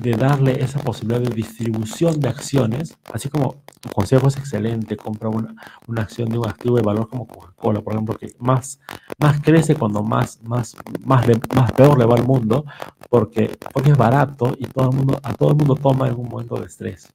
de 0.00 0.12
darle 0.12 0.62
esa 0.62 0.80
posibilidad 0.80 1.20
de 1.20 1.34
distribución 1.34 2.18
de 2.18 2.28
acciones, 2.28 2.96
así 3.12 3.28
como 3.28 3.62
tu 3.80 3.90
consejo 3.90 4.28
es 4.28 4.36
excelente, 4.36 4.96
compra 4.96 5.28
una, 5.28 5.54
una 5.86 6.02
acción 6.02 6.28
de 6.30 6.38
un 6.38 6.48
activo 6.48 6.76
de 6.76 6.82
valor 6.82 7.08
como 7.08 7.26
Coca-Cola, 7.26 7.80
por 7.80 7.92
ejemplo, 7.92 8.16
que 8.16 8.34
más, 8.38 8.80
más 9.18 9.40
crece 9.40 9.76
cuando 9.76 10.02
más, 10.02 10.42
más, 10.42 10.76
más, 11.04 11.26
más 11.54 11.72
peor 11.72 11.98
le 11.98 12.06
va 12.06 12.16
al 12.16 12.26
mundo, 12.26 12.64
porque, 13.08 13.56
porque 13.72 13.90
es 13.90 13.96
barato 13.96 14.56
y 14.58 14.66
todo 14.66 14.90
el 14.90 14.96
mundo, 14.96 15.20
a 15.22 15.34
todo 15.34 15.50
el 15.50 15.56
mundo 15.56 15.74
toma 15.76 16.08
en 16.08 16.14
un 16.14 16.28
momento 16.28 16.56
de 16.56 16.66
estrés. 16.66 17.12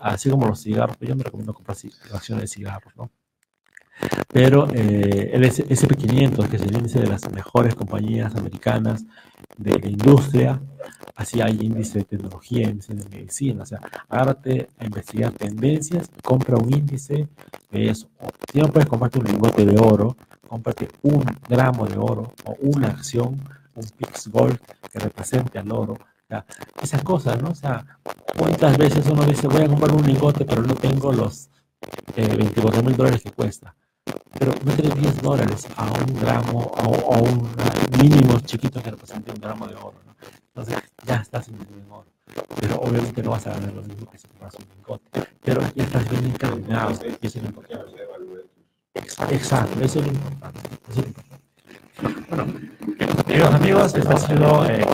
Así 0.00 0.30
como 0.30 0.46
los 0.46 0.62
cigarros, 0.62 0.96
yo 1.00 1.16
me 1.16 1.24
recomiendo 1.24 1.54
comprar 1.54 1.76
acciones 2.12 2.42
de 2.42 2.48
cigarros, 2.48 2.94
¿no? 2.96 3.10
Pero 4.32 4.68
eh, 4.72 5.30
el 5.32 5.44
SP500, 5.44 6.48
que 6.48 6.56
es 6.56 6.62
el 6.62 6.76
índice 6.76 7.00
de 7.00 7.08
las 7.08 7.30
mejores 7.32 7.74
compañías 7.74 8.34
americanas 8.36 9.04
de 9.56 9.78
la 9.78 9.88
industria, 9.88 10.60
así 11.16 11.40
hay 11.40 11.58
índice 11.60 11.98
de 11.98 12.04
tecnología, 12.04 12.68
índice 12.68 12.94
de 12.94 13.08
medicina, 13.08 13.64
o 13.64 13.66
sea, 13.66 13.80
agárrate 14.08 14.68
a 14.78 14.84
investigar 14.84 15.32
tendencias, 15.32 16.08
compra 16.22 16.56
un 16.56 16.72
índice 16.72 17.28
de 17.70 17.90
eso. 17.90 18.08
Si 18.52 18.60
no 18.60 18.68
puedes 18.68 18.88
comprarte 18.88 19.18
un 19.18 19.26
lingote 19.26 19.64
de 19.64 19.80
oro, 19.80 20.16
cómprate 20.48 20.88
un 21.02 21.24
gramo 21.48 21.86
de 21.86 21.98
oro 21.98 22.32
o 22.44 22.56
una 22.60 22.88
acción, 22.88 23.42
un 23.74 23.84
Pix 23.96 24.28
Gold 24.28 24.58
que 24.92 24.98
represente 24.98 25.58
al 25.58 25.70
oro. 25.72 25.98
Esas 26.82 27.02
cosas, 27.02 27.40
¿no? 27.42 27.50
O 27.50 27.54
sea, 27.54 27.84
¿cuántas 28.36 28.76
veces 28.76 29.06
uno 29.06 29.24
dice, 29.24 29.48
voy 29.48 29.62
a 29.62 29.68
comprar 29.68 29.92
un 29.92 30.06
lingote, 30.06 30.44
pero 30.44 30.62
no 30.62 30.74
tengo 30.74 31.12
los 31.12 31.48
eh, 32.16 32.36
24 32.36 32.82
mil 32.82 32.96
dólares 32.96 33.22
que 33.22 33.32
cuesta? 33.32 33.74
pero 34.38 34.52
meterle 34.64 34.94
10 34.94 35.22
dólares 35.22 35.66
a 35.76 35.84
un 35.86 36.20
gramo 36.20 36.60
o 36.60 37.14
a, 37.14 37.18
un 37.18 37.48
mínimo 38.00 38.38
chiquito 38.40 38.82
que 38.82 38.90
represente 38.90 39.32
un 39.32 39.40
gramo 39.40 39.66
de 39.66 39.74
oro. 39.74 39.94
¿no? 40.06 40.14
Entonces 40.48 40.76
ya 41.04 41.16
estás 41.16 41.48
invirtiendo 41.48 41.84
en 41.84 41.92
oro. 41.92 42.06
Pero 42.60 42.76
obviamente 42.76 43.22
no 43.22 43.30
vas 43.30 43.46
a 43.46 43.54
ganar 43.54 43.72
lo 43.72 43.82
mismo 43.82 44.10
que 44.10 44.18
si 44.18 44.28
compras 44.28 44.54
un 44.54 44.66
lingote. 44.76 45.28
Pero 45.42 45.60
ya 45.74 45.84
estás 45.84 46.08
bien 46.10 46.26
encaminado. 46.26 46.92
Y 46.92 47.26
eso 47.26 47.38
es 47.38 47.42
lo 47.42 47.48
importante. 47.48 47.84
Exacto, 49.30 49.80
eso 49.80 50.00
es 50.00 50.06
lo 50.06 50.12
importante. 50.12 50.60
Eso 50.88 50.90
es 50.90 50.96
lo 50.98 51.06
importante. 51.06 51.44
Bueno, 52.28 53.24
queridos 53.24 53.54
amigos, 53.54 53.94
esto 53.94 54.10
ha 54.10 54.20
sido 54.20 54.66
eh, 54.66 54.86